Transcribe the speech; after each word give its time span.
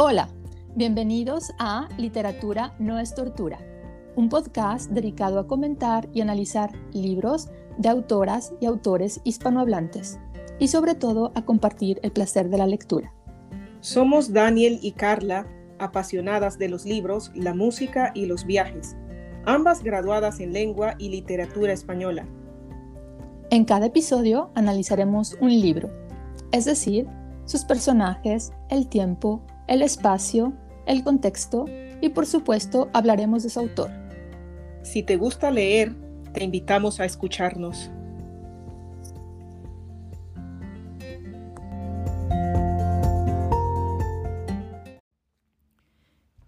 Hola, 0.00 0.28
bienvenidos 0.76 1.52
a 1.58 1.88
Literatura 1.98 2.72
no 2.78 3.00
es 3.00 3.16
tortura, 3.16 3.58
un 4.14 4.28
podcast 4.28 4.92
dedicado 4.92 5.40
a 5.40 5.48
comentar 5.48 6.08
y 6.14 6.20
analizar 6.20 6.70
libros 6.92 7.48
de 7.78 7.88
autoras 7.88 8.54
y 8.60 8.66
autores 8.66 9.20
hispanohablantes 9.24 10.20
y 10.60 10.68
sobre 10.68 10.94
todo 10.94 11.32
a 11.34 11.44
compartir 11.44 11.98
el 12.04 12.12
placer 12.12 12.48
de 12.48 12.58
la 12.58 12.68
lectura. 12.68 13.12
Somos 13.80 14.32
Daniel 14.32 14.78
y 14.82 14.92
Carla, 14.92 15.48
apasionadas 15.80 16.58
de 16.58 16.68
los 16.68 16.84
libros, 16.84 17.32
la 17.34 17.52
música 17.52 18.12
y 18.14 18.26
los 18.26 18.46
viajes, 18.46 18.96
ambas 19.46 19.82
graduadas 19.82 20.38
en 20.38 20.52
lengua 20.52 20.94
y 20.98 21.08
literatura 21.08 21.72
española. 21.72 22.24
En 23.50 23.64
cada 23.64 23.86
episodio 23.86 24.52
analizaremos 24.54 25.36
un 25.40 25.50
libro, 25.50 25.90
es 26.52 26.66
decir, 26.66 27.08
sus 27.46 27.64
personajes, 27.64 28.52
el 28.70 28.88
tiempo, 28.88 29.42
el 29.68 29.82
espacio, 29.82 30.54
el 30.86 31.04
contexto 31.04 31.66
y 32.00 32.08
por 32.08 32.26
supuesto 32.26 32.88
hablaremos 32.94 33.42
de 33.42 33.50
su 33.50 33.60
autor. 33.60 33.90
Si 34.82 35.02
te 35.02 35.16
gusta 35.16 35.50
leer, 35.50 35.94
te 36.32 36.42
invitamos 36.42 37.00
a 37.00 37.04
escucharnos. 37.04 37.90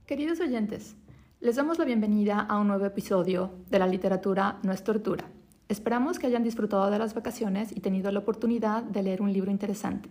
Queridos 0.06 0.40
oyentes, 0.40 0.96
les 1.40 1.56
damos 1.56 1.78
la 1.78 1.84
bienvenida 1.84 2.40
a 2.40 2.58
un 2.58 2.68
nuevo 2.68 2.86
episodio 2.86 3.52
de 3.68 3.78
La 3.78 3.86
literatura 3.86 4.58
no 4.62 4.72
es 4.72 4.82
tortura. 4.82 5.26
Esperamos 5.68 6.18
que 6.18 6.26
hayan 6.26 6.42
disfrutado 6.42 6.90
de 6.90 6.98
las 6.98 7.14
vacaciones 7.14 7.70
y 7.76 7.80
tenido 7.80 8.10
la 8.10 8.20
oportunidad 8.20 8.82
de 8.82 9.02
leer 9.02 9.22
un 9.22 9.32
libro 9.32 9.50
interesante. 9.50 10.08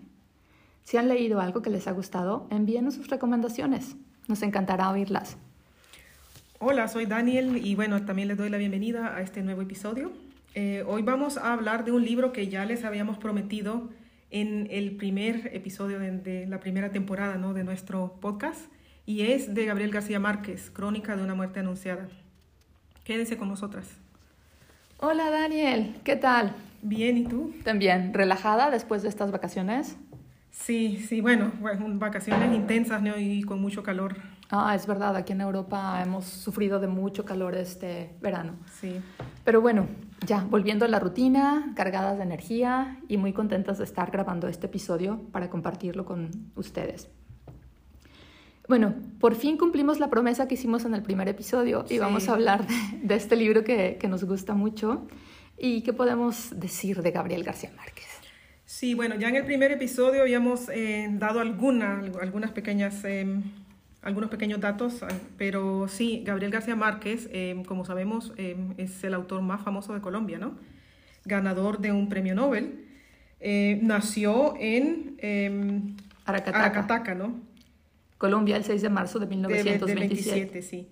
Si 0.89 0.97
han 0.97 1.07
leído 1.07 1.39
algo 1.39 1.61
que 1.61 1.69
les 1.69 1.87
ha 1.87 1.91
gustado, 1.91 2.47
envíenos 2.49 2.95
sus 2.95 3.11
recomendaciones. 3.11 3.95
Nos 4.27 4.41
encantará 4.41 4.89
oírlas. 4.89 5.37
Hola, 6.57 6.87
soy 6.87 7.05
Daniel 7.05 7.63
y 7.63 7.75
bueno, 7.75 8.03
también 8.05 8.27
les 8.27 8.37
doy 8.37 8.49
la 8.49 8.57
bienvenida 8.57 9.15
a 9.15 9.21
este 9.21 9.43
nuevo 9.43 9.61
episodio. 9.61 10.11
Eh, 10.55 10.83
hoy 10.87 11.03
vamos 11.03 11.37
a 11.37 11.53
hablar 11.53 11.85
de 11.85 11.91
un 11.91 12.03
libro 12.03 12.31
que 12.31 12.47
ya 12.47 12.65
les 12.65 12.85
habíamos 12.85 13.19
prometido 13.19 13.91
en 14.31 14.67
el 14.71 14.95
primer 14.95 15.51
episodio 15.53 15.99
de, 15.99 16.09
de 16.09 16.47
la 16.47 16.59
primera 16.59 16.91
temporada 16.91 17.35
¿no? 17.35 17.53
de 17.53 17.63
nuestro 17.63 18.15
podcast 18.19 18.59
y 19.05 19.21
es 19.31 19.53
de 19.53 19.65
Gabriel 19.65 19.91
García 19.91 20.19
Márquez, 20.19 20.71
Crónica 20.71 21.15
de 21.15 21.21
una 21.21 21.35
muerte 21.35 21.59
anunciada. 21.59 22.07
Quédense 23.03 23.37
con 23.37 23.47
nosotras. 23.47 23.85
Hola 24.97 25.29
Daniel, 25.29 25.97
¿qué 26.03 26.15
tal? 26.15 26.55
Bien, 26.81 27.15
¿y 27.15 27.25
tú? 27.25 27.53
También, 27.63 28.11
relajada 28.11 28.71
después 28.71 29.03
de 29.03 29.09
estas 29.09 29.29
vacaciones. 29.29 29.95
Sí, 30.51 31.03
sí, 31.07 31.21
bueno, 31.21 31.51
vacaciones 31.93 32.53
intensas 32.55 33.01
¿no? 33.01 33.17
y 33.17 33.43
con 33.43 33.61
mucho 33.61 33.83
calor. 33.83 34.15
Ah, 34.51 34.73
es 34.75 34.87
verdad, 34.87 35.15
aquí 35.15 35.33
en 35.33 35.41
Europa 35.41 36.01
hemos 36.03 36.25
sufrido 36.25 36.79
de 36.79 36.87
mucho 36.87 37.23
calor 37.23 37.55
este 37.55 38.15
verano. 38.19 38.53
Sí. 38.79 38.99
Pero 39.43 39.61
bueno, 39.61 39.87
ya, 40.25 40.43
volviendo 40.49 40.85
a 40.85 40.87
la 40.87 40.99
rutina, 40.99 41.71
cargadas 41.75 42.17
de 42.17 42.23
energía 42.23 42.99
y 43.07 43.17
muy 43.17 43.31
contentas 43.31 43.77
de 43.77 43.83
estar 43.83 44.09
grabando 44.09 44.47
este 44.47 44.65
episodio 44.65 45.21
para 45.31 45.49
compartirlo 45.49 46.03
con 46.05 46.31
ustedes. 46.55 47.09
Bueno, 48.67 48.95
por 49.19 49.35
fin 49.35 49.57
cumplimos 49.57 49.99
la 49.99 50.09
promesa 50.09 50.47
que 50.47 50.55
hicimos 50.55 50.85
en 50.85 50.93
el 50.93 51.01
primer 51.01 51.27
episodio 51.27 51.85
y 51.89 51.97
vamos 51.99 52.27
a 52.29 52.33
hablar 52.33 52.67
de, 53.01 53.15
este 53.15 53.35
libro 53.35 53.63
que, 53.63 53.97
que, 53.99 54.07
nos 54.07 54.23
gusta 54.23 54.53
mucho 54.53 55.07
y 55.57 55.81
qué 55.81 55.93
podemos 55.93 56.59
decir 56.59 57.01
de 57.01 57.11
Gabriel 57.11 57.43
García 57.43 57.71
Márquez. 57.75 58.08
Sí, 58.79 58.93
bueno, 58.93 59.15
ya 59.15 59.27
en 59.27 59.35
el 59.35 59.43
primer 59.43 59.73
episodio 59.73 60.21
habíamos 60.21 60.69
eh, 60.69 61.09
dado 61.11 61.41
alguna, 61.41 62.01
algunas 62.21 62.51
pequeñas, 62.51 63.03
eh, 63.03 63.27
algunos 64.01 64.29
pequeños 64.29 64.61
datos, 64.61 65.03
pero 65.37 65.89
sí, 65.89 66.23
Gabriel 66.25 66.49
García 66.49 66.77
Márquez, 66.77 67.27
eh, 67.33 67.61
como 67.67 67.83
sabemos, 67.83 68.31
es 68.37 69.03
el 69.03 69.15
autor 69.15 69.41
más 69.41 69.61
famoso 69.63 69.93
de 69.93 69.99
Colombia, 69.99 70.37
¿no? 70.37 70.57
Ganador 71.25 71.79
de 71.79 71.91
un 71.91 72.07
premio 72.07 72.35
Nobel. 72.35 72.85
nació 73.81 74.53
en 74.57 75.97
Aracataca. 76.23 76.59
Aracataca, 76.59 77.15
¿no? 77.15 77.37
Colombia 78.17 78.55
el 78.55 78.63
6 78.63 78.81
de 78.81 78.89
marzo 78.89 79.19
de 79.19 79.25
1927. 79.25 80.53
De, 80.53 80.61
sí. 80.61 80.87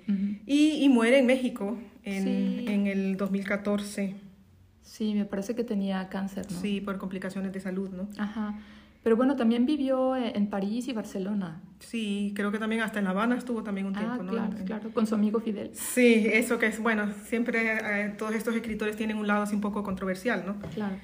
y, 0.45 0.83
y, 0.83 0.89
muere 0.89 1.19
en 1.19 1.25
México 1.25 1.78
en, 2.03 2.67
en, 2.67 2.88
el 2.88 3.16
2014. 3.16 4.26
Sí, 4.88 5.14
me 5.14 5.25
parece 5.25 5.53
que 5.53 5.66
tenía 5.66 6.08
cáncer, 6.08 6.46
¿no? 6.50 6.59
Sí, 6.62 6.80
por 6.80 6.98
complicaciones 6.98 7.52
de 7.52 7.59
salud, 7.59 7.90
¿no? 7.90 8.08
Ajá. 8.18 8.58
Pero 9.03 9.16
bueno, 9.16 9.36
también 9.36 9.66
vivió 9.66 10.16
en 10.16 10.50
París 10.50 10.88
y 10.88 10.94
Barcelona. 10.94 11.62
Sí, 11.80 12.34
creo 12.36 12.52
que 12.52 12.58
también 12.58 12.81
hasta 12.81 13.00
en 13.00 13.06
La 13.06 13.12
Habana 13.12 13.38
estuvo 13.38 13.64
también 13.64 13.86
un 13.86 13.96
ah, 13.96 14.00
tiempo, 14.00 14.24
¿no? 14.24 14.31
Claro, 14.31 14.56
claro, 14.66 14.90
con 14.92 15.06
su 15.06 15.16
amigo 15.16 15.40
Fidel. 15.40 15.72
Sí, 15.74 16.28
eso 16.31 16.58
que 16.58 16.68
es, 16.68 16.81
bueno, 16.81 17.12
siempre 17.25 18.06
eh, 18.06 18.16
todos 18.18 18.34
estos 18.34 18.56
escritores 18.56 18.96
tienen 18.96 19.18
un 19.18 19.28
lado 19.28 19.44
así 19.44 19.56
un 19.56 19.62
poco 19.62 19.84
controversial, 19.84 20.44
¿no? 20.46 20.58
Claro. 20.74 20.96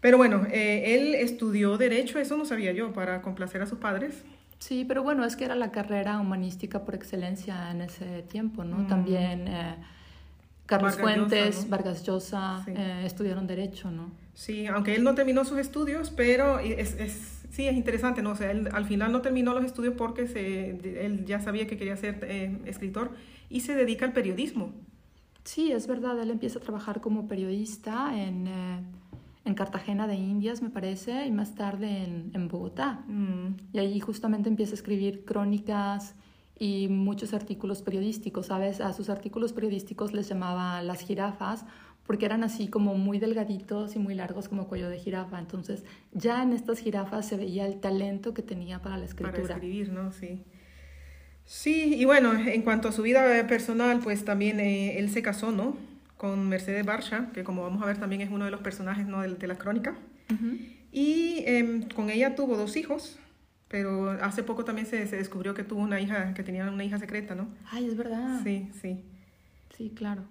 Pero 0.00 0.16
bueno, 0.18 0.46
eh, 0.50 0.94
él 0.94 1.14
estudió 1.14 1.76
Derecho, 1.78 2.18
eso 2.18 2.36
no 2.36 2.44
sabía 2.44 2.72
yo, 2.72 2.92
para 2.92 3.22
complacer 3.22 3.62
a 3.62 3.66
sus 3.66 3.78
padres. 3.78 4.24
Sí, 4.58 4.84
pero 4.86 5.02
bueno, 5.02 5.24
es 5.24 5.36
que 5.36 5.44
era 5.44 5.54
la 5.54 5.70
carrera 5.70 6.18
humanística 6.18 6.84
por 6.84 6.94
excelencia 6.94 7.70
en 7.70 7.82
ese 7.82 8.22
tiempo, 8.22 8.64
¿no? 8.64 8.78
Mm. 8.78 8.86
También 8.86 9.48
eh, 9.48 9.76
Carlos 10.66 10.96
Vargas 10.96 11.16
Fuentes, 11.16 11.46
Llosa, 11.56 11.62
¿no? 11.64 11.70
Vargas 11.70 12.02
Llosa 12.04 12.62
Sí. 12.64 12.72
eh, 12.76 13.02
estudiaron 13.06 13.46
Derecho, 13.46 13.90
¿no? 13.90 14.10
Sí, 14.34 14.66
aunque 14.66 14.94
él 14.94 15.04
no 15.04 15.14
terminó 15.14 15.44
sus 15.44 15.58
estudios, 15.58 16.10
pero 16.10 16.58
es, 16.58 16.94
es, 17.00 17.42
sí, 17.50 17.66
es 17.66 17.74
interesante, 17.74 18.20
¿no? 18.22 18.32
O 18.32 18.36
sea, 18.36 18.50
él 18.50 18.68
al 18.72 18.84
final 18.84 19.12
no 19.12 19.22
terminó 19.22 19.54
los 19.54 19.64
estudios 19.64 19.94
porque 19.96 20.26
se, 20.26 20.70
él 21.04 21.24
ya 21.24 21.40
sabía 21.40 21.66
que 21.66 21.76
quería 21.76 21.96
ser 21.96 22.18
eh, 22.28 22.58
escritor 22.66 23.12
y 23.48 23.60
se 23.60 23.74
dedica 23.74 24.04
al 24.04 24.12
periodismo. 24.12 24.72
Sí, 25.44 25.70
es 25.72 25.86
verdad, 25.86 26.20
él 26.20 26.30
empieza 26.30 26.58
a 26.58 26.62
trabajar 26.62 27.00
como 27.00 27.28
periodista 27.28 28.10
en, 28.20 28.48
eh, 28.48 28.80
en 29.44 29.54
Cartagena 29.54 30.08
de 30.08 30.16
Indias, 30.16 30.60
me 30.60 30.70
parece, 30.70 31.24
y 31.24 31.30
más 31.30 31.54
tarde 31.54 32.02
en, 32.02 32.32
en 32.34 32.48
Bogotá. 32.48 33.04
Mm. 33.06 33.54
Y 33.72 33.78
allí 33.78 34.00
justamente 34.00 34.48
empieza 34.48 34.72
a 34.72 34.74
escribir 34.74 35.24
crónicas 35.24 36.16
y 36.58 36.88
muchos 36.88 37.34
artículos 37.34 37.82
periodísticos, 37.82 38.46
¿sabes? 38.46 38.80
A 38.80 38.92
sus 38.92 39.10
artículos 39.10 39.52
periodísticos 39.52 40.12
les 40.12 40.28
llamaba 40.28 40.80
las 40.82 41.00
jirafas 41.00 41.64
porque 42.06 42.24
eran 42.24 42.44
así 42.44 42.68
como 42.68 42.94
muy 42.94 43.18
delgaditos 43.18 43.96
y 43.96 43.98
muy 43.98 44.14
largos 44.14 44.48
como 44.48 44.68
cuello 44.68 44.88
de 44.88 44.98
jirafa. 44.98 45.38
Entonces 45.38 45.84
ya 46.12 46.42
en 46.42 46.52
estas 46.52 46.78
jirafas 46.78 47.26
se 47.28 47.36
veía 47.36 47.66
el 47.66 47.80
talento 47.80 48.32
que 48.32 48.42
tenía 48.42 48.80
para 48.80 48.96
la 48.96 49.04
escritura. 49.04 49.42
Para 49.42 49.54
escribir, 49.54 49.92
¿no? 49.92 50.12
Sí. 50.12 50.44
Sí, 51.44 51.94
y 51.94 52.04
bueno, 52.04 52.32
en 52.34 52.62
cuanto 52.62 52.88
a 52.88 52.92
su 52.92 53.02
vida 53.02 53.46
personal, 53.46 54.00
pues 54.00 54.24
también 54.24 54.58
eh, 54.58 54.98
él 54.98 55.10
se 55.10 55.22
casó, 55.22 55.52
¿no? 55.52 55.76
Con 56.16 56.48
Mercedes 56.48 56.84
Barsha, 56.84 57.30
que 57.32 57.44
como 57.44 57.62
vamos 57.62 57.82
a 57.82 57.86
ver 57.86 57.98
también 57.98 58.22
es 58.22 58.30
uno 58.30 58.46
de 58.46 58.50
los 58.50 58.60
personajes, 58.60 59.06
¿no? 59.06 59.20
De, 59.22 59.34
de 59.34 59.46
la 59.46 59.56
crónica. 59.56 59.96
Uh 60.30 60.34
-huh. 60.34 60.58
Y 60.90 61.44
eh, 61.46 61.86
con 61.94 62.10
ella 62.10 62.34
tuvo 62.34 62.56
dos 62.56 62.76
hijos, 62.76 63.18
pero 63.76 64.10
hace 64.22 64.42
poco 64.42 64.64
también 64.64 64.86
se, 64.86 65.06
se, 65.06 65.16
descubrió 65.16 65.52
que 65.52 65.62
tuvo 65.62 65.82
una 65.82 66.00
hija, 66.00 66.32
que 66.32 66.42
tenía 66.42 66.64
una 66.64 66.82
hija 66.82 66.98
secreta, 66.98 67.34
¿no? 67.34 67.48
Ay, 67.70 67.84
es 67.84 67.94
verdad. 67.94 68.40
Sí, 68.42 68.70
sí. 68.80 69.04
Sí, 69.76 69.92
claro. 69.94 70.22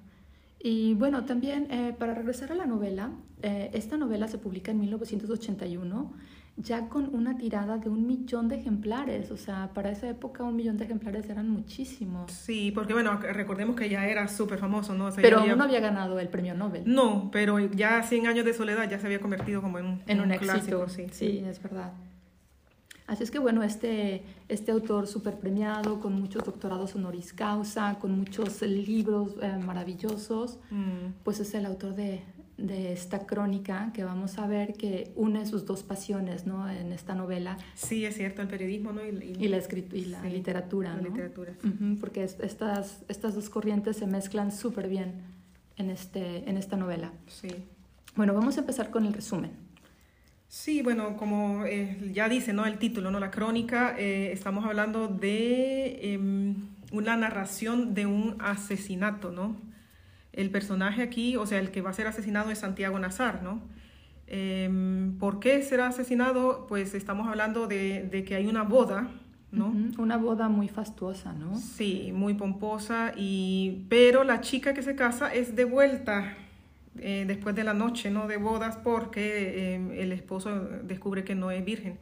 Y 0.60 0.96
bueno, 0.96 1.26
también 1.26 1.68
eh, 1.70 1.96
para 1.96 2.16
regresar 2.16 2.52
a 2.52 2.56
la 2.56 2.66
novela, 2.66 3.12
eh, 3.44 3.70
esta 3.74 3.98
novela 3.98 4.28
se 4.28 4.40
publica 4.40 4.72
en 4.72 4.80
1981 4.80 6.12
ya 6.58 6.90
con 6.90 7.14
una 7.14 7.38
tirada 7.38 7.78
de 7.78 7.88
un 7.88 8.08
millón 8.08 8.48
de 8.48 8.56
ejemplares. 8.56 9.30
O 9.30 9.38
sea, 9.38 9.70
para 9.76 9.92
esa 9.92 10.10
época 10.10 10.44
un 10.44 10.56
millón 10.56 10.78
de 10.78 10.86
ejemplares 10.86 11.30
eran 11.30 11.48
muchísimos. 11.48 12.32
Sí, 12.32 12.72
porque 12.74 12.94
bueno, 12.94 13.20
recordemos 13.20 13.76
que 13.76 13.90
ya 13.90 14.08
era 14.08 14.28
súper 14.28 14.58
famoso, 14.58 14.96
¿no? 14.96 15.06
O 15.06 15.12
sea, 15.12 15.22
pero 15.22 15.42
había... 15.42 15.52
aún 15.52 15.60
no 15.60 15.66
había 15.66 15.82
ganado 15.82 16.20
el 16.20 16.30
premio 16.30 16.56
Nobel. 16.56 16.82
No, 16.88 17.30
pero 17.32 17.60
ya 17.60 18.02
100 18.02 18.26
años 18.26 18.44
de 18.44 18.56
soledad 18.56 18.90
ya 18.90 18.98
se 18.98 19.06
había 19.06 19.20
convertido 19.20 19.62
como 19.62 19.78
en 19.78 19.86
un, 19.86 20.02
en 20.08 20.20
un, 20.20 20.26
un 20.26 20.32
éxito. 20.32 20.52
clásico. 20.52 20.90
Sí, 20.90 21.06
sí, 21.12 21.42
sí, 21.42 21.44
es 21.46 21.62
verdad. 21.62 21.92
Así 23.08 23.24
es 23.24 23.30
que 23.30 23.38
bueno, 23.38 23.62
este, 23.62 24.24
este 24.50 24.72
autor 24.72 25.06
súper 25.08 25.38
premiado, 25.38 26.00
con 26.00 26.20
muchos 26.20 26.44
doctorados 26.44 26.96
honoris 26.96 27.34
causa, 27.34 28.00
con 28.00 28.18
muchos 28.18 28.62
libros 28.64 29.36
eh, 29.42 29.58
maravillosos, 29.64 30.58
mm. 30.72 31.22
pues 31.24 31.40
es 31.40 31.54
el 31.54 31.68
autor 31.68 31.94
de, 31.96 32.22
de, 32.58 32.94
esta 32.94 33.28
crónica 33.28 33.92
que 33.94 34.04
vamos 34.04 34.40
a 34.40 34.48
ver 34.48 34.74
que 34.74 35.12
une 35.16 35.46
sus 35.46 35.66
dos 35.68 35.84
pasiones 35.84 36.48
¿no? 36.48 36.68
en 36.68 36.92
esta 36.94 37.14
novela. 37.14 37.58
Sí, 37.76 38.06
es 38.06 38.16
cierto, 38.16 38.42
el 38.42 38.48
periodismo 38.48 38.92
¿no? 38.92 39.06
y, 39.06 39.10
y, 39.10 39.46
y 39.46 39.48
la, 39.50 39.60
y 39.94 40.06
la 40.06 40.22
sí, 40.22 40.30
literatura. 40.30 40.96
La 40.96 41.02
¿no? 41.02 41.10
literatura 41.10 41.54
sí. 41.62 41.68
uh 41.68 41.72
-huh, 41.72 42.00
porque 42.00 42.24
es, 42.24 42.40
estas, 42.40 43.04
estas 43.08 43.36
dos 43.36 43.50
corrientes 43.50 43.98
se 43.98 44.08
mezclan 44.08 44.52
súper 44.52 44.90
bien 44.90 45.22
en, 45.78 45.92
este, 45.92 46.50
en 46.50 46.58
esta 46.58 46.76
novela. 46.76 47.12
Sí. 47.28 47.50
Bueno, 48.16 48.34
vamos 48.34 48.58
a 48.58 48.62
empezar 48.62 48.90
con 48.90 49.06
el 49.06 49.14
resumen. 49.14 49.65
Sí, 50.48 50.82
bueno, 50.82 51.18
como 51.18 51.66
eh, 51.66 52.12
ya 52.14 52.30
dice 52.30 52.54
¿no? 52.54 52.66
el 52.66 52.78
título, 52.78 53.12
¿no? 53.12 53.20
la 53.20 53.32
crónica, 53.32 53.96
eh, 53.98 54.32
estamos 54.32 54.66
hablando 54.66 55.08
de 55.08 56.00
eh, 56.02 56.56
una 56.92 57.18
narración 57.18 57.94
de 57.94 58.06
un 58.06 58.36
asesinato, 58.40 59.32
¿no? 59.32 59.58
El 60.34 60.50
personaje 60.52 61.02
aquí, 61.02 61.36
o 61.38 61.46
sea, 61.46 61.60
el 61.60 61.72
que 61.72 61.82
va 61.82 61.90
a 61.90 61.94
ser 61.94 62.08
asesinado 62.08 62.52
es 62.52 62.60
Santiago 62.60 63.00
Nazar, 63.00 63.42
¿no? 63.42 63.62
¿Por 65.20 65.40
qué 65.40 65.62
será 65.62 65.88
asesinado? 65.88 66.66
Pues 66.68 66.94
estamos 66.94 67.28
hablando 67.28 67.68
de, 67.68 68.04
de, 68.04 68.24
que 68.24 68.36
hay 68.36 68.48
una 68.48 68.64
boda 68.64 69.08
¿no? 69.52 69.74
Una 69.98 70.18
boda 70.18 70.50
muy 70.50 70.68
fastuosa, 70.68 71.32
¿no? 71.34 71.56
Sí, 71.58 72.12
muy 72.14 72.34
pomposa, 72.34 73.14
y, 73.16 73.86
pero 73.88 74.24
la 74.24 74.42
chica 74.42 74.74
que 74.74 74.84
se 74.84 74.96
casa 74.96 75.34
es 75.34 75.56
devuelta 75.56 76.36
eh, 77.00 77.26
después 77.28 77.56
de 77.56 77.64
la 77.64 77.74
noche, 77.74 78.10
¿no? 78.12 78.28
De 78.28 78.38
bodas 78.38 78.78
porque 78.78 79.76
eh, 79.76 80.02
el 80.02 80.12
esposo 80.12 80.60
descubre 80.84 81.24
que 81.24 81.36
no 81.36 81.52
es 81.52 81.64
virgen. 81.64 82.00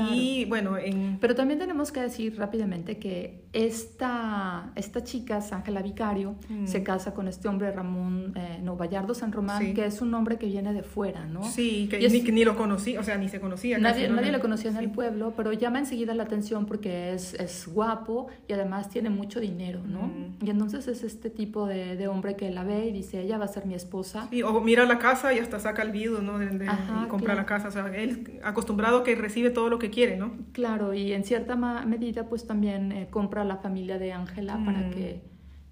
Y 0.00 0.44
bueno, 0.46 0.76
en... 0.76 1.18
Pero 1.20 1.34
también 1.34 1.58
tenemos 1.58 1.92
que 1.92 2.00
decir 2.00 2.36
rápidamente 2.38 2.98
que 2.98 3.42
esta, 3.52 4.72
esta 4.74 5.04
chica, 5.04 5.40
Ángela 5.50 5.82
Vicario, 5.82 6.36
mm. 6.48 6.66
se 6.66 6.82
casa 6.82 7.12
con 7.14 7.28
este 7.28 7.48
hombre 7.48 7.70
Ramón 7.70 8.32
eh, 8.36 8.58
Novallardo 8.62 9.14
San 9.14 9.32
Román, 9.32 9.74
que 9.74 9.84
es 9.84 10.00
un 10.00 10.14
hombre 10.14 10.38
que 10.38 10.46
viene 10.46 10.72
de 10.72 10.82
fuera, 10.82 11.26
¿no? 11.26 11.44
Sí, 11.44 11.88
que 11.90 12.32
ni, 12.32 12.44
lo 12.44 12.56
conocía, 12.56 13.00
o 13.00 13.02
sea, 13.02 13.18
ni 13.18 13.28
se 13.28 13.40
conocía. 13.40 13.78
Nadie, 13.78 14.08
nadie 14.08 14.32
lo 14.32 14.40
conocía 14.40 14.70
en 14.70 14.76
el 14.78 14.90
pueblo, 14.90 15.34
pero 15.36 15.52
llama 15.52 15.78
enseguida 15.78 16.14
la 16.14 16.22
atención 16.24 16.66
porque 16.66 17.12
es, 17.12 17.34
es 17.34 17.68
guapo 17.68 18.28
y 18.48 18.52
además 18.52 18.88
tiene 18.88 19.10
mucho 19.10 19.40
dinero, 19.40 19.80
¿no? 19.86 20.02
Mm. 20.02 20.46
Y 20.46 20.50
entonces 20.50 20.88
es 20.88 21.02
este 21.02 21.30
tipo 21.30 21.66
de, 21.66 21.96
de, 21.96 22.08
hombre 22.08 22.36
que 22.36 22.50
la 22.50 22.64
ve 22.64 22.86
y 22.86 22.92
dice, 22.92 23.20
ella 23.20 23.38
va 23.38 23.44
a 23.44 23.48
ser 23.48 23.66
mi 23.66 23.74
esposa. 23.74 24.28
Sí, 24.30 24.42
o 24.42 24.60
mira 24.60 24.84
la 24.86 24.98
casa 24.98 25.32
y 25.34 25.38
hasta 25.38 25.60
saca 25.60 25.82
el 25.82 25.90
video, 25.90 26.20
¿no? 26.20 26.38
De, 26.38 26.66
y 26.66 27.08
compra 27.08 27.34
la 27.34 27.46
casa, 27.46 27.68
o 27.68 27.70
sea, 27.70 27.86
él 27.94 28.40
acostumbrado 28.42 29.02
que 29.02 29.14
recibe 29.14 29.50
todo 29.50 29.68
lo 29.68 29.78
que 29.82 29.90
quiere, 29.90 30.16
¿no? 30.16 30.32
Claro, 30.52 30.94
y 30.94 31.12
en 31.12 31.24
cierta 31.24 31.56
medida 31.56 32.28
pues 32.28 32.46
también 32.46 32.92
eh, 32.92 33.08
compra 33.10 33.44
la 33.44 33.58
familia 33.58 33.98
de 33.98 34.12
Ángela 34.12 34.58
para, 34.64 34.78
mm. 34.78 34.90
que, 34.92 35.20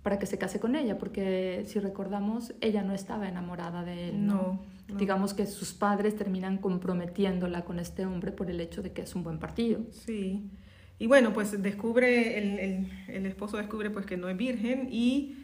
para 0.03 0.19
que 0.19 0.27
se 0.27 0.37
case 0.37 0.61
con 0.61 0.77
ella, 0.77 0.99
porque 0.99 1.63
si 1.67 1.79
recordamos, 1.79 2.53
ella 2.61 2.83
no 2.83 2.93
estaba 2.93 3.29
enamorada 3.29 3.85
de 3.85 4.11
él, 4.11 4.27
¿no? 4.27 4.61
Digamos 4.99 5.35
que 5.35 5.47
sus 5.47 5.73
padres 5.73 6.17
terminan 6.17 6.59
comprometiéndola 6.59 7.65
con 7.65 7.79
este 7.79 8.05
hombre 8.05 8.33
por 8.33 8.51
el 8.51 8.61
hecho 8.61 8.83
de 8.83 8.93
que 8.93 9.03
es 9.03 9.15
un 9.15 9.23
buen 9.23 9.39
partido. 9.39 9.81
Sí. 9.93 10.51
Y 10.99 11.07
bueno, 11.07 11.33
pues 11.33 11.63
descubre, 11.63 12.37
el, 12.37 12.59
el, 12.59 12.93
el 13.09 13.27
esposo 13.27 13.57
descubre 13.57 13.89
pues 13.89 14.05
que 14.05 14.17
no 14.17 14.29
es 14.29 14.37
virgen 14.37 14.89
y 14.91 15.37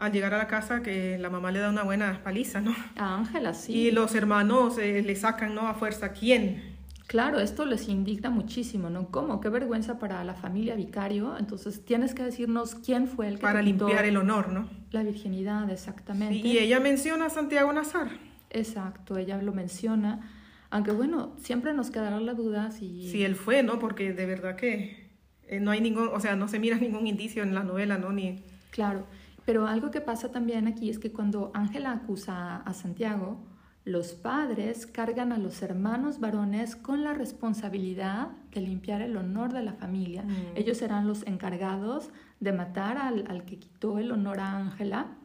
al 0.00 0.12
llegar 0.12 0.32
a 0.34 0.38
la 0.38 0.46
casa 0.48 0.82
que 0.82 1.18
la 1.18 1.28
mamá 1.30 1.52
le 1.52 1.60
da 1.60 1.68
una 1.68 1.82
buena 1.82 2.22
paliza, 2.24 2.60
¿no? 2.60 2.74
A 2.96 3.16
Ángela, 3.16 3.54
sí. 3.54 3.72
Y 3.72 3.90
los 3.90 4.14
hermanos 4.14 4.78
eh, 4.78 5.02
le 5.02 5.14
sacan, 5.14 5.54
¿no? 5.54 5.68
A 5.68 5.74
fuerza, 5.74 6.12
¿quién? 6.12 6.69
Claro, 7.10 7.40
esto 7.40 7.66
les 7.66 7.88
indigna 7.88 8.30
muchísimo, 8.30 8.88
¿no? 8.88 9.08
¿Cómo? 9.10 9.40
Qué 9.40 9.48
vergüenza 9.48 9.98
para 9.98 10.22
la 10.22 10.34
familia 10.34 10.76
Vicario. 10.76 11.36
Entonces 11.36 11.84
tienes 11.84 12.14
que 12.14 12.22
decirnos 12.22 12.76
quién 12.76 13.08
fue 13.08 13.26
el 13.26 13.34
que... 13.34 13.40
Para 13.40 13.62
limpiar 13.62 14.04
el 14.04 14.16
honor, 14.16 14.52
¿no? 14.52 14.68
La 14.92 15.02
virginidad, 15.02 15.68
exactamente. 15.70 16.36
y 16.36 16.58
ella 16.58 16.78
menciona 16.78 17.26
a 17.26 17.30
Santiago 17.30 17.72
Nazar. 17.72 18.10
Exacto, 18.50 19.16
ella 19.16 19.42
lo 19.42 19.52
menciona. 19.52 20.20
Aunque 20.70 20.92
bueno, 20.92 21.34
siempre 21.36 21.74
nos 21.74 21.90
quedará 21.90 22.20
la 22.20 22.34
duda 22.34 22.70
si... 22.70 23.10
Si 23.10 23.24
él 23.24 23.34
fue, 23.34 23.64
¿no? 23.64 23.80
Porque 23.80 24.12
de 24.12 24.26
verdad 24.26 24.54
que 24.54 25.10
eh, 25.48 25.58
no 25.58 25.72
hay 25.72 25.80
ningún, 25.80 26.10
o 26.12 26.20
sea, 26.20 26.36
no 26.36 26.46
se 26.46 26.60
mira 26.60 26.76
ningún 26.78 27.08
indicio 27.08 27.42
en 27.42 27.56
la 27.56 27.64
novela, 27.64 27.98
¿no? 27.98 28.12
Ni... 28.12 28.44
Claro, 28.70 29.04
pero 29.44 29.66
algo 29.66 29.90
que 29.90 30.00
pasa 30.00 30.30
también 30.30 30.68
aquí 30.68 30.90
es 30.90 31.00
que 31.00 31.10
cuando 31.10 31.50
Ángela 31.54 31.90
acusa 31.90 32.58
a 32.58 32.72
Santiago, 32.72 33.49
los 33.84 34.12
padres 34.12 34.86
cargan 34.86 35.32
a 35.32 35.38
los 35.38 35.62
hermanos 35.62 36.20
varones 36.20 36.76
con 36.76 37.02
la 37.02 37.14
responsabilidad 37.14 38.28
de 38.52 38.60
limpiar 38.60 39.00
el 39.00 39.16
honor 39.16 39.52
de 39.52 39.62
la 39.62 39.72
familia. 39.72 40.22
Mm. 40.22 40.56
Ellos 40.56 40.78
serán 40.78 41.06
los 41.06 41.26
encargados 41.26 42.10
de 42.40 42.52
matar 42.52 42.98
al, 42.98 43.24
al 43.28 43.44
que 43.44 43.58
quitó 43.58 43.98
el 43.98 44.12
honor 44.12 44.40
a 44.40 44.56
Ángela 44.56 45.16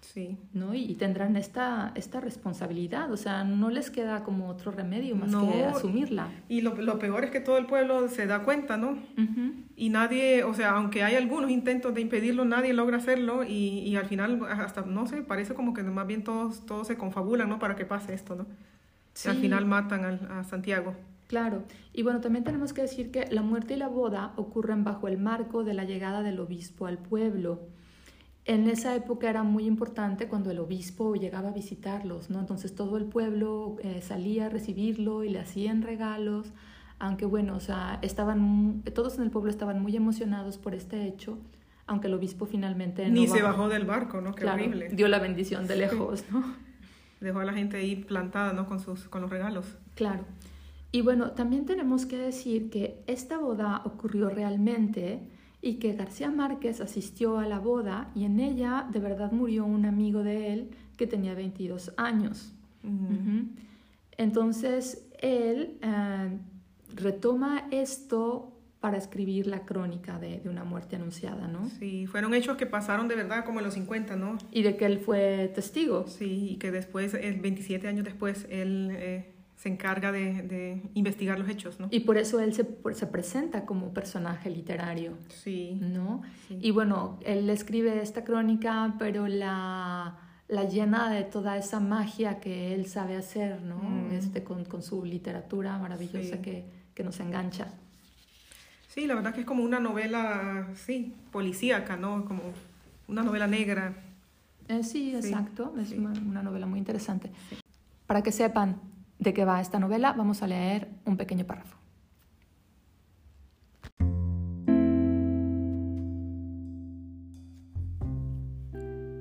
Sí. 0.00 0.38
¿no? 0.54 0.74
Y, 0.74 0.94
tendrán 0.94 1.36
esta, 1.36 1.92
esta 1.94 2.20
responsabilidad, 2.20 3.12
o 3.12 3.16
sea, 3.16 3.44
no 3.44 3.70
les 3.70 3.90
queda 3.90 4.24
como 4.24 4.48
otro 4.48 4.72
remedio 4.72 5.14
más 5.14 5.30
que 5.34 5.64
asumirla. 5.64 6.28
Y 6.48 6.62
lo, 6.62 6.74
lo, 6.74 6.98
peor 6.98 7.24
es 7.24 7.30
que 7.30 7.40
todo 7.40 7.58
el 7.58 7.66
pueblo 7.66 8.08
se 8.08 8.26
da 8.26 8.42
cuenta, 8.42 8.76
¿no? 8.76 8.98
Y 9.76 9.90
nadie, 9.90 10.42
o 10.44 10.54
sea, 10.54 10.72
aunque 10.72 11.04
hay 11.04 11.16
algunos 11.16 11.50
intentos 11.50 11.94
de 11.94 12.00
impedirlo, 12.00 12.44
nadie 12.44 12.72
logra 12.72 12.96
hacerlo 12.96 13.44
y, 13.44 13.80
y, 13.80 13.96
al 13.96 14.06
final, 14.06 14.40
hasta, 14.48 14.82
no 14.82 15.06
sé, 15.06 15.22
parece 15.22 15.54
como 15.54 15.74
que 15.74 15.82
más 15.82 16.06
bien 16.06 16.24
todos, 16.24 16.66
todos 16.66 16.86
se 16.86 16.96
confabulan, 16.96 17.48
¿no? 17.48 17.58
Para 17.58 17.76
que 17.76 17.84
pase 17.84 18.14
esto, 18.14 18.34
¿no? 18.34 18.46
Sí. 19.12 19.28
al 19.28 19.36
final 19.36 19.66
matan 19.66 20.04
a 20.04 20.44
Santiago. 20.44 20.94
Claro, 21.26 21.62
y 21.92 22.02
bueno, 22.02 22.20
también 22.20 22.42
tenemos 22.42 22.72
que 22.72 22.82
decir 22.82 23.12
que 23.12 23.26
la 23.30 23.42
muerte 23.42 23.74
y 23.74 23.76
la 23.76 23.86
boda 23.86 24.32
ocurren 24.36 24.82
bajo 24.82 25.06
el 25.06 25.18
marco 25.18 25.62
de 25.62 25.74
la 25.74 25.84
llegada 25.84 26.22
del 26.22 26.40
obispo 26.40 26.86
al 26.86 26.98
pueblo 26.98 27.60
en 28.50 28.68
esa 28.68 28.96
época 28.96 29.30
era 29.30 29.44
muy 29.44 29.64
importante 29.64 30.26
cuando 30.26 30.50
el 30.50 30.58
obispo 30.58 31.14
llegaba 31.14 31.50
a 31.50 31.52
visitarlos, 31.52 32.30
¿no? 32.30 32.40
Entonces 32.40 32.74
todo 32.74 32.96
el 32.96 33.04
pueblo 33.04 33.76
eh, 33.80 34.00
salía 34.02 34.46
a 34.46 34.48
recibirlo 34.48 35.22
y 35.22 35.28
le 35.28 35.38
hacían 35.38 35.82
regalos, 35.82 36.48
aunque 36.98 37.26
bueno, 37.26 37.54
o 37.54 37.60
sea, 37.60 38.00
estaban, 38.02 38.82
todos 38.92 39.18
en 39.18 39.22
el 39.22 39.30
pueblo 39.30 39.50
estaban 39.50 39.80
muy 39.80 39.94
emocionados 39.94 40.58
por 40.58 40.74
este 40.74 41.06
hecho, 41.06 41.38
aunque 41.86 42.08
el 42.08 42.14
obispo 42.14 42.44
finalmente... 42.44 43.08
Ni 43.08 43.28
se 43.28 43.40
bajó 43.40 43.68
del 43.68 43.84
barco, 43.84 44.20
¿no? 44.20 44.34
Qué 44.34 44.44
horrible. 44.44 44.88
Dio 44.88 45.06
la 45.06 45.20
bendición 45.20 45.68
de 45.68 45.76
lejos, 45.76 46.24
¿no? 46.32 46.42
Dejó 47.20 47.38
a 47.38 47.44
la 47.44 47.52
gente 47.52 47.76
ahí 47.76 47.94
plantada, 47.94 48.52
¿no? 48.52 48.66
Con, 48.66 48.80
sus, 48.80 49.04
con 49.04 49.22
los 49.22 49.30
regalos. 49.30 49.76
Claro. 49.94 50.24
Y 50.90 51.02
bueno, 51.02 51.30
también 51.32 51.66
tenemos 51.66 52.04
que 52.04 52.16
decir 52.16 52.68
que 52.68 53.00
esta 53.06 53.38
boda 53.38 53.82
ocurrió 53.84 54.28
realmente 54.28 55.20
y 55.62 55.74
que 55.74 55.92
García 55.94 56.30
Márquez 56.30 56.80
asistió 56.80 57.38
a 57.38 57.46
la 57.46 57.58
boda 57.58 58.10
y 58.14 58.24
en 58.24 58.40
ella 58.40 58.86
de 58.90 58.98
verdad 58.98 59.32
murió 59.32 59.64
un 59.64 59.84
amigo 59.84 60.22
de 60.22 60.52
él 60.52 60.70
que 60.96 61.06
tenía 61.06 61.34
22 61.34 61.92
años. 61.96 62.54
Entonces 64.16 65.06
él 65.20 65.78
eh, 65.82 66.38
retoma 66.94 67.68
esto 67.70 68.56
para 68.80 68.96
escribir 68.96 69.46
la 69.46 69.66
crónica 69.66 70.18
de, 70.18 70.40
una 70.46 70.64
muerte 70.64 70.96
anunciada, 70.96 71.46
¿no? 71.46 71.68
Sí, 71.68 72.06
fueron 72.06 72.32
hechos 72.32 72.56
que 72.56 72.64
pasaron 72.64 73.08
de 73.08 73.14
verdad 73.14 73.44
como 73.44 73.60
en 73.60 73.66
los 73.66 73.74
50, 73.74 74.16
¿no? 74.16 74.38
Y 74.50 74.62
de 74.62 74.76
que 74.78 74.86
él 74.86 75.00
fue 75.00 75.52
testigo. 75.54 76.06
Sí, 76.06 76.52
y 76.52 76.56
que 76.56 76.70
después, 76.70 77.12
27 77.12 77.86
años 77.86 78.04
después, 78.04 78.46
él... 78.48 78.88
Eh, 78.92 79.34
se 79.60 79.68
encarga 79.68 80.10
de, 80.10 80.40
de, 80.42 80.82
investigar 80.94 81.38
los 81.38 81.46
hechos, 81.50 81.78
¿no? 81.78 81.88
Y 81.90 82.00
por 82.00 82.16
eso 82.16 82.40
él 82.40 82.54
se, 82.54 82.66
se 82.94 83.06
presenta 83.06 83.66
como 83.66 83.92
personaje 83.92 84.48
literario. 84.48 85.18
Sí. 85.28 85.76
¿No? 85.82 86.22
Y 86.48 86.70
bueno, 86.70 87.18
él 87.26 87.50
escribe 87.50 88.00
esta 88.00 88.24
crónica, 88.24 88.94
pero 88.98 89.28
la, 89.28 90.16
la 90.48 90.64
llena 90.64 91.10
de 91.10 91.24
toda 91.24 91.58
esa 91.58 91.78
magia 91.78 92.40
que 92.40 92.72
él 92.72 92.86
sabe 92.86 93.16
hacer, 93.16 93.60
¿no? 93.60 93.76
Mm. 93.76 94.12
Este, 94.12 94.42
con, 94.42 94.64
con, 94.64 94.82
su 94.82 95.04
literatura 95.04 95.76
maravillosa 95.76 96.40
que, 96.40 96.64
que, 96.94 97.04
nos 97.04 97.20
engancha. 97.20 97.66
Sí, 98.88 99.06
la 99.06 99.14
verdad 99.14 99.34
que 99.34 99.40
es 99.40 99.46
como 99.46 99.62
una 99.62 99.78
novela, 99.78 100.68
sí, 100.74 101.12
policíaca, 101.30 101.98
¿no? 101.98 102.24
Como 102.24 102.40
una 103.08 103.22
novela 103.22 103.46
negra. 103.46 103.92
Eh, 104.68 104.82
sí, 104.84 105.14
exacto. 105.14 105.74
Es 105.78 105.92
una, 105.92 106.12
una 106.12 106.42
novela 106.42 106.64
muy 106.64 106.78
interesante. 106.78 107.30
Para 108.06 108.22
que 108.22 108.32
sepan, 108.32 108.80
de 109.20 109.34
qué 109.34 109.44
va 109.44 109.60
esta 109.60 109.78
novela, 109.78 110.14
vamos 110.14 110.42
a 110.42 110.46
leer 110.46 110.88
un 111.04 111.16
pequeño 111.16 111.46
párrafo. 111.46 111.76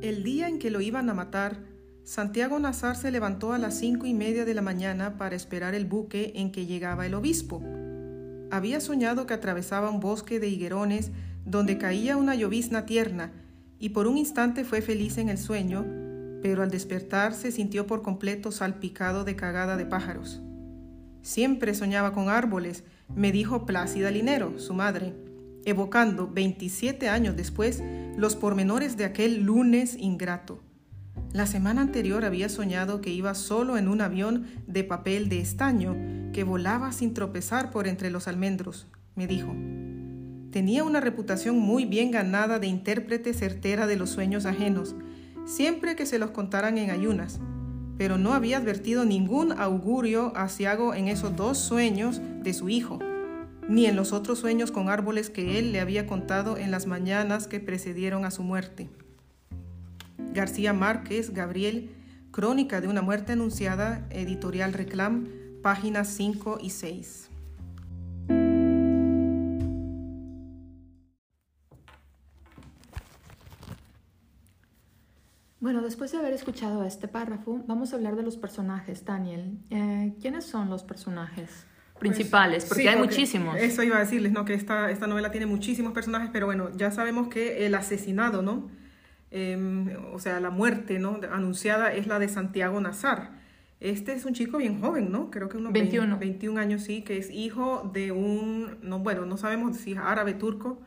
El 0.01 0.23
día 0.23 0.47
en 0.47 0.57
que 0.57 0.71
lo 0.71 0.81
iban 0.81 1.09
a 1.09 1.13
matar, 1.13 1.57
Santiago 2.03 2.57
Nazar 2.57 2.95
se 2.95 3.11
levantó 3.11 3.53
a 3.53 3.59
las 3.59 3.77
cinco 3.77 4.07
y 4.07 4.13
media 4.13 4.45
de 4.45 4.53
la 4.53 4.61
mañana 4.61 5.17
para 5.17 5.35
esperar 5.35 5.75
el 5.75 5.85
buque 5.85 6.31
en 6.35 6.51
que 6.51 6.65
llegaba 6.65 7.05
el 7.05 7.13
obispo. 7.13 7.61
Había 8.49 8.79
soñado 8.79 9.27
que 9.27 9.35
atravesaba 9.35 9.91
un 9.91 9.99
bosque 9.99 10.39
de 10.39 10.47
higuerones 10.47 11.11
donde 11.45 11.77
caía 11.77 12.17
una 12.17 12.33
llovizna 12.33 12.85
tierna, 12.85 13.31
y 13.77 13.89
por 13.89 14.07
un 14.07 14.17
instante 14.17 14.63
fue 14.63 14.81
feliz 14.81 15.17
en 15.17 15.29
el 15.29 15.37
sueño, 15.37 15.85
pero 16.41 16.63
al 16.63 16.71
despertar 16.71 17.33
se 17.33 17.51
sintió 17.51 17.87
por 17.87 18.01
completo 18.01 18.51
salpicado 18.51 19.23
de 19.23 19.35
cagada 19.35 19.77
de 19.77 19.85
pájaros. 19.85 20.41
Siempre 21.21 21.73
soñaba 21.73 22.13
con 22.13 22.29
árboles, 22.29 22.83
me 23.15 23.31
dijo 23.31 23.65
Plácida 23.65 24.11
Linero, 24.11 24.59
su 24.59 24.73
madre, 24.73 25.13
evocando 25.65 26.27
27 26.27 27.09
años 27.09 27.35
después 27.35 27.83
los 28.17 28.35
pormenores 28.35 28.97
de 28.97 29.05
aquel 29.05 29.43
lunes 29.43 29.95
ingrato. 29.99 30.61
La 31.33 31.45
semana 31.45 31.81
anterior 31.81 32.25
había 32.25 32.49
soñado 32.49 33.01
que 33.01 33.11
iba 33.11 33.35
solo 33.35 33.77
en 33.77 33.87
un 33.87 34.01
avión 34.01 34.47
de 34.67 34.83
papel 34.83 35.29
de 35.29 35.39
estaño 35.39 35.95
que 36.33 36.43
volaba 36.43 36.91
sin 36.91 37.13
tropezar 37.13 37.69
por 37.69 37.87
entre 37.87 38.09
los 38.09 38.27
almendros, 38.27 38.87
me 39.15 39.27
dijo. 39.27 39.53
Tenía 40.51 40.83
una 40.83 40.99
reputación 40.99 41.59
muy 41.59 41.85
bien 41.85 42.09
ganada 42.09 42.57
de 42.57 42.65
intérprete 42.65 43.33
certera 43.33 43.85
de 43.85 43.95
los 43.95 44.09
sueños 44.09 44.47
ajenos, 44.47 44.95
siempre 45.49 45.95
que 45.95 46.05
se 46.05 46.19
los 46.19 46.31
contaran 46.31 46.77
en 46.77 46.91
ayunas, 46.91 47.39
pero 47.97 48.17
no 48.17 48.33
había 48.33 48.57
advertido 48.57 49.03
ningún 49.03 49.51
augurio 49.51 50.31
asiago 50.35 50.93
en 50.93 51.07
esos 51.07 51.35
dos 51.35 51.57
sueños 51.57 52.21
de 52.43 52.53
su 52.53 52.69
hijo, 52.69 52.99
ni 53.67 53.87
en 53.87 53.95
los 53.95 54.13
otros 54.13 54.39
sueños 54.39 54.71
con 54.71 54.89
árboles 54.89 55.29
que 55.29 55.57
él 55.57 55.71
le 55.71 55.79
había 55.79 56.05
contado 56.05 56.57
en 56.57 56.71
las 56.71 56.85
mañanas 56.85 57.47
que 57.47 57.59
precedieron 57.59 58.25
a 58.25 58.31
su 58.31 58.43
muerte. 58.43 58.89
García 60.33 60.71
Márquez, 60.71 61.33
Gabriel, 61.33 61.89
Crónica 62.31 62.79
de 62.79 62.87
una 62.87 63.01
muerte 63.01 63.31
anunciada, 63.31 64.07
editorial 64.11 64.73
Reclam, 64.73 65.27
páginas 65.63 66.09
5 66.09 66.59
y 66.61 66.69
6. 66.69 67.28
Bueno, 75.59 75.81
después 75.81 76.11
de 76.13 76.17
haber 76.17 76.33
escuchado 76.33 76.85
este 76.85 77.09
párrafo, 77.09 77.61
vamos 77.67 77.91
a 77.91 77.97
hablar 77.97 78.15
de 78.15 78.23
los 78.23 78.37
personajes, 78.37 79.03
Daniel. 79.03 79.57
Eh, 79.69 80.13
¿Quiénes 80.21 80.45
son 80.45 80.69
los 80.69 80.83
personajes 80.83 81.65
principales? 81.99 82.63
Pues, 82.63 82.69
porque 82.69 82.83
sí, 82.83 82.87
hay 82.87 82.97
muchísimos. 82.97 83.57
Eso 83.57 83.83
iba 83.83 83.97
a 83.97 83.99
decirles, 83.99 84.31
¿no? 84.31 84.45
Que 84.45 84.53
esta, 84.53 84.89
esta 84.89 85.05
novela 85.05 85.31
tiene 85.31 85.45
muchísimos 85.45 85.91
personajes, 85.91 86.29
pero 86.31 86.45
bueno, 86.45 86.69
ya 86.77 86.91
sabemos 86.91 87.27
que 87.27 87.65
el 87.65 87.75
asesinado, 87.75 88.41
¿no? 88.41 88.69
Em, 89.31 89.89
o 90.13 90.19
sea, 90.19 90.39
la 90.39 90.49
muerte, 90.49 90.97
¿no? 90.97 91.19
Anunciada 91.29 91.93
es 91.93 92.07
la 92.07 92.19
de 92.19 92.29
Santiago 92.29 92.79
Nazar. 92.79 93.31
Este 93.81 94.13
es 94.13 94.23
un 94.23 94.33
chico 94.33 94.59
bien 94.59 94.79
joven, 94.79 95.11
¿no? 95.11 95.29
Creo 95.29 95.49
que 95.49 95.57
unos 95.57 95.73
21. 95.73 96.19
20, 96.19 96.25
21 96.25 96.59
años, 96.59 96.83
sí, 96.83 97.01
que 97.01 97.17
es 97.17 97.29
hijo 97.31 97.89
de 97.93 98.13
un, 98.13 98.77
no, 98.81 98.99
bueno, 98.99 99.25
no 99.25 99.35
sabemos 99.35 99.75
si 99.75 99.91
es 99.91 99.97
árabe, 99.97 100.35
turco, 100.35 100.79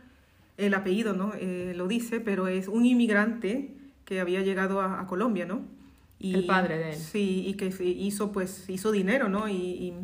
el 0.57 0.73
apellido, 0.73 1.12
¿no? 1.12 1.33
Eh, 1.38 1.75
lo 1.76 1.88
dice, 1.88 2.21
pero 2.21 2.49
es 2.49 2.69
un 2.69 2.87
inmigrante 2.87 3.82
que 4.04 4.21
había 4.21 4.42
llegado 4.42 4.80
a, 4.80 5.00
a 5.00 5.06
Colombia, 5.06 5.47
¿no? 5.47 5.62
El 6.23 6.47
padre 6.47 6.78
de 6.78 6.90
él. 6.90 6.97
Sí, 6.97 7.44
y 7.47 7.54
que 7.54 7.66
hizo, 7.85 8.32
pues, 8.32 8.68
hizo 8.68 8.92
dinero, 8.92 9.28
¿no? 9.28 9.49
Y, 9.49 9.54
y 9.54 9.94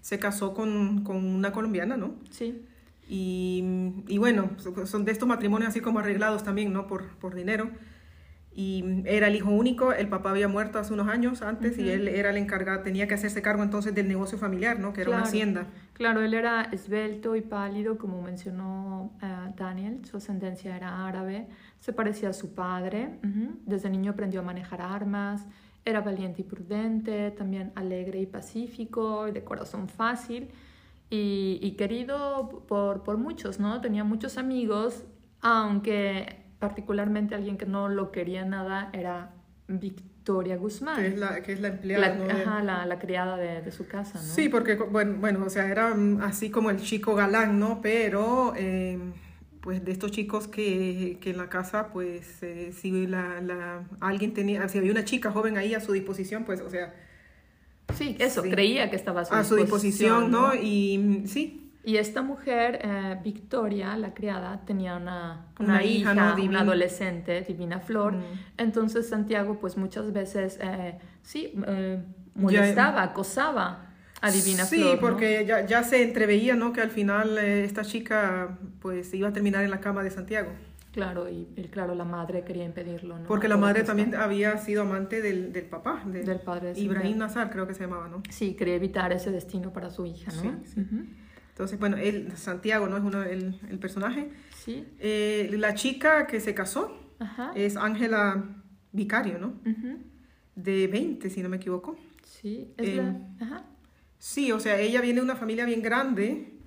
se 0.00 0.18
casó 0.18 0.54
con, 0.54 1.04
con, 1.04 1.24
una 1.24 1.52
colombiana, 1.52 1.96
¿no? 1.96 2.14
Sí. 2.30 2.62
Y, 3.08 3.62
y, 4.08 4.18
bueno, 4.18 4.50
son 4.86 5.04
de 5.04 5.12
estos 5.12 5.28
matrimonios 5.28 5.68
así 5.68 5.80
como 5.80 5.98
arreglados 5.98 6.44
también, 6.44 6.72
¿no? 6.72 6.86
Por, 6.86 7.08
por 7.16 7.34
dinero. 7.34 7.70
Y 8.58 9.02
era 9.04 9.26
el 9.26 9.36
hijo 9.36 9.50
único, 9.50 9.92
el 9.92 10.08
papá 10.08 10.30
había 10.30 10.48
muerto 10.48 10.78
hace 10.78 10.94
unos 10.94 11.08
años 11.08 11.42
antes 11.42 11.76
uh 11.76 11.80
-huh. 11.80 11.84
y 11.84 11.90
él 11.90 12.08
era 12.08 12.30
el 12.30 12.38
encargado, 12.38 12.80
tenía 12.82 13.06
que 13.06 13.12
hacerse 13.12 13.42
cargo 13.42 13.62
entonces 13.62 13.94
del 13.94 14.08
negocio 14.08 14.38
familiar, 14.38 14.78
¿no? 14.80 14.94
Que 14.94 15.02
era 15.02 15.08
claro, 15.08 15.22
una 15.22 15.28
hacienda. 15.28 15.66
Claro, 15.92 16.22
él 16.22 16.32
era 16.32 16.62
esbelto 16.72 17.36
y 17.36 17.42
pálido, 17.42 17.98
como 17.98 18.22
mencionó 18.22 19.12
uh, 19.22 19.54
Daniel, 19.58 20.02
su 20.06 20.16
ascendencia 20.16 20.74
era 20.74 21.06
árabe, 21.06 21.46
se 21.80 21.92
parecía 21.92 22.30
a 22.30 22.32
su 22.32 22.54
padre, 22.54 23.18
uh 23.22 23.26
-huh. 23.26 23.50
desde 23.66 23.90
niño 23.90 24.12
aprendió 24.12 24.40
a 24.40 24.42
manejar 24.42 24.80
armas, 24.80 25.44
era 25.84 26.00
valiente 26.00 26.40
y 26.40 26.44
prudente, 26.44 27.30
también 27.32 27.72
alegre 27.74 28.20
y 28.22 28.26
pacífico, 28.26 29.30
de 29.30 29.44
corazón 29.44 29.86
fácil 29.86 30.48
y, 31.10 31.58
y 31.60 31.72
querido 31.72 32.64
por, 32.66 33.02
por 33.02 33.18
muchos, 33.18 33.60
¿no? 33.60 33.82
Tenía 33.82 34.02
muchos 34.02 34.38
amigos, 34.38 35.04
aunque 35.42 36.45
particularmente 36.58 37.34
alguien 37.34 37.58
que 37.58 37.66
no 37.66 37.88
lo 37.88 38.12
quería 38.12 38.44
nada 38.44 38.90
era 38.92 39.30
Victoria 39.68 40.56
Guzmán. 40.56 40.96
Que 40.96 41.08
es 41.08 41.18
la, 41.18 41.42
que 41.42 41.52
es 41.52 41.60
la 41.60 41.68
empleada, 41.68 42.08
la, 42.08 42.14
¿no? 42.14 42.24
Ajá, 42.30 42.62
la, 42.62 42.86
la, 42.86 42.98
criada 42.98 43.36
de, 43.36 43.62
de, 43.62 43.72
su 43.72 43.86
casa, 43.86 44.18
¿no? 44.18 44.24
Sí, 44.24 44.48
porque, 44.48 44.74
bueno, 44.74 45.16
bueno, 45.18 45.44
o 45.44 45.50
sea, 45.50 45.68
era 45.70 45.94
así 46.22 46.50
como 46.50 46.70
el 46.70 46.78
chico 46.78 47.14
galán, 47.14 47.58
¿no? 47.58 47.80
Pero, 47.82 48.54
eh, 48.56 48.98
pues, 49.60 49.84
de 49.84 49.92
estos 49.92 50.10
chicos 50.10 50.48
que, 50.48 51.18
que 51.20 51.30
en 51.30 51.38
la 51.38 51.48
casa, 51.48 51.88
pues, 51.92 52.42
eh, 52.42 52.72
si 52.72 53.06
la, 53.06 53.40
la, 53.40 53.84
alguien 54.00 54.32
tenía, 54.32 54.68
si 54.68 54.78
había 54.78 54.92
una 54.92 55.04
chica 55.04 55.30
joven 55.30 55.56
ahí 55.58 55.74
a 55.74 55.80
su 55.80 55.92
disposición, 55.92 56.44
pues, 56.44 56.60
o 56.60 56.70
sea... 56.70 56.94
Sí, 57.94 58.16
eso, 58.18 58.42
sí. 58.42 58.50
creía 58.50 58.90
que 58.90 58.96
estaba 58.96 59.20
a 59.20 59.24
su 59.24 59.34
a 59.34 59.38
disposición. 59.38 59.54
su 59.54 59.56
disposición, 59.56 60.30
¿no? 60.30 60.48
¿no? 60.48 60.54
Y 60.54 61.22
sí, 61.26 61.65
y 61.86 61.98
esta 61.98 62.20
mujer, 62.20 62.80
eh, 62.82 63.16
Victoria, 63.22 63.96
la 63.96 64.12
criada, 64.12 64.60
tenía 64.66 64.96
una, 64.96 65.46
una, 65.60 65.74
una 65.74 65.84
hija, 65.84 66.14
hija 66.14 66.34
¿no? 66.36 66.44
una 66.44 66.60
adolescente, 66.62 67.42
Divina 67.42 67.78
Flor. 67.78 68.14
Mm. 68.14 68.22
Entonces 68.58 69.08
Santiago, 69.08 69.60
pues 69.60 69.76
muchas 69.76 70.12
veces, 70.12 70.58
eh, 70.60 70.98
sí, 71.22 71.52
eh, 71.64 72.02
molestaba, 72.34 72.96
ya, 72.96 73.02
acosaba 73.04 73.86
a 74.20 74.30
Divina 74.32 74.64
sí, 74.64 74.78
Flor. 74.78 74.94
Sí, 74.94 74.98
porque 75.00 75.42
¿no? 75.42 75.46
ya, 75.46 75.64
ya, 75.64 75.84
se 75.84 76.02
entreveía, 76.02 76.56
¿no? 76.56 76.72
Que 76.72 76.80
al 76.80 76.90
final 76.90 77.38
eh, 77.38 77.62
esta 77.62 77.82
chica, 77.84 78.58
pues, 78.80 79.14
iba 79.14 79.28
a 79.28 79.32
terminar 79.32 79.62
en 79.62 79.70
la 79.70 79.78
cama 79.78 80.02
de 80.02 80.10
Santiago. 80.10 80.50
Claro, 80.90 81.30
y, 81.30 81.46
y, 81.54 81.68
claro, 81.68 81.94
la 81.94 82.04
madre 82.04 82.42
quería 82.42 82.64
impedirlo, 82.64 83.16
¿no? 83.16 83.28
Porque 83.28 83.46
la 83.46 83.58
madre 83.58 83.84
también 83.84 84.16
había 84.16 84.58
sido 84.58 84.82
amante 84.82 85.22
del, 85.22 85.52
del 85.52 85.66
papá, 85.66 86.02
de, 86.04 86.24
del 86.24 86.40
padre 86.40 86.74
de 86.74 86.80
Ibrahim 86.80 87.18
Nazar, 87.18 87.48
creo 87.48 87.64
que 87.68 87.74
se 87.74 87.84
llamaba, 87.84 88.08
¿no? 88.08 88.24
Sí, 88.28 88.54
quería 88.54 88.74
evitar 88.74 89.12
ese 89.12 89.30
destino 89.30 89.72
para 89.72 89.90
su 89.90 90.04
hija, 90.04 90.32
¿no? 90.32 90.42
Sí, 90.42 90.50
sí. 90.64 90.80
Uh 90.80 90.82
-huh. 90.82 91.06
Entonces, 91.56 91.78
bueno, 91.78 91.96
él, 91.96 92.36
Santiago, 92.36 92.86
¿no? 92.86 92.98
Es 92.98 93.02
uno, 93.02 93.22
el, 93.22 93.58
el 93.70 93.78
personaje. 93.78 94.28
Sí. 94.54 94.84
Eh, 94.98 95.50
la 95.56 95.72
chica 95.72 96.26
que 96.26 96.38
se 96.38 96.52
casó 96.52 96.94
Ajá. 97.18 97.52
es 97.54 97.78
Ángela 97.78 98.44
Vicario, 98.92 99.38
¿no? 99.38 99.54
Uh 99.64 99.70
-huh. 99.70 99.96
De 100.54 100.86
20, 100.86 101.30
si 101.30 101.42
no 101.42 101.48
me 101.48 101.56
equivoco. 101.56 101.96
Sí, 102.24 102.74
es 102.76 102.88
eh, 102.88 102.96
la... 102.96 103.46
Ajá. 103.46 103.64
Sí, 104.18 104.52
o 104.52 104.60
sea, 104.60 104.78
ella 104.78 105.00
viene 105.00 105.20
de 105.20 105.24
una 105.24 105.36
familia 105.36 105.64
bien 105.64 105.80
grande. 105.80 106.60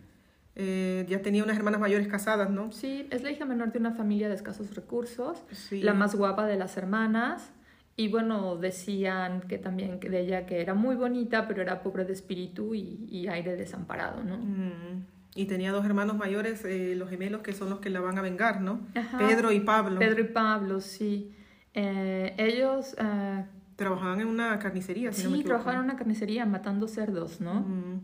Eh, 0.55 1.05
ya 1.07 1.21
tenía 1.21 1.43
unas 1.43 1.57
hermanas 1.57 1.79
mayores 1.79 2.07
casadas, 2.07 2.49
¿no? 2.49 2.71
Sí, 2.71 3.07
es 3.11 3.21
la 3.21 3.29
hija 3.29 3.45
menor 3.45 3.71
de 3.71 3.77
una 3.77 3.91
familia 3.91 4.27
de 4.27 4.33
escasos 4.33 4.73
recursos, 4.73 5.43
sí. 5.51 5.83
la 5.83 5.93
más 5.93 6.15
guapa 6.15 6.47
de 6.47 6.57
las 6.57 6.77
hermanas. 6.77 7.51
Y 7.99 8.07
bueno, 8.07 8.55
decían 8.55 9.41
que 9.41 9.57
también 9.57 9.99
de 9.99 10.21
ella 10.21 10.45
que 10.45 10.61
era 10.61 10.73
muy 10.73 10.95
bonita, 10.95 11.49
pero 11.49 11.61
era 11.61 11.83
pobre 11.83 12.05
de 12.05 12.13
espíritu 12.13 12.73
y, 12.73 13.05
y 13.11 13.27
aire 13.27 13.57
desamparado, 13.57 14.23
¿no? 14.23 14.37
Mm. 14.37 15.03
Y 15.35 15.47
tenía 15.47 15.73
dos 15.73 15.85
hermanos 15.85 16.15
mayores, 16.15 16.63
eh, 16.63 16.95
los 16.95 17.09
gemelos, 17.09 17.41
que 17.41 17.51
son 17.51 17.69
los 17.69 17.79
que 17.79 17.89
la 17.89 17.99
van 17.99 18.17
a 18.17 18.21
vengar, 18.21 18.61
¿no? 18.61 18.79
Ajá. 18.95 19.17
Pedro 19.17 19.51
y 19.51 19.59
Pablo. 19.59 19.99
Pedro 19.99 20.21
y 20.21 20.27
Pablo, 20.27 20.79
sí. 20.79 21.33
Eh, 21.73 22.35
ellos... 22.37 22.95
Uh, 22.97 23.43
trabajaban 23.75 24.21
en 24.21 24.27
una 24.27 24.57
carnicería, 24.59 25.11
si 25.11 25.17
sí, 25.17 25.23
no 25.25 25.31
me 25.31 25.39
equivoco. 25.39 25.55
trabajaban 25.55 25.79
en 25.79 25.89
una 25.89 25.97
carnicería 25.97 26.45
matando 26.45 26.87
cerdos, 26.87 27.41
¿no? 27.41 27.55
Mm. 27.55 28.01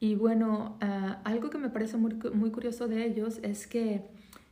Y 0.00 0.16
bueno, 0.16 0.76
uh, 0.82 1.14
algo 1.24 1.48
que 1.48 1.56
me 1.56 1.70
parece 1.70 1.96
muy, 1.96 2.12
muy 2.34 2.50
curioso 2.50 2.88
de 2.88 3.06
ellos 3.06 3.38
es 3.42 3.66
que 3.66 4.02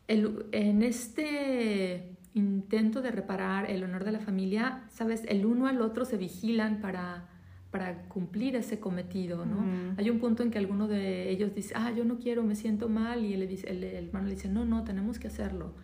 el, 0.08 0.46
en 0.52 0.82
este 0.82 2.11
intento 2.34 3.02
de 3.02 3.10
reparar 3.10 3.70
el 3.70 3.84
honor 3.84 4.04
de 4.04 4.12
la 4.12 4.20
familia, 4.20 4.84
sabes, 4.90 5.22
el 5.28 5.44
uno 5.46 5.66
al 5.66 5.82
otro 5.82 6.04
se 6.04 6.16
vigilan 6.16 6.80
para, 6.80 7.28
para 7.70 8.02
cumplir 8.04 8.56
ese 8.56 8.80
cometido, 8.80 9.44
¿no? 9.44 9.64
Hay 9.96 10.10
un 10.10 10.18
punto 10.18 10.42
en 10.42 10.50
que 10.50 10.58
alguno 10.58 10.88
de 10.88 11.30
ellos 11.30 11.54
dice, 11.54 11.74
ah, 11.76 11.92
yo 11.92 12.04
no 12.04 12.18
quiero, 12.18 12.42
me 12.42 12.54
siento 12.54 12.88
mal, 12.88 13.24
y 13.24 13.34
el, 13.34 13.42
el 13.42 13.84
hermano 13.84 14.26
le 14.26 14.34
dice, 14.34 14.48
no, 14.48 14.64
no, 14.64 14.84
tenemos 14.84 15.18
que 15.18 15.28
hacerlo. 15.28 15.74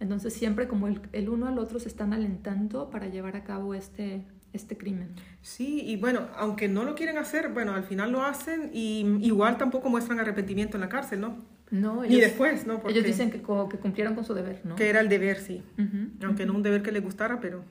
Entonces 0.00 0.32
siempre 0.32 0.66
como 0.66 0.88
el, 0.88 1.00
el, 1.12 1.28
uno 1.28 1.46
al 1.46 1.58
otro 1.58 1.78
se 1.78 1.88
están 1.88 2.12
alentando 2.14 2.88
para 2.88 3.08
llevar 3.08 3.36
a 3.36 3.44
cabo 3.44 3.74
este, 3.74 4.24
este 4.52 4.76
crimen. 4.76 5.08
Sí, 5.42 5.82
y 5.84 5.96
bueno, 5.96 6.28
aunque 6.36 6.68
no 6.68 6.84
lo 6.84 6.94
quieren 6.94 7.18
hacer, 7.18 7.50
bueno, 7.50 7.74
al 7.74 7.84
final 7.84 8.12
lo 8.12 8.22
hacen 8.22 8.70
y 8.72 9.00
igual 9.20 9.56
tampoco 9.58 9.88
muestran 9.88 10.18
arrepentimiento 10.18 10.76
en 10.76 10.82
la 10.82 10.88
cárcel, 10.88 11.20
¿no? 11.20 11.44
No, 11.70 12.02
ellos, 12.02 12.16
Ni 12.16 12.20
después, 12.20 12.66
¿no? 12.66 12.80
Porque 12.80 12.98
ellos 12.98 13.06
dicen 13.06 13.30
que, 13.30 13.38
que, 13.38 13.78
cumplieron 13.78 14.14
con 14.14 14.24
su 14.24 14.34
deber, 14.34 14.60
¿no? 14.64 14.74
Que 14.74 14.88
era 14.88 15.00
el 15.00 15.08
deber, 15.08 15.38
sí. 15.38 15.62
Uh 15.78 15.82
-huh, 15.82 16.10
aunque 16.24 16.42
uh 16.42 16.46
-huh. 16.46 16.48
no 16.48 16.54
un 16.56 16.62
deber 16.62 16.82
que 16.82 16.92
les 16.92 17.02
gustara, 17.02 17.38
pero... 17.40 17.64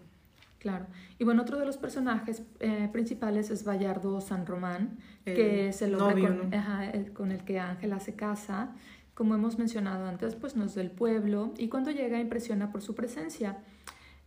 Claro. 0.59 0.87
Y 1.17 1.23
bueno, 1.23 1.41
otro 1.41 1.57
de 1.57 1.65
los 1.65 1.77
personajes 1.77 2.43
eh, 2.59 2.89
principales 2.91 3.49
es 3.49 3.63
Bayardo 3.63 4.19
San 4.19 4.45
Román, 4.45 4.97
el 5.25 5.35
que 5.35 5.67
es 5.69 5.81
el 5.81 5.95
hombre 5.95 6.21
novio, 6.21 6.39
con, 6.39 6.49
¿no? 6.49 6.57
ajá, 6.57 6.89
el, 6.89 7.13
con 7.13 7.31
el 7.31 7.43
que 7.43 7.59
Ángela 7.59 7.99
se 7.99 8.15
casa. 8.15 8.73
Como 9.13 9.35
hemos 9.35 9.57
mencionado 9.57 10.05
antes, 10.05 10.35
pues 10.35 10.55
no 10.55 10.65
es 10.65 10.75
del 10.75 10.91
pueblo 10.91 11.53
y 11.57 11.67
cuando 11.69 11.91
llega 11.91 12.19
impresiona 12.19 12.71
por 12.71 12.81
su 12.81 12.93
presencia. 12.93 13.57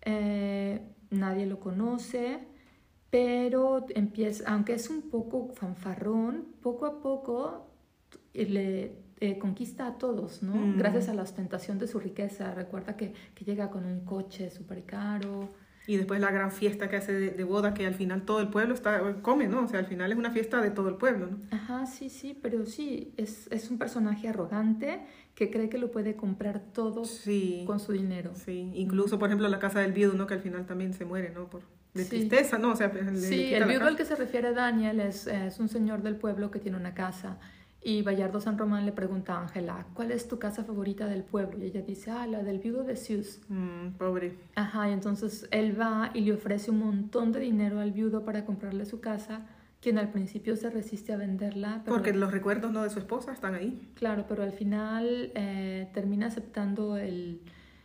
Eh, 0.03 0.81
nadie 1.13 1.47
lo 1.47 1.61
conoce, 1.61 2.41
pero 3.11 3.87
empieza, 3.95 4.51
aunque 4.53 4.75
es 4.75 4.91
un 4.91 5.11
poco 5.11 5.51
fanfarrón, 5.53 6.47
poco 6.63 6.87
a 6.87 7.01
poco 7.01 7.69
le 8.35 8.97
eh, 9.21 9.39
conquista 9.39 9.87
a 9.87 9.99
todos, 9.99 10.43
¿no? 10.43 10.55
Mm. 10.55 10.79
Gracias 10.79 11.09
a 11.09 11.15
la 11.15 11.23
ostentación 11.23 11.79
de 11.79 11.87
su 11.87 12.01
riqueza. 12.01 12.55
Recuerda 12.55 12.97
que, 12.97 13.13
que 13.35 13.45
llega 13.45 13.71
con 13.71 13.85
un 13.85 14.05
coche 14.05 14.51
súper 14.51 14.85
caro. 14.85 15.49
Y 15.87 15.97
después 15.97 16.21
la 16.21 16.31
gran 16.31 16.53
fiesta 16.53 16.89
que 16.89 16.97
hace 16.97 17.13
de, 17.13 17.31
de, 17.31 17.45
boda, 17.45 17.75
que 17.75 17.87
al 17.87 17.95
final 17.95 18.23
todo 18.23 18.41
el 18.41 18.49
pueblo 18.49 18.75
está, 18.75 19.21
come, 19.21 19.49
¿no? 19.49 19.65
O 19.65 19.69
sea, 19.69 19.81
al 19.81 19.87
final 19.87 20.11
es 20.11 20.19
una 20.19 20.31
fiesta 20.31 20.61
de 20.61 20.71
todo 20.71 20.89
el 20.89 20.97
pueblo, 20.97 21.27
¿no? 21.27 21.39
Ajá, 21.51 21.87
sí, 21.87 22.09
sí, 22.09 22.39
pero 22.41 22.67
sí, 22.67 23.13
es, 23.17 23.49
es 23.51 23.71
un 23.71 23.79
personaje 23.79 24.29
arrogante 24.29 25.01
que 25.35 25.51
cree 25.51 25.69
que 25.69 25.79
lo 25.79 25.91
puede 25.91 26.15
comprar 26.17 26.61
todo 26.61 27.05
sí, 27.05 27.65
con 27.67 27.81
su 27.81 27.93
dinero. 27.93 28.33
Sí, 28.35 28.71
incluso, 28.75 29.19
por 29.19 29.29
ejemplo, 29.29 29.49
la 29.49 29.59
casa 29.59 29.81
del 29.81 29.93
viudo, 29.93 30.15
¿no? 30.15 30.27
Que 30.27 30.35
al 30.35 30.41
final 30.41 30.67
también 30.67 30.93
se 30.93 31.05
muere, 31.05 31.31
¿no? 31.31 31.49
Por, 31.49 31.63
de 31.95 32.05
sí. 32.05 32.11
tristeza, 32.11 32.59
¿no? 32.59 32.73
O 32.73 32.77
sea, 32.77 32.89
le, 32.89 33.19
sí, 33.19 33.37
le 33.37 33.57
el 33.57 33.65
viudo 33.65 33.87
al 33.87 33.97
que 33.97 34.05
se 34.05 34.17
refiere 34.17 34.53
Daniel 34.53 35.01
es, 35.01 35.27
es 35.27 35.59
un 35.59 35.69
señor 35.69 36.03
del 36.03 36.17
pueblo 36.17 36.51
que 36.51 36.59
tiene 36.59 36.77
una 36.77 36.95
casa 36.95 37.39
y 37.85 38.03
Bayardo 38.03 38.41
San 38.41 38.59
Román 38.59 38.87
le 38.87 38.93
pregunta 38.93 39.35
a 39.35 39.43
Ángela, 39.43 39.87
¿cuál 39.95 40.13
es 40.13 40.29
tu 40.29 40.39
casa 40.39 40.63
favorita 40.63 41.07
del 41.07 41.25
pueblo? 41.25 41.59
Y 41.59 41.67
ella 41.67 41.83
dice, 41.83 42.13
ah, 42.13 42.27
la 42.29 42.43
del 42.45 42.61
viudo 42.61 42.85
de 42.85 42.95
Sius. 42.95 43.41
Mm, 43.49 43.95
pobre. 43.99 44.39
Ajá, 44.55 44.89
y 44.89 44.93
entonces 44.93 45.49
él 45.51 45.79
va 45.79 46.13
y 46.15 46.21
le 46.21 46.35
ofrece 46.35 46.71
un 46.71 46.79
montón 46.79 47.33
de 47.33 47.41
dinero 47.41 47.81
al 47.81 47.91
viudo 47.91 48.25
para 48.25 48.45
comprarle 48.45 48.87
su 48.87 49.01
casa, 49.01 49.47
quien 49.83 49.99
al 49.99 50.11
principio 50.11 50.57
se 50.57 50.71
resiste 50.71 51.13
a 51.13 51.17
venderla. 51.17 51.83
Pero, 51.85 51.97
Porque 51.97 52.15
los 52.15 52.31
recuerdos 52.31 52.71
¿no? 52.71 52.85
de 52.85 52.91
su 52.91 53.01
esposa 53.01 53.33
están 53.33 53.55
ahí. 53.55 53.79
Claro, 53.95 54.27
pero 54.29 54.45
al 54.45 54.53
final 54.53 55.33
eh, 55.35 55.89
termina 55.93 56.29
aceptando 56.29 56.97
el, 56.97 57.41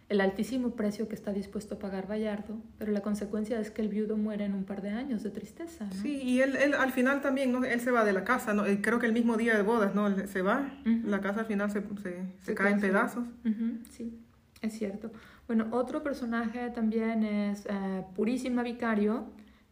el 0.08 0.22
altísimo 0.22 0.75
precio 0.75 1.08
que 1.10 1.16
está 1.16 1.34
dispuesto 1.34 1.75
a 1.75 1.80
pagar 1.80 2.08
Bayardo, 2.08 2.56
pero 2.77 2.92
la 2.92 3.01
consecuencia 3.01 3.60
es 3.60 3.72
que 3.72 3.82
el 3.82 3.89
viudo 3.89 4.16
muere 4.16 4.46
en 4.46 4.54
un 4.54 4.63
par 4.63 4.84
de 4.84 4.89
años 4.92 5.24
de 5.24 5.32
tristeza. 5.32 5.86
¿no? 5.86 5.92
Sí, 5.92 6.22
y 6.22 6.42
él, 6.42 6.56
él 6.56 6.75
al 6.75 6.92
final 6.92 7.20
también, 7.22 7.51
¿no? 7.51 7.66
él 7.66 7.80
se 7.82 7.89
va 7.89 8.06
de 8.06 8.13
la 8.13 8.24
casa, 8.24 8.54
¿no? 8.54 8.63
creo 8.82 9.00
que 9.00 9.08
el 9.08 9.13
mismo 9.13 9.36
día 9.36 9.58
de 9.58 9.63
bodas, 9.63 9.96
¿no? 9.96 10.16
se 10.27 10.42
va, 10.44 10.72
uh 10.86 10.89
-huh. 10.89 11.04
la 11.04 11.20
casa 11.20 11.39
al 11.42 11.46
final 11.48 11.72
se, 11.72 11.82
se, 11.82 11.98
se, 12.04 12.24
se 12.39 12.54
cae 12.56 12.74
en 12.74 12.80
pedazos. 12.80 13.25
Uh 13.44 13.50
-huh, 13.50 13.84
sí. 13.89 14.20
Es 14.62 14.74
cierto. 14.74 15.12
Bueno, 15.48 15.68
otro 15.72 16.04
personaje 16.04 16.70
también 16.72 17.24
es 17.24 17.66
eh, 17.66 18.04
Purísima 18.16 18.63
Vicario, 18.63 19.25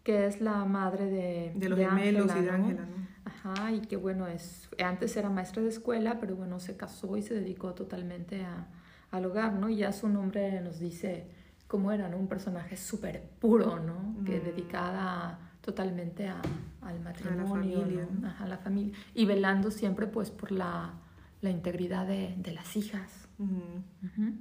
que 0.05 0.27
es 0.27 0.39
la 0.39 0.63
madre 0.65 1.07
de, 1.07 1.51
De 1.55 1.67
los 1.67 1.77
de 1.77 1.85
gemelos 1.87 2.31
y 2.33 2.41
de. 2.41 2.49
Ángela, 2.49 2.85
¿no? 2.85 3.05
Ajá, 3.25 3.71
y 3.71 3.81
que 3.81 3.97
bueno, 3.97 4.27
es, 4.27 4.69
antes 4.83 5.17
era 5.17 5.29
maestra 5.31 5.63
de 5.63 5.69
escuela, 5.69 6.19
pero 6.19 6.35
bueno, 6.35 6.59
se 6.59 6.77
casó 6.77 7.17
y 7.17 7.23
se 7.23 7.33
dedicó 7.33 7.73
totalmente 7.73 8.45
a, 8.45 8.67
al 9.11 9.25
hogar, 9.25 9.53
¿no? 9.53 9.67
Y 9.67 9.77
ya 9.77 9.91
su 9.91 10.07
nombre 10.07 10.61
nos 10.61 10.77
dice 10.79 11.27
cómo 11.67 11.91
era, 11.91 12.07
¿no? 12.07 12.17
Un 12.17 12.27
personaje 12.27 12.77
súper 12.77 13.23
puro, 13.39 13.79
¿no? 13.79 14.23
Que 14.25 14.39
Mm. 14.39 14.43
dedicada 14.43 15.39
totalmente 15.61 16.27
a, 16.27 16.39
al 16.83 16.99
matrimonio, 16.99 17.47
familia, 17.47 18.07
¿no? 18.11 18.21
¿no? 18.21 18.27
Ajá, 18.27 18.43
a 18.43 18.47
la 18.47 18.57
familia. 18.59 18.95
Y 19.15 19.25
velando 19.25 19.71
siempre, 19.71 20.05
pues, 20.05 20.29
por 20.29 20.51
la, 20.51 20.93
la 21.41 21.49
integridad 21.49 22.05
de, 22.05 22.35
de 22.37 22.51
las 22.53 22.75
hijas. 22.75 23.27
Ujú. 23.39 24.33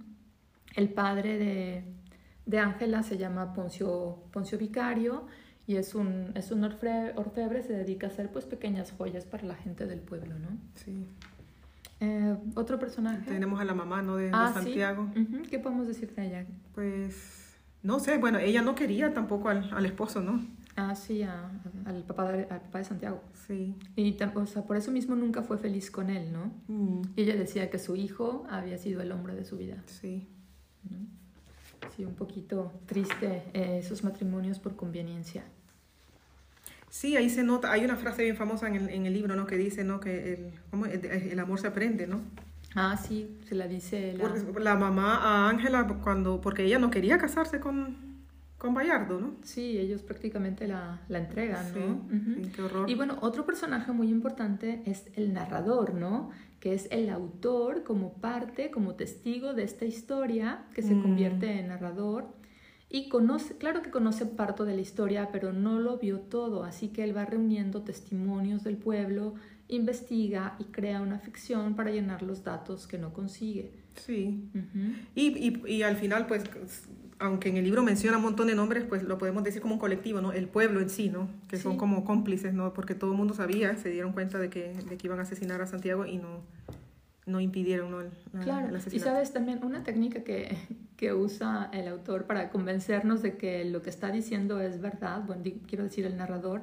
El 0.77 0.91
padre 0.91 1.39
de, 1.39 1.85
de 2.45 2.59
Ángela 2.59 3.03
se 3.03 3.17
llama 3.17 3.55
Poncio, 3.55 4.25
Poncio 4.31 4.59
Vicario 4.59 5.27
y 5.67 5.77
es 5.77 5.95
un, 5.95 6.33
es 6.35 6.51
un 6.51 6.63
orfebre, 6.65 7.63
se 7.63 7.73
dedica 7.73 8.07
a 8.07 8.11
hacer 8.11 8.31
pues 8.31 8.45
pequeñas 8.45 8.93
joyas 8.93 9.25
para 9.25 9.45
la 9.45 9.55
gente 9.55 9.87
del 9.87 10.01
pueblo, 10.01 10.39
¿no? 10.39 10.49
Sí. 10.75 11.07
Eh, 12.01 12.37
Otro 12.55 12.79
personaje. 12.79 13.23
Tenemos 13.31 13.61
a 13.61 13.65
la 13.65 13.75
mamá, 13.75 14.03
¿no? 14.03 14.17
De, 14.17 14.25
de 14.27 14.31
Ah, 14.35 14.49
sí. 14.57 14.63
Santiago. 14.65 15.05
Ujú, 15.17 15.43
¿Qué 15.49 15.59
podemos 15.59 15.87
decir 15.87 16.15
de 16.15 16.27
ella? 16.27 16.47
Pues, 16.75 17.55
no 17.83 17.99
sé, 18.01 18.19
bueno, 18.19 18.39
ella 18.39 18.63
no 18.63 18.75
quería 18.75 19.15
tampoco 19.15 19.49
al, 19.49 19.73
al 19.73 19.87
esposo, 19.87 20.21
¿no? 20.21 20.45
Ah, 20.77 20.95
sí, 20.97 21.23
a- 21.23 21.51
al, 21.87 22.03
papá 22.03 22.33
de, 22.33 22.43
al 22.51 22.61
papá 22.61 22.79
de 22.79 22.85
Santiago. 22.85 23.23
Sí. 23.47 23.77
Y 23.97 24.17
o 24.35 24.47
sea, 24.47 24.63
por 24.63 24.77
eso 24.77 24.91
mismo 24.91 25.15
nunca 25.15 25.43
fue 25.43 25.57
feliz 25.57 25.91
con 25.91 26.11
él, 26.11 26.33
¿no? 26.33 26.53
Mm, 26.67 27.03
Y 27.17 27.23
ella 27.23 27.37
decía 27.37 27.71
que 27.71 27.79
su 27.79 27.95
hijo 27.97 28.45
había 28.51 28.77
sido 28.77 29.01
el 29.01 29.13
hombre 29.13 29.35
de 29.35 29.45
su 29.45 29.57
vida. 29.57 29.83
sí. 29.87 30.27
¿no? 30.91 30.99
Sí, 31.97 32.05
un 32.05 32.15
poquito 32.15 32.73
triste 32.87 33.43
eh, 33.53 33.79
esos 33.83 34.05
matrimonios 34.05 34.59
por 34.59 34.77
conveniencia. 34.77 35.45
Sí, 36.91 37.17
ahí 37.17 37.29
se 37.29 37.43
nota, 37.43 37.73
hay 37.73 37.85
una 37.85 37.97
frase 37.97 38.23
bien 38.23 38.37
famosa 38.37 38.69
en 38.69 38.77
el, 38.77 38.89
en 38.89 39.07
el 39.07 39.13
libro, 39.13 39.35
¿no? 39.35 39.47
Que 39.47 39.57
dice, 39.57 39.83
¿no? 39.83 39.99
Que 39.99 40.35
el, 40.35 40.53
¿cómo? 40.71 40.87
el, 40.87 41.05
el 41.05 41.39
amor 41.39 41.59
se 41.59 41.67
aprende, 41.67 42.07
¿no? 42.07 42.21
Ah, 42.75 42.97
sí, 42.97 43.37
se 43.49 43.55
la 43.55 43.69
dice 43.69 44.15
la... 44.15 44.35
La 44.61 44.75
mamá 44.75 45.17
a 45.17 45.49
Ángela, 45.49 45.87
cuando, 46.03 46.41
porque 46.41 46.65
ella 46.65 46.79
no 46.79 46.91
quería 46.91 47.19
casarse 47.19 47.61
con, 47.61 47.97
con 48.59 48.73
Bayardo, 48.75 49.21
¿no? 49.21 49.35
Sí, 49.43 49.79
ellos 49.79 50.03
prácticamente 50.03 50.67
la, 50.67 51.03
la 51.09 51.19
entregan, 51.19 51.67
Sí, 51.73 51.79
¿no? 51.79 52.09
Sí, 52.43 52.51
qué 52.55 52.63
horror. 52.63 52.89
Y 52.89 52.95
bueno, 52.95 53.19
otro 53.21 53.45
personaje 53.45 53.93
muy 53.93 54.09
importante 54.09 54.83
es 54.87 55.07
el 55.15 55.33
narrador, 55.35 55.95
¿no? 55.95 56.31
Que 56.61 56.73
es 56.73 56.89
el 56.91 57.11
autor 57.11 57.83
como 57.85 58.15
parte, 58.15 58.71
como 58.71 58.95
testigo 58.95 59.53
de 59.53 59.65
esta 59.65 59.85
historia, 59.85 60.65
que 60.75 60.83
se 60.83 60.95
Mm. 60.95 61.03
convierte 61.03 61.59
en 61.61 61.69
narrador. 61.69 62.27
Y 62.89 63.09
conoce, 63.09 63.57
claro 63.59 63.83
que 63.83 63.91
conoce 63.91 64.25
parte 64.25 64.65
de 64.65 64.75
la 64.77 64.81
historia, 64.81 65.31
pero 65.33 65.53
no 65.53 65.81
lo 65.81 65.99
vio 65.99 66.21
todo, 66.21 66.63
así 66.65 66.89
que 66.89 67.03
él 67.03 67.15
va 67.17 67.25
reuniendo 67.25 67.83
testimonios 67.83 68.63
del 68.63 68.77
pueblo, 68.77 69.35
investiga 69.69 70.55
y 70.61 70.65
crea 70.65 71.01
una 71.01 71.19
ficción 71.19 71.75
para 71.75 71.91
llenar 71.91 72.23
los 72.23 72.45
datos 72.45 72.87
que 72.87 72.99
no 72.99 73.13
consigue. 73.13 73.73
Sí. 73.97 74.49
Ujú. 74.55 74.95
Y, 75.15 75.27
y, 75.67 75.73
y 75.77 75.83
al 75.83 75.97
final, 75.97 76.27
pues, 76.27 76.45
aunque 77.19 77.49
en 77.49 77.57
el 77.57 77.65
libro 77.65 77.83
menciona 77.83 78.17
un 78.17 78.25
montón 78.25 78.49
de 78.49 78.55
nombres, 78.55 78.85
pues 78.89 79.03
lo 79.03 79.19
podemos 79.19 79.45
decir 79.45 79.63
como 79.63 79.75
un 79.75 79.81
colectivo, 79.81 80.21
¿no? 80.21 80.33
El 80.33 80.49
pueblo 80.49 80.81
en 80.81 80.91
sí, 80.91 81.09
¿no? 81.11 81.29
Que 81.49 81.57
son 81.57 81.73
Sí. 81.73 81.79
como 81.79 82.05
cómplices, 82.05 82.53
¿no? 82.55 82.75
Porque 82.75 82.95
todo 82.95 83.13
el 83.13 83.17
mundo 83.17 83.35
sabía, 83.35 83.77
se 83.77 83.91
dieron 83.91 84.13
cuenta 84.13 84.39
de 84.39 84.51
que, 84.51 84.75
de 84.75 84.97
que 84.97 85.07
iban 85.07 85.19
a 85.21 85.23
asesinar 85.23 85.61
a 85.63 85.67
Santiago 85.67 86.07
y 86.07 86.17
no, 86.19 86.41
no 87.27 87.41
impidieron, 87.41 87.91
¿no? 87.91 88.03
La- 88.03 88.41
Claro, 88.43 88.67
el 88.69 88.75
y 88.75 88.77
asesinato. 88.77 89.11
sabes 89.11 89.33
también 89.33 89.63
una 89.65 89.85
técnica 89.85 90.25
que, 90.25 90.57
que 90.97 91.13
usa 91.15 91.71
el 91.73 91.89
autor 91.89 92.25
para 92.27 92.51
convencernos 92.51 93.23
de 93.23 93.37
que 93.37 93.65
lo 93.65 93.81
que 93.83 93.91
está 93.91 94.11
diciendo 94.11 94.61
es 94.61 94.81
verdad, 94.81 95.23
bueno, 95.27 95.43
quiero 95.69 95.85
decir 95.85 96.05
el 96.07 96.17
narrador, 96.17 96.63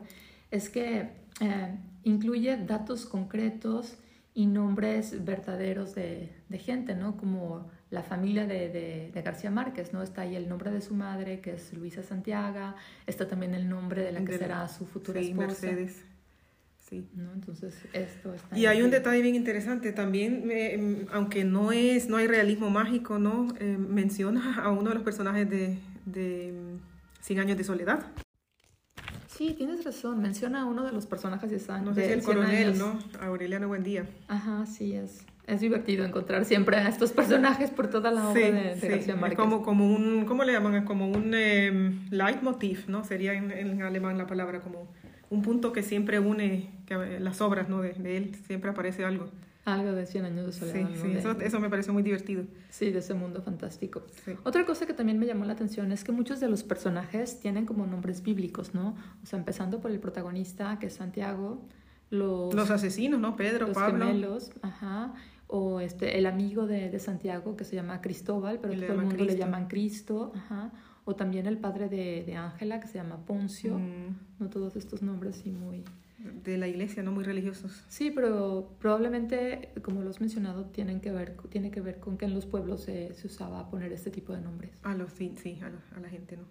es 0.51 0.69
que 0.69 1.09
eh, 1.39 1.75
incluye 2.03 2.57
datos 2.57 3.05
concretos 3.05 3.95
y 4.33 4.45
nombres 4.45 5.23
verdaderos 5.25 5.93
de, 5.95 6.31
de 6.49 6.57
gente, 6.57 6.95
¿no? 6.95 7.17
Como 7.17 7.69
la 7.89 8.01
familia 8.03 8.47
de, 8.47 8.69
de- 8.69 9.11
de 9.13 9.21
García 9.21 9.51
Márquez, 9.51 9.91
¿no? 9.91 10.01
Está 10.01 10.21
ahí 10.21 10.35
el 10.37 10.47
nombre 10.47 10.71
de 10.71 10.79
su 10.81 10.95
madre, 10.95 11.41
que 11.41 11.53
es 11.55 11.73
Luisa 11.73 12.01
Santiago, 12.03 12.73
está 13.07 13.27
también 13.27 13.53
el 13.53 13.67
nombre 13.67 14.03
de 14.03 14.11
la 14.13 14.23
que 14.23 14.37
será 14.37 14.67
su 14.69 14.85
futura 14.85 15.19
Sí, 15.21 15.29
esposa. 15.31 15.47
Mercedes. 15.47 16.03
Sí. 16.89 17.07
¿no? 17.15 17.31
Entonces, 17.33 17.73
esto 17.93 18.33
está 18.33 18.57
Y 18.57 18.65
hay 18.65 18.81
un 18.81 18.91
detalle 18.91 19.21
bien 19.21 19.35
interesante 19.35 19.91
también, 19.93 20.49
eh, 20.51 20.73
em, 20.75 21.05
aunque 21.11 21.43
no 21.45 21.71
es, 21.71 22.07
no 22.09 22.17
hay 22.17 22.27
realismo 22.27 22.69
mágico, 22.69 23.17
¿no? 23.19 23.47
Eh, 23.59 23.77
menciona 23.77 24.61
a 24.61 24.71
uno 24.71 24.89
de 24.89 24.95
los 24.95 25.03
personajes 25.03 25.49
de, 25.49 25.77
de 26.05 26.49
em, 26.49 26.79
Cien 27.21 27.39
años 27.39 27.57
de 27.57 27.63
soledad. 27.63 28.05
Sí, 29.41 29.55
tienes 29.57 29.83
razón. 29.83 30.21
Menciona 30.21 30.61
a 30.61 30.65
uno 30.65 30.83
de 30.83 30.91
los 30.91 31.07
personajes 31.07 31.49
de 31.49 31.57
San. 31.57 31.83
No 31.83 31.95
sé 31.95 32.05
si 32.05 32.11
el 32.13 32.21
100 32.21 32.35
coronel, 32.35 32.67
años. 32.67 32.77
¿no? 32.77 32.99
Aureliano 33.25 33.67
Buendía. 33.67 34.05
Ajá, 34.27 34.67
sí, 34.67 34.93
es, 34.93 35.25
es 35.47 35.61
divertido 35.61 36.05
encontrar 36.05 36.45
siempre 36.45 36.77
a 36.77 36.87
estos 36.87 37.11
personajes 37.11 37.71
por 37.71 37.87
toda 37.87 38.11
la 38.11 38.29
obra 38.29 38.39
Sí, 38.39 38.51
de, 38.51 38.51
de 38.51 38.79
sí, 38.79 38.87
García 38.87 39.15
Márquez. 39.15 39.39
como, 39.39 39.63
como 39.63 39.87
un, 39.91 40.25
¿cómo 40.25 40.43
le 40.43 40.53
llaman? 40.53 40.75
Es 40.75 40.83
Como 40.85 41.07
un 41.09 41.31
eh, 41.33 41.91
leitmotiv, 42.11 42.83
¿no? 42.87 43.03
Sería 43.03 43.33
en, 43.33 43.49
en 43.49 43.81
alemán 43.81 44.19
la 44.19 44.27
palabra, 44.27 44.59
como 44.59 44.87
un 45.31 45.41
punto 45.41 45.73
que 45.73 45.81
siempre 45.81 46.19
une 46.19 46.69
que, 46.85 46.93
eh, 46.93 47.19
las 47.19 47.41
obras, 47.41 47.67
¿no? 47.67 47.81
De, 47.81 47.93
de 47.93 48.17
él, 48.17 48.35
siempre 48.45 48.69
aparece 48.69 49.05
algo. 49.05 49.27
Algo 49.63 49.91
de 49.91 50.05
100 50.07 50.25
años 50.25 50.45
de 50.47 50.51
Sí, 50.53 50.59
soledad. 50.59 50.89
sí, 50.95 51.07
De- 51.09 51.19
eso, 51.19 51.31
eso 51.39 51.59
me 51.59 51.69
parece 51.69 51.91
muy 51.91 52.01
divertido. 52.01 52.45
sí, 52.69 52.89
de 52.89 52.99
ese 52.99 53.13
mundo 53.13 53.41
fantástico. 53.43 54.03
Sí. 54.25 54.33
Otra 54.43 54.65
cosa 54.65 54.85
que 54.87 54.93
también 54.93 55.19
me 55.19 55.25
llamó 55.27 55.45
la 55.45 55.53
atención 55.53 55.91
es 55.91 56.03
que 56.03 56.11
muchos 56.11 56.39
de 56.39 56.49
los 56.49 56.63
personajes 56.63 57.39
tienen 57.39 57.65
como 57.67 57.85
nombres 57.85 58.23
bíblicos, 58.23 58.73
¿no? 58.73 58.95
O 59.21 59.25
sea, 59.25 59.37
empezando 59.37 59.79
por 59.79 59.91
el 59.91 59.99
protagonista, 59.99 60.79
que 60.79 60.87
es 60.87 60.93
Santiago, 60.93 61.61
los, 62.09 62.53
Los 62.53 62.71
asesinos, 62.71 63.19
¿no? 63.19 63.35
Pedro, 63.35 63.67
los 63.67 63.75
Pablo. 63.75 64.05
gemelos, 64.05 64.51
ajá, 64.63 65.13
o 65.47 65.79
este, 65.79 66.17
el 66.17 66.25
amigo 66.25 66.65
de, 66.65 66.89
de 66.89 66.99
Santiago 66.99 67.55
que 67.55 67.63
se 67.63 67.75
llama 67.75 68.01
Cristóbal, 68.01 68.59
pero 68.61 68.73
le 68.73 68.87
todo 68.87 68.95
el 68.99 69.01
mundo 69.05 69.17
le 69.17 69.25
Cristo. 69.25 69.45
llaman 69.45 69.67
Cristo, 69.67 70.31
ajá, 70.35 70.71
o 71.05 71.15
también 71.15 71.45
el 71.45 71.57
padre 71.57 71.87
de, 71.87 72.23
de 72.25 72.35
Ángela 72.35 72.79
que 72.79 72.87
se 72.87 72.95
llama 72.97 73.25
Poncio, 73.25 73.77
Mm, 73.77 74.15
no 74.39 74.49
todos 74.49 74.75
estos 74.75 75.01
nombres 75.01 75.35
sí 75.37 75.51
muy... 75.51 75.83
de 76.43 76.57
la 76.57 76.67
iglesia, 76.67 77.03
¿no? 77.03 77.11
Muy 77.11 77.23
religiosos. 77.23 77.83
Sí, 77.87 78.11
pero 78.11 78.75
probablemente, 78.79 79.69
como 79.81 80.01
lo 80.01 80.09
has 80.09 80.19
mencionado, 80.21 80.65
tienen 80.65 80.99
que 81.01 81.11
ver, 81.11 81.37
tiene 81.49 81.71
que 81.71 81.81
ver 81.81 81.99
con 81.99 82.17
que 82.17 82.25
en 82.25 82.33
los 82.33 82.45
pueblos 82.45 82.81
se, 82.83 83.13
se 83.13 83.27
usaba 83.27 83.69
poner 83.69 83.91
este 83.91 84.11
tipo 84.11 84.33
de 84.33 84.41
nombres. 84.41 84.71
A 84.83 84.93
los, 84.95 85.11
sí, 85.13 85.33
sí, 85.41 85.59
a, 85.61 85.69
la- 85.69 85.97
a 85.97 85.99
la 85.99 86.09
gente, 86.09 86.37
¿no? 86.37 86.45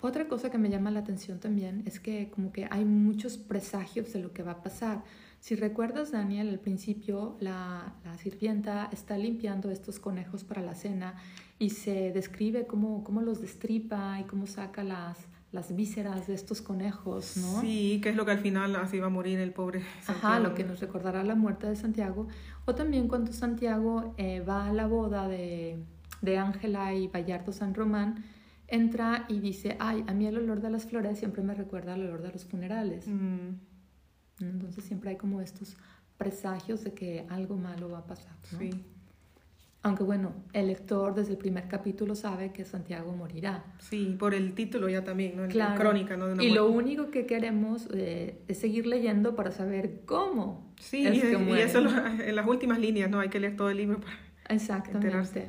Otra 0.00 0.28
cosa 0.28 0.48
que 0.48 0.58
me 0.58 0.70
llama 0.70 0.92
la 0.92 1.00
atención 1.00 1.40
también 1.40 1.82
es 1.86 1.98
que 1.98 2.30
como 2.30 2.52
que 2.52 2.68
hay 2.70 2.84
muchos 2.84 3.36
presagios 3.36 4.12
de 4.12 4.20
lo 4.20 4.32
que 4.32 4.44
va 4.44 4.52
a 4.52 4.62
pasar. 4.62 5.02
Si 5.40 5.56
recuerdas, 5.56 6.12
Daniel, 6.12 6.48
al 6.50 6.60
principio 6.60 7.36
la, 7.40 7.94
la 8.04 8.16
sirvienta 8.16 8.88
está 8.92 9.18
limpiando 9.18 9.72
estos 9.72 9.98
conejos 9.98 10.44
para 10.44 10.62
la 10.62 10.76
cena 10.76 11.16
y 11.58 11.70
se 11.70 12.12
describe 12.12 12.66
cómo, 12.68 13.02
cómo 13.02 13.20
los 13.20 13.40
destripa 13.40 14.20
y 14.20 14.24
cómo 14.24 14.46
saca 14.46 14.84
las, 14.84 15.18
las 15.52 15.74
vísceras 15.74 16.26
de 16.26 16.34
estos 16.34 16.60
conejos, 16.60 17.36
¿no? 17.38 17.60
Sí, 17.60 18.00
que 18.02 18.10
es 18.10 18.16
lo 18.16 18.24
que 18.26 18.32
al 18.32 18.38
final 18.40 18.76
así 18.76 18.98
va 18.98 19.06
a 19.06 19.10
morir 19.10 19.38
el 19.40 19.52
pobre 19.52 19.80
Ajá, 19.80 20.12
Santiago, 20.12 20.40
lo 20.48 20.54
que 20.54 20.62
¿no? 20.64 20.70
nos 20.70 20.80
recordará 20.80 21.24
la 21.24 21.34
muerte 21.34 21.66
de 21.66 21.76
Santiago. 21.76 22.28
O 22.66 22.74
también 22.74 23.08
cuando 23.08 23.32
Santiago 23.32 24.14
eh, 24.18 24.40
va 24.40 24.66
a 24.66 24.72
la 24.72 24.86
boda 24.86 25.26
de 25.28 25.78
de 26.20 26.36
Ángela 26.36 26.94
y 26.94 27.06
Bayardo 27.08 27.52
San 27.52 27.74
Román, 27.74 28.24
entra 28.66 29.24
y 29.28 29.38
dice, 29.38 29.76
ay, 29.78 30.04
a 30.06 30.14
mí 30.14 30.26
el 30.26 30.36
olor 30.36 30.60
de 30.60 30.68
las 30.70 30.84
flores 30.86 31.18
siempre 31.18 31.42
me 31.42 31.54
recuerda 31.54 31.94
al 31.94 32.02
olor 32.02 32.22
de 32.22 32.32
los 32.32 32.44
funerales. 32.44 33.06
Mm, 33.06 33.50
Entonces 34.40 34.84
siempre 34.84 35.10
hay 35.10 35.16
como 35.16 35.40
estos 35.40 35.76
presagios 36.16 36.82
de 36.84 36.92
que 36.92 37.24
algo 37.28 37.56
malo 37.56 37.88
va 37.90 37.98
a 37.98 38.06
pasar. 38.06 38.36
¿no? 38.52 38.58
sí, 38.58 38.70
Aunque 39.82 40.02
bueno, 40.02 40.32
el 40.52 40.66
lector 40.66 41.14
desde 41.14 41.32
el 41.32 41.38
primer 41.38 41.68
capítulo 41.68 42.16
sabe 42.16 42.52
que 42.52 42.64
Santiago 42.64 43.12
morirá. 43.12 43.64
sí, 43.78 44.16
por 44.18 44.34
el 44.34 44.52
título 44.54 44.88
ya 44.88 45.04
también, 45.04 45.36
¿no? 45.36 45.46
Claro. 45.46 45.80
Crónica, 45.80 46.16
¿no? 46.16 46.26
De 46.26 46.32
una 46.34 46.42
Y 46.44 46.50
lo 46.50 46.68
muerte. 46.68 46.78
único 46.78 47.10
que 47.12 47.26
queremos 47.26 47.88
eh, 47.94 48.40
es 48.48 48.58
seguir 48.58 48.86
leyendo 48.86 49.36
para 49.36 49.52
saber 49.52 50.00
cómo. 50.04 50.72
Sí, 50.80 51.06
es 51.06 51.16
y, 51.18 51.20
que 51.20 51.32
y 51.32 51.36
muere, 51.36 51.62
eso 51.62 51.80
¿no? 51.80 51.90
lo- 51.92 52.06
en 52.06 52.34
las 52.34 52.46
últimas 52.46 52.80
líneas, 52.80 53.08
¿no? 53.08 53.20
Hay 53.20 53.28
que 53.28 53.38
leer 53.38 53.56
todo 53.56 53.70
el 53.70 53.76
libro 53.76 54.00
para... 54.00 54.16
Exactamente. 54.48 55.06
enterarse. 55.06 55.46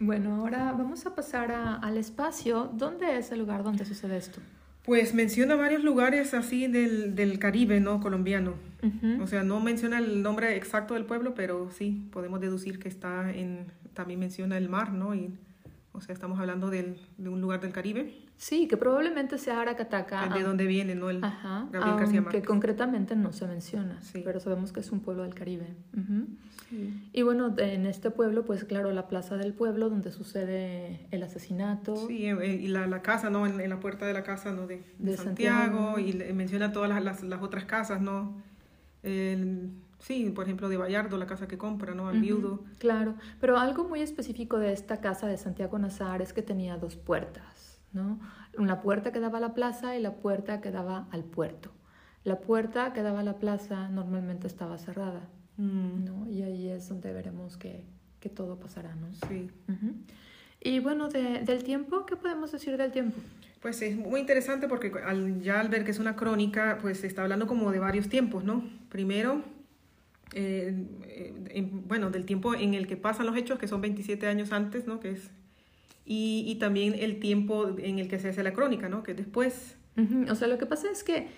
Bueno, 0.00 0.36
ahora 0.36 0.72
vamos 0.72 1.04
a 1.06 1.14
pasar 1.14 1.52
a- 1.52 1.74
al 1.76 1.98
espacio. 1.98 2.70
¿Dónde 2.74 3.18
es 3.18 3.30
el 3.30 3.40
lugar 3.40 3.62
donde 3.62 3.84
sucede 3.84 4.16
esto? 4.16 4.40
Pues 4.84 5.14
menciona 5.14 5.54
varios 5.54 5.82
lugares 5.82 6.34
así 6.34 6.66
del, 6.66 7.14
del 7.14 7.38
Caribe, 7.38 7.80
¿no? 7.80 8.00
Colombiano. 8.00 8.54
Ujú. 8.82 9.22
O 9.22 9.26
sea, 9.26 9.42
no 9.42 9.60
menciona 9.60 9.98
el 9.98 10.22
nombre 10.22 10.56
exacto 10.56 10.92
del 10.94 11.04
pueblo, 11.06 11.34
pero 11.34 11.70
sí, 11.70 12.06
podemos 12.12 12.40
deducir 12.40 12.78
que 12.78 12.88
está 12.88 13.30
en... 13.32 13.66
También 13.94 14.20
menciona 14.20 14.58
el 14.58 14.68
mar, 14.68 14.92
¿no? 14.92 15.14
Y 15.14 15.32
O 15.92 16.00
sea, 16.00 16.12
estamos 16.12 16.38
hablando 16.38 16.68
del, 16.68 16.96
de 17.16 17.28
un 17.28 17.40
lugar 17.40 17.60
del 17.60 17.72
Caribe. 17.72 18.12
Sí, 18.36 18.66
que 18.66 18.76
probablemente 18.76 19.38
sea 19.38 19.60
Aracataca. 19.60 20.26
De 20.34 20.42
donde 20.42 20.66
viene, 20.66 20.94
¿no? 20.96 21.08
El 21.08 21.22
Ajá, 21.24 21.66
Gabriel 21.72 21.96
García 21.96 22.20
Márquez. 22.20 22.44
concretamente 22.44 23.14
no 23.16 23.32
se 23.32 23.46
menciona, 23.46 24.02
Sí. 24.02 24.20
pero 24.24 24.40
sabemos 24.40 24.72
que 24.72 24.80
es 24.80 24.90
un 24.90 25.00
pueblo 25.00 25.22
del 25.22 25.34
Caribe. 25.34 25.68
Y 27.12 27.22
bueno, 27.22 27.54
en 27.58 27.86
este 27.86 28.10
pueblo, 28.10 28.44
pues 28.44 28.64
claro, 28.64 28.90
la 28.92 29.06
plaza 29.08 29.36
del 29.36 29.52
pueblo 29.54 29.88
donde 29.90 30.10
sucede 30.10 31.06
el 31.10 31.22
asesinato. 31.22 31.94
Sí, 32.08 32.26
eh, 32.26 32.54
y 32.62 32.68
la, 32.68 32.86
la 32.86 33.02
casa, 33.02 33.30
¿no? 33.30 33.46
En, 33.46 33.60
en 33.60 33.70
la 33.70 33.80
puerta 33.80 34.06
de 34.06 34.12
la 34.12 34.22
casa, 34.22 34.52
¿no? 34.52 34.66
De, 34.66 34.82
de 34.98 35.10
De 35.12 35.16
Santiago, 35.16 35.94
Santiago. 35.94 35.98
y 36.28 36.32
menciona 36.32 36.72
todas 36.72 36.88
las, 36.90 37.02
las, 37.04 37.22
las 37.22 37.42
otras 37.42 37.64
casas, 37.64 38.00
¿no? 38.00 38.34
El- 39.02 39.70
sí, 39.98 40.30
por 40.30 40.44
ejemplo, 40.44 40.68
de 40.68 40.76
Vallardo, 40.76 41.16
la 41.18 41.26
casa 41.26 41.46
que 41.48 41.58
compra, 41.58 41.94
¿no? 41.94 42.08
Al 42.08 42.20
viudo. 42.20 42.64
Claro, 42.78 43.14
pero 43.40 43.58
algo 43.58 43.84
muy 43.84 44.00
específico 44.00 44.58
de 44.58 44.72
esta 44.72 45.00
casa 45.00 45.26
de 45.26 45.36
Santiago 45.36 45.78
Nazar 45.78 46.22
es 46.22 46.32
que 46.32 46.42
tenía 46.42 46.76
dos 46.76 46.96
puertas, 46.96 47.80
¿no? 47.92 48.18
Una 48.58 48.80
puerta 48.82 49.12
que 49.12 49.20
daba 49.20 49.38
a 49.38 49.40
la 49.40 49.54
plaza 49.54 49.96
y 49.96 50.00
la 50.00 50.14
puerta 50.14 50.60
que 50.60 50.70
daba 50.70 51.08
al 51.10 51.24
puerto. 51.24 51.70
La 52.22 52.40
puerta 52.40 52.92
que 52.94 53.02
daba 53.02 53.20
a 53.20 53.24
la 53.24 53.38
plaza 53.38 53.88
normalmente 53.88 54.46
estaba 54.46 54.78
cerrada, 54.78 55.28
Mm, 55.56 56.04
¿no? 56.04 56.28
Y 56.30 56.42
ahí 56.42 56.68
es 56.68 56.88
donde 56.88 57.12
veremos 57.12 57.56
que, 57.56 57.82
que 58.20 58.28
todo 58.28 58.58
pasará, 58.58 58.94
¿no? 58.96 59.08
sí. 59.28 59.48
Y 60.60 60.78
bueno, 60.80 61.08
de- 61.08 61.40
del 61.42 61.62
tiempo, 61.62 62.06
¿qué 62.06 62.16
podemos 62.16 62.50
decir 62.50 62.76
del 62.78 62.90
tiempo? 62.90 63.18
Pues 63.60 63.80
es 63.82 63.96
muy 63.96 64.18
interesante 64.20 64.66
porque 64.66 64.90
al, 65.04 65.40
ya 65.42 65.60
al 65.60 65.68
ver 65.68 65.84
que 65.84 65.90
es 65.90 65.98
una 65.98 66.16
crónica, 66.16 66.78
pues 66.80 67.00
se 67.00 67.06
está 67.06 67.22
hablando 67.22 67.46
como 67.46 67.70
de 67.70 67.78
varios 67.78 68.08
tiempos, 68.08 68.44
¿no? 68.44 68.64
Primero, 68.88 69.42
eh, 70.32 70.74
eh, 71.06 71.34
en- 71.50 71.86
bueno, 71.86 72.10
del 72.10 72.24
tiempo 72.24 72.54
en 72.54 72.74
el 72.74 72.86
que 72.86 72.96
pasan 72.96 73.26
los 73.26 73.36
hechos, 73.36 73.58
que 73.58 73.68
son 73.68 73.80
27 73.82 74.26
años 74.26 74.52
antes, 74.52 74.86
¿no? 74.86 75.00
Que 75.00 75.10
es, 75.12 75.30
y, 76.06 76.44
y 76.46 76.54
también 76.56 76.94
el 76.94 77.20
tiempo 77.20 77.68
en 77.78 77.98
el 77.98 78.08
que 78.08 78.18
se 78.18 78.28
hace 78.30 78.42
la 78.42 78.52
crónica, 78.54 78.88
¿no? 78.88 79.02
Que 79.02 79.12
es 79.12 79.16
después. 79.18 79.76
Ujú, 79.96 80.30
O 80.30 80.34
sea, 80.34 80.48
lo 80.48 80.58
que 80.58 80.66
pasa 80.66 80.90
es 80.90 81.04
que 81.04 81.28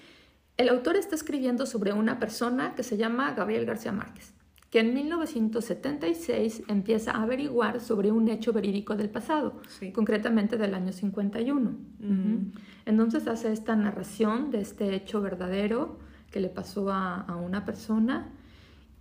el 0.57 0.69
autor 0.69 0.97
está 0.97 1.15
escribiendo 1.15 1.67
sobre 1.67 1.93
una 1.93 2.19
persona 2.19 2.75
que 2.75 2.83
se 2.83 2.97
llama 2.97 3.33
Gabriel 3.35 3.67
García 3.67 3.93
Márquez, 3.93 4.33
que 4.71 4.81
en 4.81 4.95
1976 4.95 6.63
empieza 6.69 7.13
a 7.13 7.23
averiguar 7.23 7.81
sobre 7.81 8.11
un 8.11 8.29
hecho 8.29 8.53
verídico 8.53 8.97
del 8.97 9.11
pasado, 9.11 9.61
Sí. 9.69 9.93
concretamente 9.93 10.57
del 10.57 10.75
año 10.75 10.93
51. 10.93 11.71
Ujú. 11.71 11.79
Ujú. 12.13 12.53
Entonces 12.85 13.27
hace 13.27 13.53
esta 13.53 13.77
narración 13.77 14.51
de 14.51 14.61
este 14.61 14.95
hecho 14.95 15.21
verdadero 15.21 15.99
que 16.31 16.41
le 16.41 16.49
pasó 16.49 16.91
a, 16.91 17.21
a 17.23 17.37
una 17.37 17.65
persona 17.65 18.33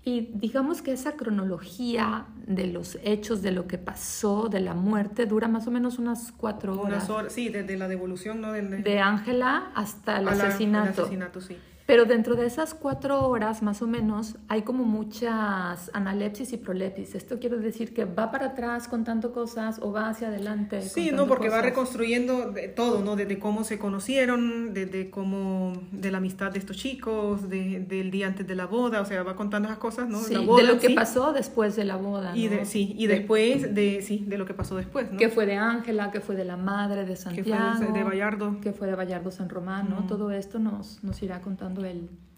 y 0.05 0.29
digamos 0.35 0.81
que 0.83 0.91
esa 0.93 1.13
cronología 1.13 2.27
de 2.45 2.67
los 2.67 2.97
hechos, 3.03 3.41
de 3.41 3.51
lo 3.51 3.67
que 3.67 3.77
pasó, 3.79 4.49
de 4.49 4.59
la 4.59 4.73
muerte, 4.75 5.25
dura 5.25 5.47
más 5.47 5.65
o 5.67 5.71
menos 5.71 5.97
unas 5.97 6.31
cuatro 6.31 6.79
horas. 6.79 7.05
Unas 7.05 7.09
horas, 7.09 7.33
sí, 7.33 7.49
desde 7.49 7.75
la 7.75 7.87
devolución, 7.87 8.39
¿no? 8.39 8.51
Del, 8.51 8.83
De 8.83 8.99
Ángela 8.99 9.71
hasta 9.73 10.19
el 10.19 10.27
a 10.27 10.35
la- 10.35 10.43
asesinato. 10.43 10.89
el 10.89 10.99
asesinato, 10.99 11.41
sí. 11.41 11.57
Pero 11.85 12.05
dentro 12.05 12.35
de 12.35 12.47
esas 12.47 12.73
cuatro 12.73 13.27
horas, 13.27 13.61
más 13.61 13.81
o 13.83 13.87
menos, 13.87 14.37
hay 14.47 14.63
como 14.63 14.85
muchas 14.85 15.91
analepsis 15.93 16.51
y 16.53 16.57
prolepsis. 16.57 17.15
Esto 17.15 17.39
quiere 17.39 17.57
decir 17.57 17.93
que 17.93 18.05
va 18.05 18.31
para 18.31 18.47
atrás 18.47 18.87
contando 18.87 19.31
cosas 19.33 19.79
o 19.81 19.91
va 19.91 20.09
hacia 20.09 20.29
adelante. 20.29 20.81
Sí, 20.81 21.11
no, 21.13 21.27
porque 21.27 21.49
va 21.49 21.61
reconstruyendo 21.61 22.51
de 22.51 22.67
todo, 22.69 23.03
¿no? 23.03 23.15
Desde 23.15 23.37
cómo 23.39 23.63
se 23.63 23.77
conocieron, 23.77 24.73
desde 24.73 25.09
cómo, 25.09 25.73
de 25.91 26.11
la 26.11 26.17
amistad 26.17 26.51
de 26.51 26.59
estos 26.59 26.77
chicos, 26.77 27.49
de- 27.49 27.79
del 27.87 28.11
día 28.11 28.27
antes 28.27 28.47
de 28.47 28.55
la 28.55 28.65
boda, 28.65 29.01
o 29.01 29.05
sea, 29.05 29.23
va 29.23 29.35
contando 29.35 29.67
esas 29.67 29.79
cosas, 29.79 30.07
¿no? 30.09 30.19
Sí, 30.19 30.33
la 30.33 30.39
boda 30.41 30.63
de 30.63 30.67
lo 30.73 30.79
que 30.79 30.87
sí, 30.87 30.93
pasó 30.95 31.33
después 31.33 31.75
de 31.75 31.85
la 31.85 31.97
boda. 31.97 32.35
Y 32.35 32.47
de, 32.47 32.57
¿no? 32.61 32.65
sí, 32.65 32.95
y 32.97 33.07
De- 33.07 33.15
después 33.19 33.73
de, 33.75 34.01
sí, 34.01 34.23
de 34.27 34.37
lo 34.37 34.45
que 34.45 34.53
pasó 34.53 34.75
después, 34.75 35.11
¿no? 35.11 35.17
Que 35.17 35.29
fue 35.29 35.45
de 35.45 35.55
Ángela, 35.57 36.11
que 36.11 36.19
fue 36.19 36.35
de 36.35 36.45
la 36.45 36.57
madre 36.57 37.01
de 37.01 37.13
Que 37.13 37.15
fue 37.15 37.15
Santiago. 37.17 37.79
de, 37.79 37.91
de 37.99 38.03
Vallardo. 38.03 38.59
Que 38.61 38.73
fue 38.73 38.87
de 38.87 38.95
Vallardo 38.95 39.31
San 39.31 39.49
Román, 39.49 39.89
¿no? 39.89 40.01
Mm. 40.01 40.07
Todo 40.07 40.31
esto 40.31 40.57
nos, 40.59 41.03
nos 41.03 41.21
irá 41.21 41.41
contando 41.41 41.74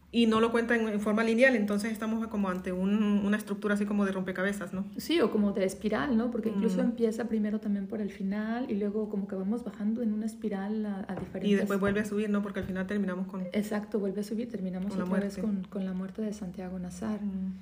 Y 0.10 0.26
no 0.26 0.40
lo 0.40 0.52
cuenta 0.52 0.74
en, 0.76 0.88
en 0.88 1.02
forma 1.02 1.22
lineal, 1.24 1.56
entonces 1.58 1.92
estamos 1.92 2.26
como 2.28 2.48
ante 2.50 2.72
un- 2.72 3.04
una 3.26 3.36
estructura 3.36 3.74
así 3.76 3.86
como 3.86 4.06
de 4.06 4.14
rompecabezas, 4.14 4.72
¿no? 4.74 4.86
Sí, 4.96 5.20
o 5.20 5.30
como 5.32 5.52
de 5.52 5.66
espiral, 5.66 6.16
¿no? 6.18 6.32
Porque 6.32 6.48
incluso 6.48 6.78
Mm. 6.78 6.86
empieza 6.86 7.26
primero 7.28 7.60
también 7.60 7.88
por 7.88 8.00
el 8.00 8.10
final 8.10 8.72
y 8.72 8.76
luego 8.76 9.10
como 9.10 9.28
que 9.28 9.36
vamos 9.36 9.66
bajando 9.66 10.02
en 10.02 10.14
una 10.14 10.26
espiral 10.26 10.86
a, 10.86 11.06
a 11.10 11.16
diferentes... 11.16 11.52
Y 11.52 11.56
después 11.56 11.80
vuelve 11.82 12.00
a 12.00 12.06
subir, 12.06 12.30
¿no? 12.30 12.42
Porque 12.42 12.62
al 12.62 12.66
final 12.66 12.88
terminamos 12.88 13.28
con... 13.28 13.42
Exacto, 13.52 14.00
vuelve 14.00 14.22
a 14.22 14.24
subir, 14.24 14.48
terminamos 14.50 14.92
Con 14.92 15.00
la 15.00 15.06
otra 15.06 15.20
vez 15.20 15.38
muerte. 15.38 15.42
con, 15.62 15.70
con 15.70 15.86
la 15.86 15.94
muerte 15.94 16.22
de 16.22 16.32
Santiago 16.34 16.80
Nazar. 16.80 17.20
Mm. 17.22 17.54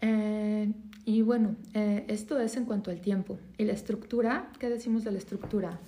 Eh, 0.00 0.72
y 1.04 1.22
bueno, 1.22 1.56
eh, 1.74 2.04
esto 2.08 2.38
es 2.40 2.56
en 2.56 2.64
cuanto 2.64 2.90
al 2.90 3.00
tiempo. 3.00 3.38
¿Y 3.58 3.64
la 3.64 3.72
estructura? 3.72 4.48
¿Qué 4.58 4.68
decimos 4.70 5.04
de 5.04 5.12
la 5.12 5.18
estructura? 5.18 5.78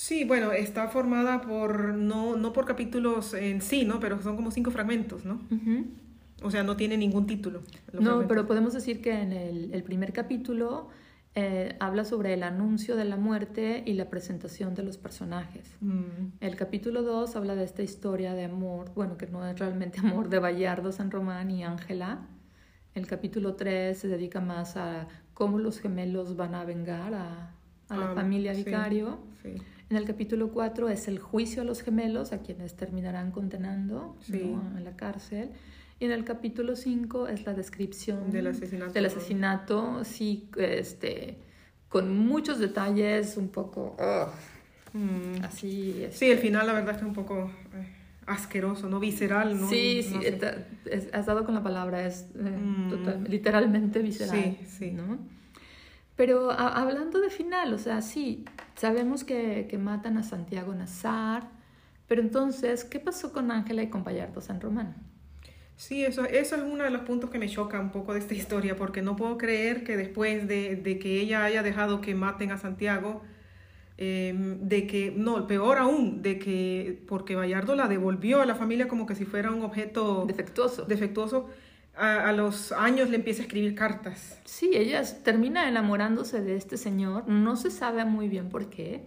Sí, 0.00 0.22
bueno, 0.24 0.52
está 0.52 0.86
formada 0.86 1.40
por, 1.40 1.92
no, 1.94 2.36
no 2.36 2.52
por 2.52 2.64
capítulos 2.66 3.34
en 3.34 3.60
sí, 3.60 3.84
¿no? 3.84 3.98
Pero 3.98 4.22
son 4.22 4.36
como 4.36 4.52
cinco 4.52 4.70
fragmentos, 4.70 5.24
¿no? 5.24 5.40
O 6.40 6.52
sea, 6.52 6.62
no 6.62 6.76
tiene 6.76 6.96
ningún 6.96 7.26
título. 7.26 7.62
No, 7.92 8.00
fragmentos. 8.00 8.24
pero 8.28 8.46
podemos 8.46 8.72
decir 8.74 9.00
que 9.02 9.12
en 9.20 9.32
el, 9.32 9.74
el 9.74 9.82
primer 9.82 10.12
capítulo 10.12 10.88
eh, 11.34 11.74
habla 11.80 12.04
sobre 12.04 12.32
el 12.34 12.44
anuncio 12.44 12.94
de 12.94 13.06
la 13.06 13.16
muerte 13.16 13.82
y 13.86 13.94
la 13.94 14.08
presentación 14.08 14.76
de 14.76 14.84
los 14.84 14.98
personajes. 14.98 15.76
Mm, 15.80 16.28
El 16.38 16.54
capítulo 16.54 17.02
2 17.02 17.34
habla 17.34 17.56
de 17.56 17.64
esta 17.64 17.82
historia 17.82 18.34
de 18.34 18.44
amor, 18.44 18.92
bueno, 18.94 19.18
que 19.18 19.26
no 19.26 19.44
es 19.44 19.58
realmente 19.58 19.98
amor, 20.04 20.28
de 20.28 20.38
Bayardo, 20.38 20.92
San 20.92 21.10
Román 21.10 21.50
y 21.50 21.64
Ángela. 21.64 22.20
El 22.94 23.08
capítulo 23.08 23.54
3 23.56 23.98
se 23.98 24.06
dedica 24.06 24.40
más 24.40 24.76
a 24.76 25.08
cómo 25.34 25.58
los 25.58 25.80
gemelos 25.80 26.36
van 26.36 26.54
a 26.54 26.64
vengar 26.64 27.14
a, 27.14 27.50
a 27.88 27.96
la 27.96 28.12
Ah, 28.12 28.14
familia 28.14 28.54
sí. 28.54 28.62
Vicario. 28.62 29.18
sí. 29.42 29.56
En 29.90 29.96
el 29.96 30.04
capítulo 30.04 30.50
4 30.50 30.88
es 30.90 31.08
el 31.08 31.18
juicio 31.18 31.62
a 31.62 31.64
los 31.64 31.82
gemelos, 31.82 32.32
a 32.32 32.42
quienes 32.42 32.74
terminarán 32.74 33.30
condenando 33.30 34.16
Sí. 34.20 34.42
¿no? 34.44 34.76
en 34.76 34.84
la 34.84 34.96
cárcel. 34.96 35.50
Y 35.98 36.04
en 36.04 36.12
el 36.12 36.24
capítulo 36.24 36.76
5 36.76 37.26
es 37.28 37.46
la 37.46 37.54
descripción 37.54 38.30
Del 38.30 38.48
asesinato. 38.48 38.92
del 38.92 39.06
asesinato, 39.06 40.04
sí, 40.04 40.48
este, 40.58 41.38
con 41.88 42.16
muchos 42.18 42.58
detalles, 42.58 43.36
un 43.36 43.48
poco 43.48 43.96
Mm. 44.92 45.42
así. 45.44 46.02
este, 46.04 46.16
Sí, 46.16 46.30
el 46.30 46.38
final 46.38 46.66
la 46.66 46.72
verdad 46.74 46.90
es 46.90 46.96
que 46.98 47.02
es 47.04 47.08
un 47.08 47.14
poco 47.14 47.50
eh, 47.74 47.86
asqueroso, 48.26 48.88
¿no? 48.88 49.00
Visceral, 49.00 49.58
¿no? 49.60 49.68
Sí, 49.68 50.02
No 50.12 50.18
sí, 50.20 50.22
sé. 50.24 50.28
está- 50.28 50.66
has 51.12 51.26
dado 51.26 51.44
con 51.44 51.54
la 51.54 51.62
palabra, 51.62 52.06
es 52.06 52.26
eh, 52.36 52.42
Mm. 52.42 52.90
total- 52.90 53.24
literalmente 53.28 54.00
visceral. 54.00 54.36
Sí, 54.38 54.66
sí. 54.66 54.90
¿no? 54.92 55.18
Pero 56.18 56.50
a- 56.52 56.74
hablando 56.82 57.20
de 57.20 57.30
final, 57.30 57.72
o 57.74 57.78
sea, 57.78 58.02
sí, 58.02 58.44
sabemos 58.76 59.24
que, 59.24 59.66
que 59.70 59.78
matan 59.78 60.18
a 60.18 60.22
Santiago 60.24 60.74
Nazar, 60.74 61.42
pero 62.08 62.20
entonces, 62.22 62.84
¿qué 62.84 63.00
pasó 63.00 63.32
con 63.32 63.50
Ángela 63.52 63.82
y 63.84 63.90
con 63.90 64.04
Bayardo 64.04 64.40
San 64.42 64.60
Román? 64.60 64.96
Sí, 65.76 66.04
eso, 66.04 66.24
eso 66.24 66.56
es 66.56 66.62
uno 66.62 66.82
de 66.84 66.90
los 66.90 67.02
puntos 67.02 67.30
que 67.30 67.38
me 67.38 67.48
choca 67.48 67.78
un 67.80 67.90
poco 67.92 68.12
de 68.12 68.18
esta 68.20 68.34
historia, 68.34 68.74
porque 68.76 69.00
no 69.02 69.14
puedo 69.16 69.38
creer 69.38 69.84
que 69.84 69.96
después 69.96 70.48
de, 70.48 70.74
de 70.76 70.98
que 70.98 71.20
ella 71.20 71.44
haya 71.44 71.62
dejado 71.62 72.00
que 72.00 72.14
maten 72.16 72.50
a 72.50 72.58
Santiago, 72.58 73.22
eh, 73.98 74.34
de 74.62 74.86
que, 74.86 75.12
no, 75.16 75.46
peor 75.46 75.78
aún, 75.78 76.22
de 76.22 76.38
que, 76.38 77.04
porque 77.08 77.36
Bayardo 77.36 77.76
la 77.76 77.88
devolvió 77.88 78.42
a 78.42 78.46
la 78.46 78.54
familia 78.56 78.88
como 78.88 79.06
que 79.06 79.14
si 79.16 79.24
fuera 79.26 79.52
un 79.52 79.62
objeto 79.62 80.28
Defectuoso. 80.28 80.84
defectuoso, 80.86 81.48
a, 81.98 82.28
a 82.28 82.32
los 82.32 82.72
años 82.72 83.10
le 83.10 83.16
empieza 83.16 83.42
a 83.42 83.46
escribir 83.46 83.74
cartas. 83.74 84.38
Sí, 84.44 84.70
ella 84.74 85.02
termina 85.24 85.68
enamorándose 85.68 86.40
de 86.42 86.56
este 86.56 86.76
señor, 86.76 87.26
no 87.28 87.56
se 87.56 87.70
sabe 87.70 88.04
muy 88.04 88.28
bien 88.28 88.48
por 88.48 88.70
qué, 88.70 89.06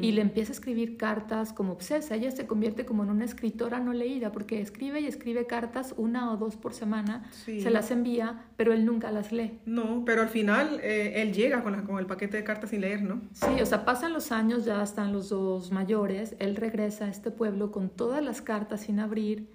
y 0.00 0.10
le 0.10 0.22
empieza 0.22 0.50
a 0.50 0.54
escribir 0.54 0.96
cartas 0.96 1.52
como 1.52 1.72
obsesa. 1.74 2.16
Ella 2.16 2.32
se 2.32 2.46
convierte 2.48 2.84
como 2.84 3.04
en 3.04 3.10
una 3.10 3.24
escritora 3.24 3.78
no 3.78 3.92
leída, 3.92 4.32
porque 4.32 4.60
escribe 4.60 4.98
y 5.00 5.06
escribe 5.06 5.46
cartas 5.46 5.94
una 5.96 6.32
o 6.32 6.36
dos 6.36 6.56
por 6.56 6.72
semana, 6.74 7.22
Sí. 7.30 7.60
se 7.60 7.70
las 7.70 7.92
envía, 7.92 8.42
pero 8.56 8.72
él 8.72 8.84
nunca 8.86 9.12
las 9.12 9.30
lee. 9.30 9.60
No, 9.66 10.02
pero 10.04 10.22
al 10.22 10.30
final 10.30 10.80
eh, 10.82 11.22
él 11.22 11.32
llega 11.32 11.62
con, 11.62 11.72
la- 11.72 11.82
con 11.84 11.98
el 11.98 12.06
paquete 12.06 12.38
de 12.38 12.44
cartas 12.44 12.70
sin 12.70 12.80
leer, 12.80 13.02
¿no? 13.02 13.20
Sí, 13.34 13.60
o 13.62 13.66
sea, 13.66 13.84
pasan 13.84 14.12
los 14.12 14.32
años, 14.32 14.64
ya 14.64 14.82
están 14.82 15.12
los 15.12 15.28
dos 15.28 15.70
mayores, 15.70 16.34
él 16.40 16.56
regresa 16.56 17.04
a 17.04 17.08
este 17.08 17.30
pueblo 17.30 17.70
con 17.70 17.88
todas 17.88 18.24
las 18.24 18.42
cartas 18.42 18.80
sin 18.80 18.98
abrir 18.98 19.48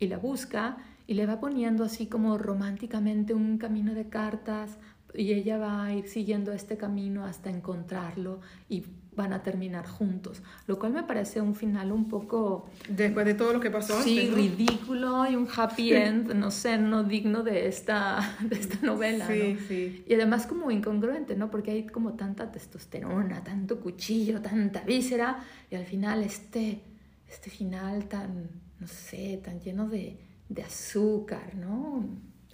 y 0.00 0.08
la 0.08 0.16
busca 0.18 0.78
y 1.06 1.14
le 1.14 1.26
va 1.26 1.40
poniendo 1.40 1.84
así 1.84 2.06
como 2.06 2.38
románticamente 2.38 3.34
un 3.34 3.58
camino 3.58 3.94
de 3.94 4.08
cartas 4.08 4.78
y 5.14 5.32
ella 5.32 5.58
va 5.58 5.84
a 5.84 5.94
ir 5.94 6.08
siguiendo 6.08 6.52
este 6.52 6.76
camino 6.76 7.24
hasta 7.24 7.50
encontrarlo 7.50 8.40
y 8.68 8.84
van 9.14 9.32
a 9.32 9.42
terminar 9.42 9.86
juntos, 9.86 10.42
lo 10.66 10.78
cual 10.78 10.92
me 10.92 11.02
parece 11.02 11.40
un 11.40 11.54
final 11.54 11.90
un 11.90 12.06
poco 12.06 12.68
Después 12.86 13.24
de 13.24 13.32
todo 13.32 13.54
lo 13.54 13.60
que 13.60 13.70
pasó 13.70 14.02
sí, 14.02 14.18
antes, 14.18 14.30
¿no? 14.30 14.36
ridículo 14.36 15.30
y 15.30 15.36
un 15.36 15.48
happy 15.54 15.94
end, 15.94 16.34
no 16.34 16.50
sé, 16.50 16.76
no 16.76 17.02
digno 17.02 17.42
de 17.42 17.66
esta, 17.66 18.36
de 18.42 18.56
esta 18.56 18.86
novela. 18.86 19.26
Sí, 19.26 19.56
¿no? 19.58 19.66
sí. 19.66 20.04
Y 20.06 20.14
además 20.14 20.46
como 20.46 20.70
incongruente, 20.70 21.34
¿no? 21.34 21.50
Porque 21.50 21.70
hay 21.70 21.86
como 21.86 22.12
tanta 22.12 22.52
testosterona, 22.52 23.42
tanto 23.42 23.80
cuchillo, 23.80 24.42
tanta 24.42 24.82
víscera, 24.82 25.42
y 25.70 25.76
al 25.76 25.86
final 25.86 26.22
este, 26.22 26.82
este 27.26 27.48
final 27.48 28.08
tan, 28.08 28.50
no 28.80 28.86
sé, 28.86 29.40
tan 29.42 29.60
lleno 29.60 29.88
de, 29.88 30.18
de 30.48 30.62
azúcar, 30.62 31.54
¿no? 31.54 32.04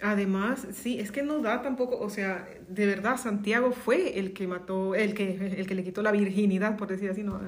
Además, 0.01 0.67
sí, 0.73 0.99
es 0.99 1.11
que 1.11 1.23
no 1.23 1.39
da 1.39 1.61
tampoco, 1.61 1.97
o 1.99 2.09
sea, 2.09 2.45
de 2.67 2.85
verdad 2.85 3.17
Santiago 3.17 3.71
fue 3.71 4.19
el 4.19 4.33
que 4.33 4.47
mató, 4.47 4.95
el 4.95 5.13
que, 5.13 5.55
el 5.57 5.65
que 5.65 5.75
le 5.75 5.83
quitó 5.83 6.01
la 6.01 6.11
virginidad, 6.11 6.75
por 6.75 6.89
decir 6.89 7.09
así, 7.09 7.23
¿no? 7.23 7.39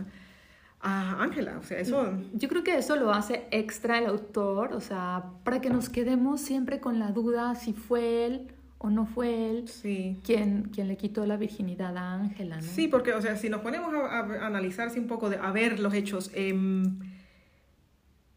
a 0.88 1.24
Ángela, 1.24 1.58
o 1.58 1.64
sea, 1.64 1.80
eso... 1.80 2.14
Yo 2.34 2.48
creo 2.48 2.64
que 2.64 2.78
eso 2.78 2.96
lo 2.96 3.12
hace 3.12 3.48
extra 3.50 3.98
el 3.98 4.06
autor, 4.06 4.74
o 4.74 4.80
sea, 4.80 5.26
para 5.44 5.60
que 5.60 5.72
nos 5.72 5.90
quedemos 5.90 6.42
siempre 6.42 6.80
con 6.80 7.00
la 7.00 7.12
duda 7.12 7.56
si 7.56 7.74
fue 7.74 8.26
él 8.28 8.48
o 8.78 8.92
no 8.92 9.08
fue 9.08 9.50
él 9.50 9.68
sí. 9.68 10.20
quien, 10.24 10.70
quien 10.72 10.88
le 10.88 10.96
quitó 10.96 11.26
la 11.26 11.38
virginidad 11.38 11.98
a 11.98 12.14
Ángela, 12.14 12.58
¿no? 12.58 12.62
Sí, 12.62 12.88
porque, 12.88 13.14
o 13.14 13.22
sea, 13.22 13.36
si 13.36 13.50
nos 13.50 13.62
ponemos 13.62 13.92
a, 13.96 14.20
a 14.20 14.46
analizarse 14.46 15.00
un 15.00 15.08
poco, 15.08 15.30
de, 15.32 15.38
a 15.38 15.52
ver 15.52 15.80
los 15.80 15.92
hechos, 15.94 16.30
eh, 16.36 16.54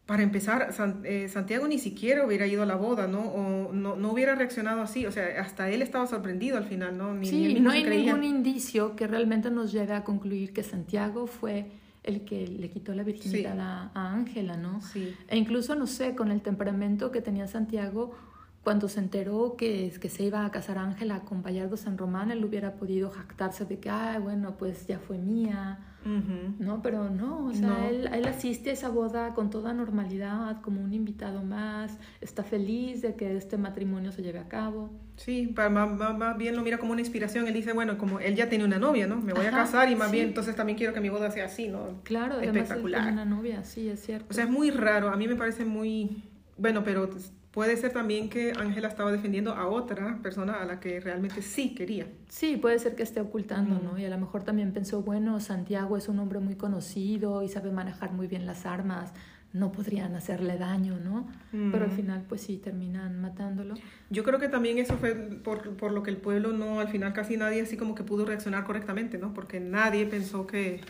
para 0.09 0.23
empezar, 0.23 0.73
eh, 1.03 1.29
Santiago 1.29 1.67
ni 1.67 1.77
siquiera 1.77 2.25
hubiera 2.25 2.47
ido 2.47 2.63
a 2.63 2.65
la 2.65 2.75
boda, 2.75 3.05
¿no? 3.05 3.19
O 3.19 3.71
no, 3.71 3.95
no, 3.95 4.11
hubiera 4.11 4.33
reaccionado 4.33 4.81
así, 4.81 5.05
o 5.05 5.11
sea, 5.11 5.39
hasta 5.39 5.69
él 5.69 5.83
estaba 5.83 6.07
sorprendido 6.07 6.57
al 6.57 6.63
final, 6.63 6.97
¿no? 6.97 7.13
Ni, 7.13 7.27
sí, 7.27 7.59
no 7.59 7.69
hay 7.69 7.83
ningún 7.83 8.23
indicio 8.23 8.95
que 8.95 9.05
realmente 9.05 9.51
nos 9.51 9.71
lleve 9.71 9.93
a 9.93 10.03
concluir 10.03 10.51
que 10.51 10.63
Santiago 10.63 11.27
fue 11.27 11.67
el 12.01 12.25
que 12.25 12.47
le 12.47 12.71
quitó 12.71 12.95
la 12.95 13.03
virginidad 13.03 13.59
a 13.59 14.11
Ángela, 14.11 14.57
¿no? 14.57 14.81
Sí. 14.81 15.13
E 15.27 15.37
incluso, 15.37 15.75
no 15.75 15.85
sé, 15.85 16.15
con 16.15 16.31
el 16.31 16.41
temperamento 16.41 17.11
que 17.11 17.21
tenía 17.21 17.45
Santiago, 17.45 18.15
cuando 18.63 18.89
se 18.89 19.01
enteró 19.01 19.57
que, 19.59 19.93
que 20.01 20.09
se 20.09 20.23
iba 20.23 20.43
a 20.43 20.49
casar 20.49 20.79
Ángela 20.79 21.19
con 21.19 21.43
Bayardo 21.43 21.77
San 21.77 21.99
Román, 21.99 22.31
él 22.31 22.43
hubiera 22.43 22.73
podido 22.77 23.11
jactarse 23.11 23.63
de 23.65 23.77
que, 23.77 23.91
ay, 23.91 24.19
bueno, 24.19 24.57
pues 24.57 24.87
ya 24.87 24.97
fue 24.97 25.19
mía, 25.19 25.88
¿no? 26.05 26.81
Pero 26.81 27.09
no, 27.09 27.47
o 27.47 27.53
sea, 27.53 27.89
Él, 27.89 28.09
él, 28.13 28.25
asiste 28.25 28.69
a 28.69 28.73
esa 28.73 28.89
boda 28.89 29.33
con 29.33 29.49
toda 29.49 29.73
normalidad, 29.73 30.61
como 30.61 30.81
un 30.81 30.93
invitado 30.93 31.43
más, 31.43 31.97
está 32.21 32.43
feliz 32.43 33.01
de 33.01 33.15
que 33.15 33.35
este 33.35 33.57
matrimonio 33.57 34.11
se 34.11 34.21
lleve 34.21 34.39
a 34.39 34.47
cabo. 34.47 34.89
Sí, 35.17 35.47
para, 35.47 35.69
más, 35.69 36.37
bien 36.37 36.55
lo 36.55 36.63
mira 36.63 36.77
como 36.77 36.93
una 36.93 37.01
inspiración, 37.01 37.47
él 37.47 37.53
dice, 37.53 37.73
bueno, 37.73 37.97
como 37.97 38.19
él 38.19 38.35
ya 38.35 38.47
tiene 38.47 38.63
una 38.63 38.79
novia, 38.79 39.07
¿no? 39.07 39.17
Me 39.17 39.33
voy 39.33 39.45
a 39.45 39.51
casar 39.51 39.89
y 39.91 39.95
más 39.95 40.11
bien, 40.11 40.29
entonces 40.29 40.55
también 40.55 40.77
quiero 40.77 40.93
que 40.93 41.01
mi 41.01 41.09
boda 41.09 41.29
sea 41.31 41.45
así, 41.45 41.67
¿no? 41.67 42.01
Claro, 42.03 42.39
espectacular. 42.39 43.11
Una 43.11 43.25
novia, 43.25 43.63
sí, 43.65 43.89
es 43.89 43.99
cierto. 43.99 44.27
O 44.29 44.33
sea, 44.33 44.45
es 44.45 44.49
muy 44.49 44.71
raro, 44.71 45.09
a 45.09 45.17
mí 45.17 45.27
me 45.27 45.35
parece 45.35 45.65
muy, 45.65 46.23
bueno, 46.57 46.83
pero 46.83 47.09
Puede 47.51 47.77
ser 47.77 47.91
también 47.91 48.29
que 48.29 48.53
Ángela 48.59 48.87
estaba 48.87 49.11
defendiendo 49.11 49.53
a 49.53 49.67
otra 49.67 50.19
persona 50.21 50.61
a 50.61 50.65
la 50.65 50.79
que 50.79 50.99
realmente 50.99 51.41
sí 51.41 51.73
quería. 51.73 52.05
Sí, 52.27 52.57
puede 52.57 52.77
ser 52.77 52.95
que 52.95 53.01
esté 53.01 53.21
ocultando, 53.21 53.79
¿no? 53.79 53.97
Y 53.97 54.05
a 54.05 54.09
lo 54.09 54.17
mejor 54.19 54.43
también 54.43 54.71
pensó, 54.71 55.01
bueno, 55.01 55.39
Santiago 55.39 55.97
es 55.97 56.07
un 56.09 56.19
hombre 56.19 56.39
muy 56.39 56.55
conocido 56.55 57.41
y 57.41 57.49
sabe 57.49 57.71
manejar 57.71 58.11
muy 58.11 58.27
bien 58.27 58.45
las 58.45 58.67
armas, 58.67 59.13
no 59.51 59.71
podrían 59.71 60.15
hacerle 60.15 60.57
daño, 60.57 60.99
¿no? 60.99 61.27
Pero 61.51 61.85
al 61.85 61.91
final, 61.91 62.23
pues 62.29 62.41
sí, 62.41 62.57
terminan 62.57 63.19
matándolo. 63.19 63.73
Yo 64.11 64.23
creo 64.23 64.37
que 64.37 64.47
también 64.47 64.77
eso 64.77 64.95
fue 64.97 65.15
por, 65.15 65.75
por 65.75 65.91
lo 65.91 66.03
que 66.03 66.11
el 66.11 66.17
pueblo 66.17 66.53
no, 66.53 66.79
al 66.79 66.89
final 66.89 67.13
casi 67.13 67.35
nadie 67.35 67.61
así 67.61 67.75
como 67.75 67.95
que 67.95 68.03
pudo 68.03 68.25
reaccionar 68.25 68.63
correctamente, 68.63 69.17
¿no? 69.17 69.33
Porque 69.33 69.59
nadie 69.59 70.05
pensó 70.05 70.45
que 70.45 70.81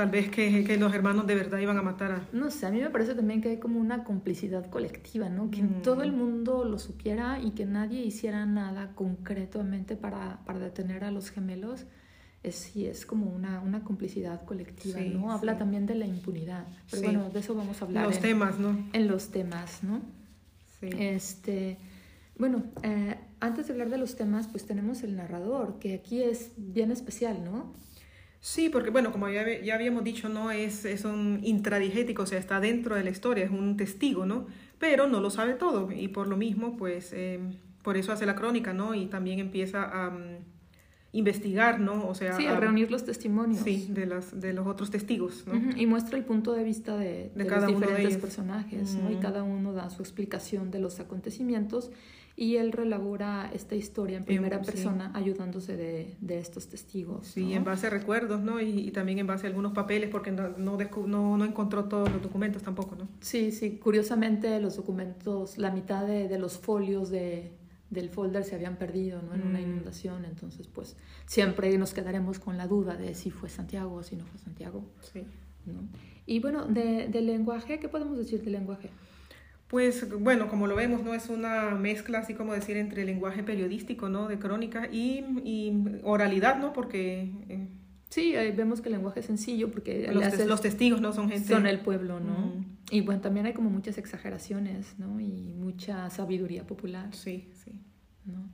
tal 0.00 0.10
vez 0.10 0.30
que, 0.30 0.64
que, 0.64 0.78
los 0.78 0.94
hermanos 0.94 1.26
de 1.26 1.34
verdad 1.34 1.58
iban 1.58 1.76
a 1.76 1.82
matar 1.82 2.12
a... 2.12 2.28
No 2.32 2.50
sé, 2.50 2.64
a 2.64 2.70
mí 2.70 2.80
me 2.80 2.88
parece 2.88 3.14
también 3.14 3.42
que 3.42 3.50
hay 3.50 3.58
como 3.58 3.78
una 3.78 4.02
complicidad 4.02 4.70
colectiva, 4.70 5.28
¿no? 5.28 5.50
Que 5.50 5.62
mm. 5.62 5.82
todo 5.82 6.02
el 6.02 6.12
mundo 6.12 6.64
lo 6.64 6.78
supiera 6.78 7.38
y 7.38 7.50
que 7.50 7.66
nadie 7.66 8.00
hiciera 8.00 8.46
nada 8.46 8.92
concretamente 8.94 9.96
para, 9.96 10.38
para 10.46 10.58
detener 10.58 11.04
a 11.04 11.10
los 11.10 11.28
gemelos. 11.28 11.84
Es, 12.42 12.54
sí, 12.54 12.86
es 12.86 13.04
como 13.04 13.26
una, 13.26 13.60
una 13.60 13.84
complicidad 13.84 14.42
colectiva, 14.46 15.00
¿no? 15.00 15.32
Habla 15.32 15.58
también 15.58 15.84
de 15.84 15.96
la 15.96 16.06
impunidad. 16.06 16.66
Pero 16.90 17.02
bueno, 17.02 17.28
de 17.28 17.40
eso 17.40 17.54
vamos 17.54 17.82
a 17.82 17.84
hablar. 17.84 18.06
Los 18.06 18.20
temas, 18.20 18.58
¿no? 18.58 18.88
En 18.94 19.06
los 19.06 19.28
temas, 19.28 19.84
¿no? 19.84 20.00
Sí. 20.80 20.88
Este, 20.98 21.76
bueno, 22.38 22.64
eh, 22.82 23.16
antes 23.40 23.66
de 23.66 23.74
hablar 23.74 23.90
de 23.90 23.98
los 23.98 24.16
temas, 24.16 24.48
pues 24.48 24.64
tenemos 24.64 25.02
el 25.02 25.14
narrador, 25.14 25.78
que 25.78 25.92
aquí 25.92 26.22
es 26.22 26.52
bien 26.56 26.90
especial, 26.90 27.44
¿no? 27.44 27.74
Sí, 28.42 28.70
porque 28.70 28.90
bueno, 28.90 29.12
como 29.12 29.28
ya, 29.28 29.46
ya 29.60 29.74
habíamos 29.74 30.02
dicho, 30.02 30.28
no 30.30 30.50
es, 30.50 30.84
es 30.86 31.04
un 31.04 31.40
intradigético, 31.42 32.22
o 32.22 32.26
sea, 32.26 32.38
está 32.38 32.58
dentro 32.58 32.94
de 32.96 33.04
la 33.04 33.10
historia, 33.10 33.44
es 33.44 33.50
un 33.50 33.76
testigo, 33.76 34.24
¿no? 34.24 34.46
Pero 34.78 35.06
no 35.08 35.20
lo 35.20 35.28
sabe 35.30 35.54
todo 35.54 35.92
y 35.92 36.08
por 36.08 36.26
lo 36.26 36.36
mismo, 36.38 36.76
pues, 36.76 37.12
em, 37.12 37.58
por 37.82 37.98
eso 37.98 38.12
hace 38.12 38.24
la 38.24 38.34
crónica, 38.36 38.72
¿no? 38.72 38.94
Y 38.94 39.06
también 39.06 39.40
empieza 39.40 39.84
a 39.84 40.10
mm, 40.10 40.38
investigar, 41.12 41.80
¿no? 41.80 42.08
O 42.08 42.14
sea, 42.14 42.36
sí, 42.36 42.46
a, 42.46 42.58
reunir 42.58 42.90
los 42.90 43.04
testimonios. 43.04 43.62
Sí, 43.62 43.88
de, 43.90 44.06
las, 44.06 44.38
de 44.40 44.52
los 44.52 44.66
otros 44.66 44.90
testigos, 44.90 45.44
¿no? 45.46 45.76
Y 45.76 45.86
muestra 45.86 46.16
el 46.16 46.24
punto 46.24 46.52
de 46.52 46.62
vista 46.62 46.96
de, 46.96 47.32
de, 47.34 47.46
cada 47.46 47.68
los 47.68 47.80
diferentes 47.80 48.16
personajes, 48.18 48.94
¿no? 48.94 49.10
Y 49.10 49.16
cada 49.16 49.42
uno 49.42 49.72
da 49.72 49.90
su 49.90 50.02
explicación 50.02 50.70
de 50.70 50.78
los 50.78 51.00
acontecimientos 51.00 51.90
y 52.36 52.56
él 52.56 52.72
relabora 52.72 53.50
esta 53.52 53.74
historia 53.74 54.16
en 54.16 54.24
primera 54.24 54.62
persona 54.62 55.10
ayudándose 55.14 55.76
de, 55.76 56.16
de, 56.20 56.38
estos 56.38 56.68
testigos. 56.68 57.26
Sí, 57.26 57.52
en 57.52 57.64
base 57.64 57.88
a 57.88 57.90
recuerdos, 57.90 58.40
¿no? 58.40 58.60
Y, 58.60 58.90
también 58.92 59.18
en 59.18 59.26
base 59.26 59.46
a 59.46 59.50
algunos 59.50 59.72
papeles, 59.72 60.08
porque 60.10 60.30
no, 60.30 60.48
no, 60.56 61.36
no, 61.36 61.44
encontró 61.44 61.84
todos 61.84 62.10
los 62.10 62.22
documentos 62.22 62.62
tampoco, 62.62 62.96
¿no? 62.96 63.08
Sí, 63.20 63.50
sí, 63.50 63.78
curiosamente 63.78 64.58
los 64.60 64.76
documentos, 64.76 65.58
la 65.58 65.70
mitad 65.70 66.06
de, 66.06 66.28
de 66.28 66.38
los 66.38 66.56
folios 66.56 67.10
de, 67.10 67.52
del 67.90 68.08
folder 68.08 68.44
se 68.44 68.54
habían 68.54 68.76
perdido, 68.76 69.20
¿no? 69.20 69.34
En 69.34 69.42
una 69.42 69.58
mm. 69.58 69.62
inundación, 69.62 70.24
entonces 70.24 70.68
pues 70.68 70.96
siempre 71.26 71.76
nos 71.76 71.92
quedaremos 71.92 72.38
con 72.38 72.56
la 72.56 72.66
duda 72.66 72.96
de 72.96 73.14
si 73.14 73.30
fue 73.30 73.48
Santiago 73.48 73.94
o 73.94 74.02
si 74.02 74.16
no 74.16 74.24
fue 74.24 74.38
Santiago. 74.38 74.84
Sí. 75.12 75.24
¿no? 75.66 75.88
Y 76.26 76.40
bueno, 76.40 76.66
de, 76.66 77.08
del 77.08 77.26
lenguaje, 77.26 77.78
¿qué 77.80 77.88
podemos 77.88 78.16
decir 78.16 78.42
del 78.42 78.52
lenguaje? 78.52 78.90
Pues 79.66 80.08
bueno, 80.18 80.48
como 80.48 80.66
lo 80.66 80.74
vemos, 80.74 81.02
no 81.02 81.14
es 81.14 81.28
una 81.28 81.70
mezcla, 81.70 82.18
así 82.18 82.34
como 82.34 82.54
decir, 82.54 82.76
entre 82.76 83.04
lenguaje 83.04 83.42
periodístico, 83.42 84.08
¿no? 84.08 84.26
De 84.26 84.38
crónica 84.38 84.88
y, 84.90 85.24
y 85.44 86.00
oralidad, 86.02 86.58
¿no? 86.58 86.72
Porque... 86.72 87.30
Eh, 87.48 87.68
sí, 88.10 88.34
vemos 88.54 88.82
que 88.82 88.88
el 88.88 88.94
lenguaje 88.94 89.20
es 89.20 89.26
sencillo 89.26 89.70
porque... 89.70 90.10
Los, 90.12 90.38
los 90.46 90.60
testigos, 90.60 91.00
¿no? 91.00 91.12
Son 91.12 91.30
gente... 91.30 91.48
Son 91.48 91.66
el 91.66 91.80
pueblo, 91.80 92.20
¿no? 92.20 92.52
Y 92.90 93.00
bueno, 93.00 93.22
también 93.22 93.46
hay 93.46 93.54
como 93.54 93.70
muchas 93.70 93.96
exageraciones, 93.96 94.98
¿no? 94.98 95.18
Y 95.20 95.54
mucha 95.56 96.10
sabiduría 96.10 96.66
popular. 96.66 97.08
Sí, 97.14 97.48
sí. 97.64 97.72
¿no? 98.26 98.48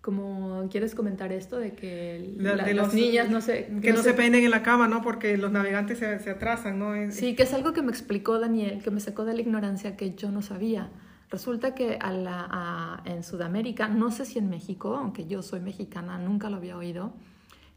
Como 0.00 0.68
quieres 0.68 0.94
comentar 0.96 1.32
esto 1.32 1.58
de 1.58 1.74
que 1.74 2.34
las 2.38 2.92
niñas 2.92 3.30
no 3.30 3.40
se... 3.40 3.66
Que, 3.80 3.92
no, 3.92 4.02
se, 4.02 4.14
peinen 4.14 4.44
en 4.44 4.50
la 4.50 4.62
cama, 4.62 4.88
¿no? 4.88 5.02
Porque 5.02 5.36
los 5.36 5.52
navegantes 5.52 5.98
se, 5.98 6.18
se 6.18 6.30
atrasan, 6.30 6.78
¿no? 6.78 6.92
sí, 7.12 7.36
que 7.36 7.44
es 7.44 7.52
algo 7.54 7.72
que 7.72 7.82
me 7.82 7.90
explicó 7.90 8.40
Daniel, 8.40 8.82
que 8.82 8.90
me 8.90 8.98
sacó 8.98 9.24
de 9.24 9.34
la 9.34 9.40
ignorancia 9.40 9.96
que 9.96 10.14
yo 10.14 10.32
no 10.32 10.42
sabía. 10.42 10.90
Resulta 11.32 11.74
que 11.74 11.96
a 11.98 12.12
la, 12.12 13.02
en 13.06 13.22
Sudamérica, 13.22 13.88
no 13.88 14.10
sé 14.10 14.26
si 14.26 14.38
en 14.38 14.50
México, 14.50 14.96
aunque 14.96 15.26
yo 15.26 15.40
soy 15.40 15.60
mexicana, 15.60 16.18
nunca 16.18 16.50
lo 16.50 16.56
había 16.56 16.76
oído, 16.76 17.14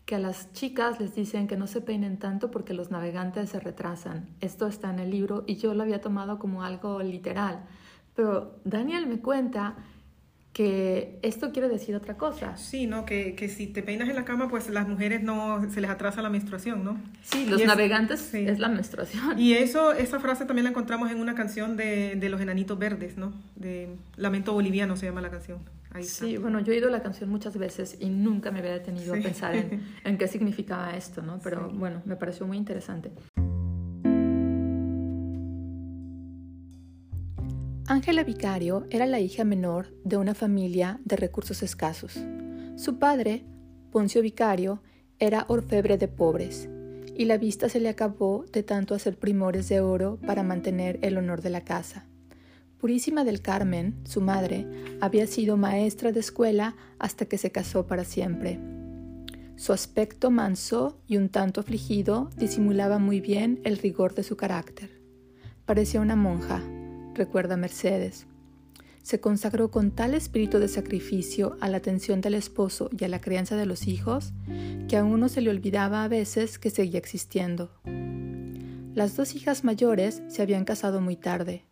que 0.06 0.16
a 0.16 0.20
las 0.20 0.54
chicas 0.54 1.00
les 1.00 1.16
dicen 1.16 1.48
que 1.48 1.58
no 1.58 1.68
se 1.68 1.82
peinen 1.82 2.18
tanto 2.18 2.52
porque 2.52 2.74
los 2.74 2.92
navegantes 2.92 3.50
se 3.50 3.60
retrasan. 3.60 4.30
Esto 4.40 4.68
está 4.68 4.92
en 4.92 5.00
el 5.00 5.10
libro 5.10 5.44
y 5.48 5.56
yo 5.56 5.74
lo 5.74 5.84
había 5.84 6.00
tomado 6.00 6.38
como 6.38 6.64
algo 6.64 7.02
literal. 7.02 7.64
Pero 8.16 8.56
Daniel 8.64 9.08
me 9.08 9.20
cuenta 9.20 9.76
que 10.54 11.20
esto 11.22 11.52
quiere 11.52 11.68
decir 11.68 11.96
otra 11.96 12.16
cosa. 12.16 12.56
Sí, 12.56 12.88
¿no? 12.88 13.04
Que, 13.06 13.36
que, 13.36 13.50
si 13.50 13.68
te 13.68 13.84
peinas 13.84 14.08
en 14.08 14.16
la 14.16 14.24
cama, 14.24 14.48
pues 14.48 14.70
las 14.70 14.88
mujeres 14.88 15.22
no 15.22 15.70
se 15.70 15.82
les 15.82 15.90
atrasa 15.90 16.22
la 16.22 16.30
menstruación, 16.30 16.82
¿no? 16.82 16.98
Sí, 17.24 17.46
los 17.46 17.62
navegantes 17.66 18.34
es 18.34 18.60
la 18.60 18.70
menstruación. 18.70 19.38
Y 19.38 19.54
eso, 19.54 19.92
esa 19.92 20.20
frase 20.22 20.46
también 20.46 20.64
la 20.64 20.70
encontramos 20.70 21.12
en 21.12 21.20
una 21.20 21.36
canción 21.36 21.76
de, 21.76 22.16
de 22.16 22.30
los 22.30 22.40
enanitos 22.40 22.80
verdes, 22.80 23.18
¿no? 23.18 23.34
De 23.58 23.90
Lamento 24.16 24.54
Boliviano 24.54 24.96
se 24.96 25.08
llama 25.08 25.20
la 25.20 25.30
canción. 25.30 25.60
Ahí 25.96 26.04
sí, 26.04 26.36
bueno, 26.36 26.60
yo 26.60 26.74
he 26.74 26.76
oído 26.76 26.90
la 26.90 27.02
canción 27.02 27.30
muchas 27.30 27.56
veces 27.56 27.96
y 28.02 28.10
nunca 28.10 28.52
me 28.52 28.60
había 28.60 28.74
detenido 28.74 29.14
a 29.14 29.18
pensar 29.18 29.56
en, 29.56 29.82
en, 30.04 30.18
qué 30.18 30.28
significaba 30.28 30.94
esto, 30.98 31.22
¿no? 31.22 31.40
Pero 31.42 31.70
bueno, 31.70 32.02
me 32.04 32.18
pareció 32.18 32.46
muy 32.46 32.58
interesante. 32.58 33.14
Ángela 37.88 38.26
Vicario 38.26 38.86
era 38.90 39.06
la 39.06 39.22
hija 39.22 39.46
menor 39.46 39.88
de 40.04 40.18
una 40.18 40.34
familia 40.34 41.00
de 41.06 41.16
recursos 41.16 41.64
escasos. 41.64 42.20
Su 42.76 43.00
padre, 43.00 43.46
Poncio 43.94 44.22
Vicario, 44.22 44.84
era 45.18 45.46
orfebre 45.48 45.98
de 45.98 46.10
pobres, 46.10 46.68
y 47.16 47.24
la 47.24 47.38
vista 47.38 47.70
se 47.70 47.80
le 47.80 47.88
acabó 47.88 48.44
de 48.52 48.64
tanto 48.64 48.96
hacer 48.96 49.18
primores 49.18 49.70
de 49.70 49.80
oro 49.80 50.20
para 50.28 50.44
mantener 50.44 51.00
el 51.04 51.18
honor 51.18 51.42
de 51.42 51.52
la 51.52 51.62
casa. 51.62 52.06
Purísima 52.80 53.24
del 53.24 53.42
Carmen, 53.42 53.96
su 54.06 54.22
madre, 54.22 54.68
había 55.02 55.28
sido 55.28 55.58
maestra 55.58 56.12
de 56.12 56.20
escuela 56.20 56.76
hasta 57.00 57.26
que 57.26 57.38
se 57.38 57.52
casó 57.52 57.88
para 57.88 58.04
siempre. 58.04 58.60
Su 59.56 59.72
aspecto 59.72 60.32
manso 60.32 61.00
y 61.08 61.18
un 61.18 61.30
tanto 61.30 61.62
afligido 61.62 62.30
disimulaba 62.36 63.00
muy 63.00 63.22
bien 63.22 63.62
el 63.64 63.78
rigor 63.78 64.14
de 64.14 64.24
su 64.24 64.36
carácter. 64.36 65.02
Parecía 65.66 66.02
una 66.02 66.18
monja, 66.18 66.62
recuerda 67.14 67.56
Mercedes. 67.56 68.28
Se 69.02 69.20
consagró 69.20 69.72
con 69.72 69.92
tal 69.92 70.14
espíritu 70.14 70.60
de 70.60 70.68
sacrificio 70.68 71.58
a 71.62 71.70
la 71.70 71.78
atención 71.78 72.22
del 72.22 72.34
esposo 72.34 72.90
y 72.98 73.04
a 73.06 73.08
la 73.08 73.22
crianza 73.22 73.56
de 73.56 73.66
los 73.66 73.88
hijos 73.88 74.34
que 74.90 74.98
a 74.98 75.04
uno 75.04 75.30
se 75.30 75.42
le 75.42 75.52
olvidaba 75.52 76.04
a 76.04 76.08
veces 76.08 76.60
que 76.60 76.70
seguía 76.70 77.00
existiendo. 77.00 77.72
Las 78.94 79.16
dos 79.16 79.36
hijas 79.36 79.64
mayores 79.64 80.22
se 80.28 80.42
habían 80.42 80.66
casado 80.66 81.02
muy 81.02 81.16
tarde. 81.16 81.66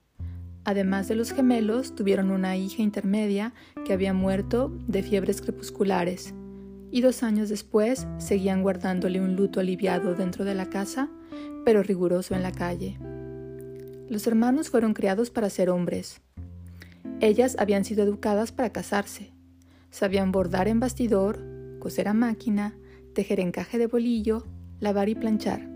Además 0.65 1.07
de 1.07 1.15
los 1.15 1.31
gemelos, 1.31 1.93
tuvieron 1.95 2.31
una 2.31 2.55
hija 2.55 2.81
intermedia 2.81 3.53
que 3.85 3.93
había 3.93 4.13
muerto 4.13 4.71
de 4.87 5.03
fiebres 5.03 5.41
crepusculares, 5.41 6.33
y 6.91 7.01
dos 7.01 7.23
años 7.23 7.49
después 7.49 8.07
seguían 8.17 8.61
guardándole 8.61 9.19
un 9.19 9.35
luto 9.35 9.59
aliviado 9.59 10.15
dentro 10.15 10.45
de 10.45 10.55
la 10.55 10.69
casa, 10.69 11.09
pero 11.65 11.83
riguroso 11.83 12.35
en 12.35 12.43
la 12.43 12.51
calle. 12.51 12.97
Los 14.09 14.27
hermanos 14.27 14.69
fueron 14.69 14.93
criados 14.93 15.29
para 15.29 15.49
ser 15.49 15.69
hombres. 15.69 16.21
Ellas 17.19 17.55
habían 17.59 17.83
sido 17.83 18.03
educadas 18.03 18.51
para 18.51 18.71
casarse. 18.71 19.31
Sabían 19.89 20.31
bordar 20.31 20.67
en 20.67 20.79
bastidor, 20.79 21.39
coser 21.79 22.07
a 22.07 22.13
máquina, 22.13 22.75
tejer 23.13 23.39
encaje 23.39 23.77
de 23.77 23.87
bolillo, 23.87 24.45
lavar 24.79 25.09
y 25.09 25.15
planchar, 25.15 25.67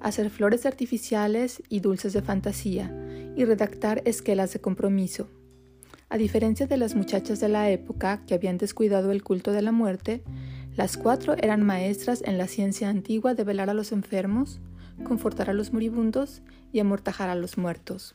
hacer 0.00 0.30
flores 0.30 0.66
artificiales 0.66 1.62
y 1.68 1.80
dulces 1.80 2.12
de 2.12 2.22
fantasía, 2.22 2.94
y 3.36 3.44
redactar 3.44 4.02
esquelas 4.04 4.52
de 4.52 4.60
compromiso. 4.60 5.28
A 6.08 6.18
diferencia 6.18 6.66
de 6.66 6.76
las 6.76 6.94
muchachas 6.94 7.40
de 7.40 7.48
la 7.48 7.70
época 7.70 8.22
que 8.26 8.34
habían 8.34 8.58
descuidado 8.58 9.12
el 9.12 9.22
culto 9.22 9.52
de 9.52 9.62
la 9.62 9.72
muerte, 9.72 10.22
las 10.76 10.96
cuatro 10.96 11.36
eran 11.38 11.62
maestras 11.62 12.22
en 12.24 12.38
la 12.38 12.48
ciencia 12.48 12.88
antigua 12.88 13.34
de 13.34 13.44
velar 13.44 13.70
a 13.70 13.74
los 13.74 13.92
enfermos, 13.92 14.60
confortar 15.04 15.50
a 15.50 15.52
los 15.52 15.72
moribundos 15.72 16.42
y 16.72 16.80
amortajar 16.80 17.30
a 17.30 17.34
los 17.34 17.58
muertos. 17.58 18.14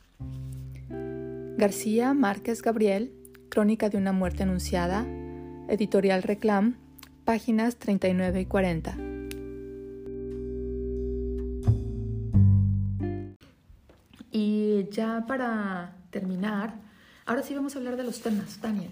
García 1.56 2.12
Márquez 2.12 2.60
Gabriel, 2.60 3.12
Crónica 3.48 3.88
de 3.88 3.96
una 3.96 4.12
muerte 4.12 4.42
anunciada, 4.42 5.06
Editorial 5.68 6.22
Reclam, 6.22 6.76
páginas 7.24 7.76
39 7.76 8.42
y 8.42 8.44
40. 8.44 9.15
Ya 14.96 15.24
para 15.26 15.94
terminar, 16.10 16.74
ahora 17.26 17.42
sí 17.42 17.54
vamos 17.54 17.76
a 17.76 17.78
hablar 17.78 17.96
de 17.96 18.04
los 18.04 18.20
temas, 18.20 18.60
Daniel. 18.60 18.90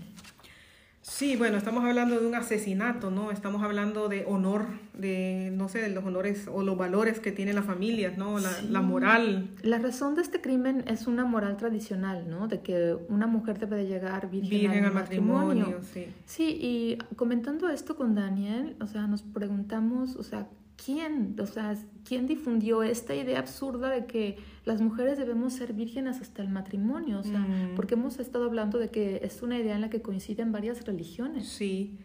Sí, 1.01 1.37
bueno, 1.37 1.59
estamos 1.59 1.85
hablando 1.85 2.19
de 2.19 2.27
un 2.27 2.35
asesinato, 2.35 3.11
¿no? 3.11 3.31
Estamos 3.31 3.63
hablando 3.63 4.09
de 4.09 4.25
honor, 4.27 4.67
de, 4.95 5.51
no 5.55 5.69
sé, 5.69 5.81
de 5.81 5.91
los 5.91 6.03
honores 6.03 6.49
o 6.51 6.63
los 6.63 6.79
valores 6.79 7.21
que 7.21 7.31
tienen 7.31 7.57
las 7.57 7.67
familias, 7.67 8.17
¿no? 8.17 8.39
La, 8.39 8.51
la, 8.71 8.81
moral. 8.81 9.51
La 9.63 9.79
razón 9.79 10.15
de 10.15 10.23
este 10.23 10.41
crimen 10.41 10.83
es 10.87 11.07
una 11.07 11.27
moral 11.27 11.59
tradicional, 11.59 12.29
¿no? 12.31 12.49
De 12.49 12.63
que 12.63 12.97
una 13.11 13.27
mujer 13.27 13.59
debe 13.59 13.77
de 13.77 13.87
llegar 13.87 14.31
virgen, 14.31 14.85
al, 14.85 14.95
matrimonio. 14.95 15.81
Sí. 15.93 16.07
sí, 16.25 16.59
y 16.59 16.99
comentando 17.17 17.69
esto 17.69 17.97
con 17.97 18.15
Daniel, 18.15 18.75
o 18.81 18.87
sea, 18.87 19.07
nos 19.07 19.23
preguntamos, 19.23 20.17
o 20.17 20.23
sea, 20.23 20.49
¿quién? 20.83 21.37
O 21.41 21.47
sea, 21.47 21.77
¿quién 22.05 22.27
difundió 22.27 22.83
esta 22.83 23.15
idea 23.15 23.39
absurda 23.39 23.91
de 23.91 24.07
que 24.07 24.39
las 24.65 24.81
mujeres 24.81 25.19
debemos 25.19 25.53
ser 25.55 25.73
vírgenes 25.73 26.21
hasta 26.21 26.43
el 26.43 26.49
matrimonio? 26.49 27.21
O 27.21 27.23
sea, 27.23 27.41
mm. 27.41 27.75
porque 27.77 27.95
hemos 27.95 28.19
estado 28.19 28.45
hablando 28.45 28.79
de 28.79 28.91
que 28.91 29.21
es 29.23 29.43
una 29.43 29.59
idea 29.59 29.75
en 29.75 29.81
la 29.81 29.91
que 29.91 30.03
coinciden 30.03 30.53
varias 30.53 30.85
religiones. 30.85 31.49
Sí, 31.49 31.99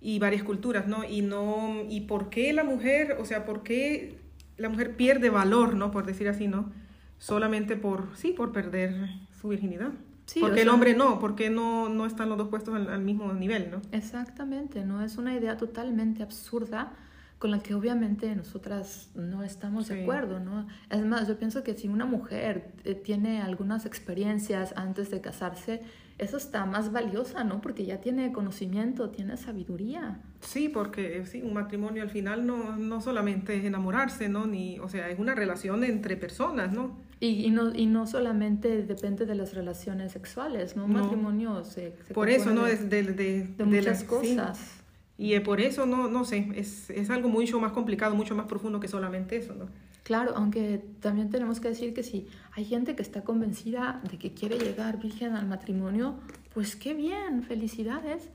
y 0.00 0.18
varias 0.18 0.42
culturas, 0.42 0.86
¿no? 0.86 1.04
Y 1.04 1.22
no, 1.22 1.82
y 1.88 2.02
por 2.02 2.30
qué 2.30 2.52
la 2.52 2.64
mujer, 2.64 3.16
o 3.20 3.24
sea, 3.24 3.44
por 3.44 3.62
qué 3.62 4.18
la 4.56 4.68
mujer 4.68 4.96
pierde 4.96 5.30
valor, 5.30 5.74
¿no? 5.76 5.90
Por 5.90 6.06
decir 6.06 6.28
así, 6.28 6.48
¿no? 6.48 6.72
Solamente 7.18 7.76
por, 7.76 8.08
sí, 8.16 8.32
por 8.32 8.52
perder 8.52 8.94
su 9.40 9.48
virginidad. 9.48 9.90
Sí, 10.24 10.40
porque 10.40 10.62
el 10.62 10.68
hombre 10.68 10.94
no, 10.94 11.18
porque 11.18 11.50
no, 11.50 11.88
no 11.88 12.06
están 12.06 12.28
los 12.28 12.38
dos 12.38 12.48
puestos 12.48 12.74
al, 12.74 12.88
al 12.88 13.02
mismo 13.02 13.32
nivel, 13.34 13.70
¿no? 13.70 13.82
Exactamente, 13.92 14.84
¿no? 14.84 15.04
Es 15.04 15.18
una 15.18 15.34
idea 15.34 15.56
totalmente 15.56 16.22
absurda 16.22 16.92
con 17.40 17.50
la 17.50 17.60
que 17.60 17.72
obviamente 17.72 18.36
nosotras 18.36 19.08
no 19.14 19.42
estamos 19.42 19.88
de 19.88 20.02
acuerdo, 20.02 20.40
¿no? 20.40 20.68
Es 20.90 21.02
más, 21.06 21.26
yo 21.26 21.38
pienso 21.38 21.64
que 21.64 21.72
si 21.72 21.88
una 21.88 22.04
mujer 22.04 22.70
eh, 22.84 22.94
tiene 22.94 23.40
algunas 23.40 23.86
experiencias 23.86 24.74
antes 24.76 25.10
de 25.10 25.22
casarse, 25.22 25.80
eso 26.18 26.36
está 26.36 26.66
más 26.66 26.92
valiosa, 26.92 27.42
¿no? 27.42 27.62
Porque 27.62 27.86
ya 27.86 27.98
tiene 27.98 28.30
conocimiento, 28.30 29.08
tiene 29.08 29.38
sabiduría. 29.38 30.20
Sí, 30.40 30.68
porque 30.68 31.24
sí, 31.24 31.40
un 31.40 31.54
matrimonio 31.54 32.02
al 32.02 32.10
final 32.10 32.46
no, 32.46 32.76
no 32.76 33.00
solamente 33.00 33.56
es 33.56 33.64
enamorarse, 33.64 34.28
¿no? 34.28 34.46
Ni, 34.46 34.78
o 34.78 34.90
sea, 34.90 35.08
es 35.08 35.18
una 35.18 35.34
relación 35.34 35.82
entre 35.82 36.18
personas, 36.18 36.72
¿no? 36.72 36.98
Y, 37.20 37.46
y, 37.46 37.50
no, 37.50 37.74
y 37.74 37.86
no 37.86 38.06
solamente 38.06 38.82
depende 38.82 39.24
de 39.24 39.34
las 39.34 39.54
relaciones 39.54 40.12
sexuales, 40.12 40.76
¿no? 40.76 40.84
Un 40.84 40.92
matrimonio 40.92 41.64
se, 41.64 41.94
Por 42.12 42.28
eso, 42.28 42.50
¿no? 42.50 42.66
Es 42.66 42.90
de, 42.90 43.02
de, 43.02 43.44
de, 43.44 43.64
muchas 43.64 44.04
cosas. 44.04 44.79
Y 45.22 45.38
por 45.40 45.60
eso, 45.60 45.84
no, 45.84 46.08
no 46.08 46.24
sé, 46.24 46.48
es, 46.54 46.88
es, 46.88 47.10
algo 47.10 47.28
mucho 47.28 47.60
más 47.60 47.72
complicado, 47.72 48.14
mucho 48.14 48.34
más 48.34 48.46
profundo 48.46 48.80
que 48.80 48.88
solamente 48.88 49.36
eso, 49.36 49.54
¿no? 49.54 49.66
Claro, 50.02 50.32
aunque 50.34 50.82
también 51.00 51.28
tenemos 51.28 51.60
que 51.60 51.68
decir 51.68 51.92
que 51.92 52.02
si 52.02 52.26
hay 52.52 52.64
gente 52.64 52.96
que 52.96 53.02
está 53.02 53.22
convencida 53.22 54.00
de 54.10 54.16
que 54.16 54.32
quiere 54.32 54.58
llegar 54.58 54.98
virgen 54.98 55.34
al 55.34 55.46
matrimonio, 55.46 56.14
pues 56.54 56.74
qué 56.74 56.94
bien, 56.94 57.42
felicidades. 57.42 58.30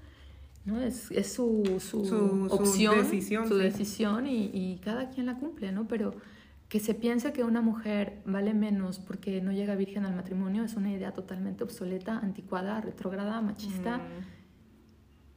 ¿no? 0.65 0.79
Es, 0.79 1.09
es 1.09 1.33
su, 1.33 1.63
su, 1.79 2.05
su, 2.05 2.47
opción, 2.51 2.93
su 2.93 3.01
decisión, 3.01 3.47
su 3.47 3.57
decisión 3.57 4.27
y, 4.27 4.51
y, 4.53 4.79
cada 4.83 5.09
quien 5.09 5.25
la 5.25 5.39
cumple, 5.39 5.71
¿no? 5.71 5.87
Pero 5.87 6.13
que 6.69 6.79
se 6.79 6.93
piense 6.93 7.33
que 7.33 7.43
una 7.43 7.61
mujer 7.61 8.19
vale 8.27 8.53
menos 8.53 8.99
porque 8.99 9.41
no 9.41 9.51
llega 9.51 9.73
virgen 9.73 10.05
al 10.05 10.15
matrimonio 10.15 10.63
es 10.63 10.75
una 10.75 10.91
idea 10.91 11.13
totalmente 11.13 11.63
obsoleta, 11.63 12.19
anticuada, 12.19 12.79
retrógrada, 12.79 13.41
machista. 13.41 13.97
Mm 13.97 14.34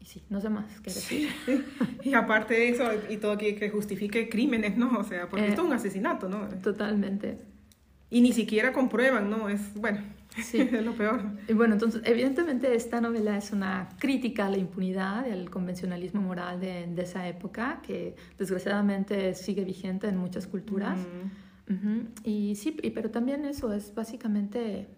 sí, 0.08 0.22
no 0.30 0.40
sé 0.40 0.48
más 0.48 0.80
qué 0.80 0.90
decir. 0.90 1.28
Y 2.02 2.14
aparte 2.14 2.54
de 2.54 2.70
eso, 2.70 2.84
y 3.10 3.18
todo 3.18 3.36
que, 3.36 3.54
que 3.54 3.68
justifique 3.68 4.28
crímenes, 4.28 4.76
¿no? 4.76 4.98
O 4.98 5.04
sea, 5.04 5.28
porque 5.28 5.48
esto 5.48 5.62
es 5.62 5.66
un 5.66 5.72
eh, 5.72 5.76
asesinato, 5.76 6.28
¿no? 6.28 6.48
Totalmente. 6.62 7.38
Y 8.08 8.22
ni 8.22 8.32
siquiera 8.32 8.72
comprueban, 8.72 9.28
¿no? 9.28 9.50
Es, 9.50 9.74
bueno, 9.74 10.00
sí. 10.42 10.60
es 10.72 10.82
lo 10.84 10.94
peor. 10.94 11.20
Y 11.46 11.52
bueno, 11.52 11.74
entonces, 11.74 12.00
evidentemente 12.06 12.74
esta 12.74 13.02
novela 13.02 13.36
es 13.36 13.52
una 13.52 13.90
crítica 13.98 14.46
a 14.46 14.50
la 14.50 14.56
impunidad 14.56 15.26
y 15.26 15.32
al 15.32 15.50
convencionalismo 15.50 16.22
moral 16.22 16.58
de, 16.58 16.86
de 16.86 17.02
esa 17.02 17.28
época, 17.28 17.82
que 17.86 18.16
desgraciadamente 18.38 19.34
sigue 19.34 19.64
vigente 19.64 20.08
en 20.08 20.16
muchas 20.16 20.46
culturas. 20.46 20.98
Y 22.24 22.54
sí, 22.54 22.70
pero 22.94 23.10
también 23.10 23.44
eso 23.44 23.74
es 23.74 23.94
básicamente 23.94 24.88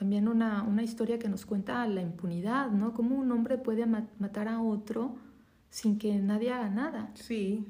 también 0.00 0.28
una, 0.28 0.62
una, 0.62 0.82
historia 0.82 1.18
que 1.18 1.28
nos 1.28 1.44
cuenta 1.44 1.86
la 1.86 2.00
impunidad, 2.00 2.70
¿no? 2.70 2.94
Cómo 2.94 3.16
un 3.16 3.30
hombre 3.32 3.58
puede 3.58 3.84
matar 3.84 4.48
a 4.48 4.62
otro 4.62 5.14
sin 5.68 5.98
que 5.98 6.18
nadie 6.18 6.54
haga 6.54 6.70
nada. 6.70 7.10
Sí, 7.12 7.66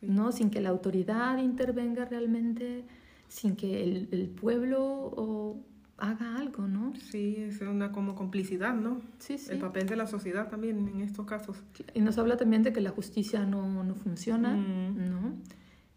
¿No? 0.00 0.32
Sin 0.32 0.48
que 0.48 0.62
la 0.62 0.70
autoridad 0.70 1.36
intervenga 1.36 2.06
realmente, 2.06 2.84
sin 3.28 3.54
que 3.54 3.82
el, 3.82 4.08
el 4.12 4.28
pueblo 4.30 5.62
haga 5.98 6.38
algo, 6.38 6.66
¿no? 6.66 6.94
Sí, 6.96 7.36
es 7.36 7.60
una 7.60 7.92
como 7.92 8.14
complicidad, 8.14 8.74
¿no? 8.74 9.02
Sí, 9.18 9.36
sí. 9.36 9.52
El 9.52 9.58
papel 9.58 9.86
de 9.86 9.96
la 9.96 10.06
sociedad 10.06 10.48
también 10.48 10.88
en 10.88 11.02
estos 11.02 11.26
casos. 11.26 11.62
Y 11.92 12.00
nos 12.00 12.16
habla 12.16 12.38
también 12.38 12.62
de 12.62 12.72
que 12.72 12.80
la 12.80 12.92
justicia 12.92 13.44
no, 13.44 13.84
no 13.84 13.94
funciona, 13.94 14.54
mm. 14.54 15.10
¿no? 15.10 15.34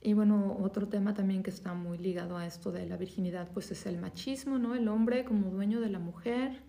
Y 0.02 0.14
bueno, 0.14 0.58
otro 0.62 0.88
tema 0.88 1.14
también 1.14 1.44
que 1.44 1.50
está 1.50 1.74
muy 1.74 1.98
ligado 1.98 2.38
a 2.38 2.46
esto 2.46 2.72
de 2.72 2.86
la 2.86 2.98
virginidad, 2.98 3.50
pues 3.54 3.72
es 3.72 3.86
el 3.86 3.98
machismo, 3.98 4.60
¿no? 4.60 4.76
El 4.76 4.88
hombre 4.88 5.26
como 5.26 5.50
dueño 5.50 5.82
de 5.82 5.90
la 5.90 6.00
mujer. 6.00 6.62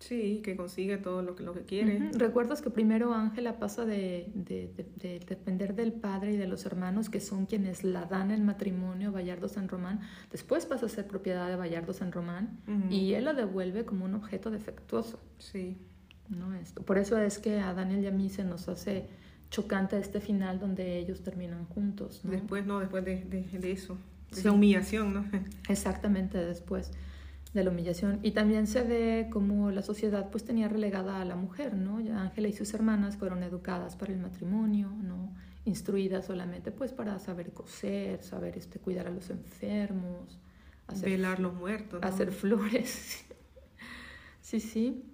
Sí, 0.00 0.42
que 0.44 0.54
consigue 0.54 0.98
todo 0.98 1.22
lo 1.22 1.34
que, 1.34 1.44
lo 1.44 1.54
que 1.54 1.62
quiere. 1.62 2.10
¿Recuerdas 2.12 2.60
que 2.60 2.68
primero 2.68 3.14
Ángela 3.14 3.58
pasa 3.58 3.86
de, 3.86 4.30
de, 4.34 4.70
de, 4.96 5.20
depender 5.20 5.74
del 5.74 5.92
padre 5.92 6.34
y 6.34 6.36
de 6.36 6.46
los 6.46 6.66
hermanos, 6.66 7.08
que 7.08 7.20
son 7.20 7.46
quienes 7.46 7.84
la 7.84 8.04
dan 8.04 8.30
en 8.30 8.44
matrimonio, 8.44 9.12
Bayardo 9.12 9.48
San 9.48 9.68
Román? 9.68 10.00
Después 10.30 10.66
pasa 10.66 10.86
a 10.86 10.88
ser 10.90 11.06
propiedad 11.06 11.48
de 11.48 11.56
Bayardo 11.56 11.94
San 11.94 12.12
Román 12.12 12.60
y 12.90 13.14
él 13.14 13.24
la 13.24 13.32
devuelve 13.32 13.86
como 13.86 14.04
un 14.04 14.14
objeto 14.14 14.50
defectuoso. 14.50 15.20
Sí. 15.38 15.78
¿No? 16.28 16.54
Esto. 16.54 16.82
Por 16.82 16.98
eso 16.98 17.16
es 17.18 17.38
que 17.38 17.60
a 17.60 17.72
Daniel 17.72 18.04
y 18.04 18.06
a 18.08 18.10
mí 18.10 18.28
se 18.28 18.44
nos 18.44 18.68
hace 18.68 19.08
chocante 19.54 19.96
este 19.96 20.20
final 20.20 20.58
donde 20.58 20.98
ellos 20.98 21.22
terminan 21.22 21.64
juntos. 21.66 22.20
Después, 22.24 22.66
no, 22.66 22.80
después 22.80 23.04
de, 23.04 23.22
de, 23.24 23.70
eso, 23.70 23.96
de 24.32 24.40
esa 24.40 24.50
humillación, 24.50 25.14
¿no? 25.14 25.24
Exactamente, 25.68 26.38
después 26.38 26.90
de 27.52 27.62
la 27.62 27.70
humillación. 27.70 28.18
Y 28.24 28.32
también 28.32 28.66
se 28.66 28.82
ve 28.82 29.28
como 29.30 29.70
la 29.70 29.82
sociedad 29.82 30.28
pues 30.30 30.42
tenía 30.42 30.68
relegada 30.68 31.20
a 31.20 31.24
la 31.24 31.36
mujer, 31.36 31.74
¿no? 31.74 32.00
Ya 32.00 32.20
Ángela 32.20 32.48
y 32.48 32.52
sus 32.52 32.74
hermanas 32.74 33.16
fueron 33.16 33.44
educadas 33.44 33.94
para 33.94 34.12
el 34.12 34.18
matrimonio, 34.18 34.90
¿no? 34.90 35.32
Instruidas 35.64 36.26
solamente 36.26 36.72
pues 36.72 36.92
para 36.92 37.20
saber 37.20 37.52
coser, 37.52 38.24
saber 38.24 38.58
este, 38.58 38.80
cuidar 38.80 39.06
a 39.06 39.10
los 39.10 39.30
enfermos. 39.30 40.40
Hacer, 40.88 41.10
Velar 41.10 41.38
los 41.38 41.54
muertos. 41.54 42.00
Hacer 42.02 42.32
flores. 42.42 43.24
sí, 44.40 44.58
sí. 44.58 45.04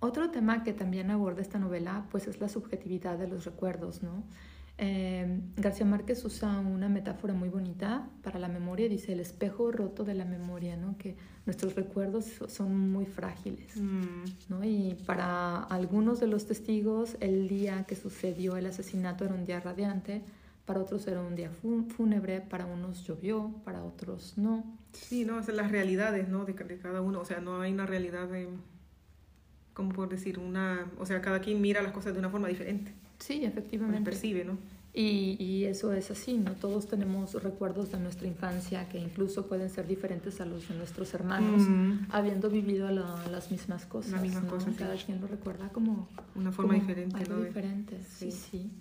Otro 0.00 0.30
tema 0.30 0.62
que 0.62 0.72
también 0.72 1.10
aborda 1.10 1.42
esta 1.42 1.58
novela 1.58 2.06
pues 2.10 2.28
es 2.28 2.40
la 2.40 2.48
subjetividad 2.48 3.18
de 3.18 3.28
los 3.28 3.44
recuerdos, 3.44 4.02
¿no? 4.02 4.24
Eh, 4.80 5.40
García 5.56 5.84
Márquez 5.84 6.24
usa 6.24 6.60
una 6.60 6.88
metáfora 6.88 7.34
muy 7.34 7.48
bonita 7.48 8.08
para 8.22 8.38
la 8.38 8.46
memoria, 8.46 8.88
dice 8.88 9.12
el 9.12 9.18
espejo 9.18 9.72
roto 9.72 10.04
de 10.04 10.14
la 10.14 10.24
memoria, 10.24 10.76
¿no? 10.76 10.96
que 10.96 11.16
nuestros 11.46 11.74
recuerdos 11.74 12.26
son 12.46 12.90
muy 12.90 13.04
frágiles. 13.04 13.76
Mm. 13.76 14.24
¿no? 14.50 14.62
Y 14.62 14.96
para 15.04 15.64
algunos 15.64 16.20
de 16.20 16.28
los 16.28 16.46
testigos 16.46 17.16
el 17.18 17.48
día 17.48 17.84
que 17.88 17.96
sucedió 17.96 18.56
el 18.56 18.66
asesinato 18.66 19.24
era 19.24 19.34
un 19.34 19.44
día 19.44 19.58
radiante, 19.58 20.22
para 20.64 20.80
otros 20.80 21.08
era 21.08 21.22
un 21.22 21.34
día 21.34 21.50
fúnebre, 21.50 22.40
para 22.40 22.66
unos 22.66 23.04
llovió, 23.04 23.50
para 23.64 23.82
otros 23.82 24.38
no. 24.38 24.64
Sí, 24.92 25.24
no, 25.24 25.42
son 25.42 25.56
las 25.56 25.72
realidades, 25.72 26.28
¿no? 26.28 26.44
De, 26.44 26.52
de, 26.52 26.78
cada 26.78 27.00
uno, 27.00 27.20
o 27.20 27.24
sea, 27.24 27.40
no 27.40 27.60
hay 27.60 27.72
una 27.72 27.86
realidad 27.86 28.28
de, 28.28 28.48
¿cómo 29.78 29.90
puedo 29.90 30.08
decir? 30.08 30.40
Una, 30.40 30.90
o 30.98 31.06
sea, 31.06 31.22
cada 31.22 31.38
quien 31.38 31.60
mira 31.60 31.80
las 31.82 31.92
cosas 31.92 32.12
de 32.12 32.18
una 32.18 32.28
forma 32.28 32.48
diferente. 32.48 32.92
Sí, 33.20 33.44
efectivamente. 33.44 34.10
percibe, 34.10 34.44
¿no? 34.44 34.58
Y, 34.92 35.36
y, 35.38 35.66
eso 35.66 35.92
es 35.92 36.10
así, 36.10 36.36
¿no? 36.36 36.54
Todos 36.54 36.88
tenemos 36.88 37.40
recuerdos 37.40 37.92
de 37.92 38.00
nuestra 38.00 38.26
infancia 38.26 38.88
que 38.88 38.98
incluso 38.98 39.46
pueden 39.46 39.70
ser 39.70 39.86
diferentes 39.86 40.40
a 40.40 40.46
los 40.46 40.68
de 40.68 40.74
nuestros 40.74 41.14
hermanos, 41.14 41.62
habiendo 42.10 42.50
vivido 42.50 42.90
las 42.90 43.52
mismas 43.52 43.86
cosas. 43.86 44.12
Las 44.12 44.22
mismas 44.22 44.44
cosas. 44.46 44.74
Cada 44.76 44.96
quien 44.96 45.20
lo 45.20 45.28
recuerda 45.28 45.68
como... 45.68 46.08
Una 46.34 46.50
forma 46.50 46.74
diferente, 46.74 47.16
algo 47.16 47.36
¿no? 47.36 47.44
diferente, 47.44 48.00
sí, 48.02 48.32
sí. 48.32 48.72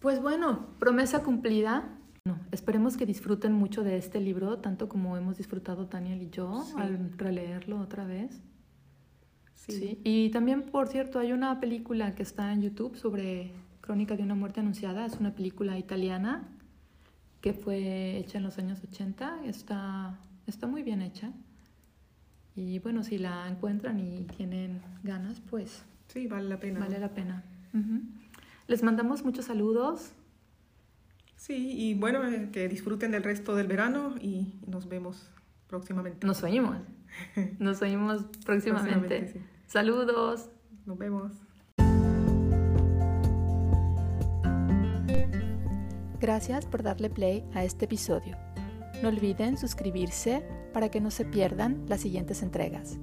Pues 0.00 0.22
bueno, 0.22 0.68
promesa 0.78 1.22
cumplida. 1.22 1.90
No, 2.24 2.38
esperemos 2.50 2.96
que 2.96 3.04
disfruten 3.04 3.52
mucho 3.52 3.84
de 3.84 3.98
este 3.98 4.20
libro, 4.20 4.56
tanto 4.56 4.88
como 4.88 5.18
hemos 5.18 5.36
disfrutado 5.36 5.84
Daniel 5.84 6.22
y 6.22 6.30
yo 6.30 6.64
al 6.78 7.12
releerlo 7.18 7.78
otra 7.80 8.06
vez. 8.06 8.40
Sí. 9.54 9.98
Y 10.04 10.30
también, 10.30 10.62
por 10.62 10.88
cierto, 10.88 11.18
hay 11.18 11.32
una 11.32 11.60
película 11.60 12.14
que 12.14 12.22
está 12.22 12.52
en 12.52 12.62
YouTube 12.62 12.96
sobre 12.96 13.52
Crónica 13.80 14.16
de 14.16 14.22
una 14.22 14.34
muerte 14.34 14.60
anunciada. 14.60 15.06
Es 15.06 15.14
una 15.14 15.34
película 15.34 15.78
italiana 15.78 16.48
que 17.40 17.52
fue 17.52 18.16
hecha 18.18 18.38
en 18.38 18.44
los 18.44 18.58
años 18.58 18.80
80. 18.82 19.44
Está, 19.44 20.18
está 20.46 20.66
muy 20.66 20.82
bien 20.82 21.02
hecha. 21.02 21.32
Y 22.56 22.78
bueno, 22.78 23.02
si 23.02 23.18
la 23.18 23.48
encuentran 23.48 23.98
y 23.98 24.24
tienen 24.36 24.80
ganas, 25.02 25.40
pues... 25.50 25.84
Sí, 26.08 26.26
vale 26.26 26.48
la 26.48 26.60
pena. 26.60 26.80
Vale 26.80 26.98
la 26.98 27.08
pena. 27.10 27.44
Les 28.66 28.82
mandamos 28.82 29.24
muchos 29.24 29.46
saludos. 29.46 30.12
Sí, 31.36 31.72
y 31.76 31.94
bueno, 31.94 32.26
eh, 32.26 32.48
que 32.52 32.68
disfruten 32.68 33.10
del 33.10 33.22
resto 33.22 33.54
del 33.54 33.66
verano 33.66 34.14
y 34.20 34.54
nos 34.66 34.88
vemos 34.88 35.28
próximamente. 35.66 36.26
Nos 36.26 36.42
oímos. 36.42 36.78
Nos 37.58 37.82
oímos 37.82 38.24
próximamente. 38.44 39.40
Saludos. 39.66 40.50
Nos 40.86 40.98
vemos. 40.98 41.32
Gracias 46.20 46.64
por 46.64 46.82
darle 46.82 47.10
play 47.10 47.44
a 47.54 47.64
este 47.64 47.84
episodio. 47.84 48.36
No 49.02 49.08
olviden 49.08 49.58
suscribirse 49.58 50.42
para 50.72 50.88
que 50.88 51.00
no 51.00 51.10
se 51.10 51.24
pierdan 51.24 51.84
las 51.86 52.00
siguientes 52.00 52.42
entregas. 52.42 52.98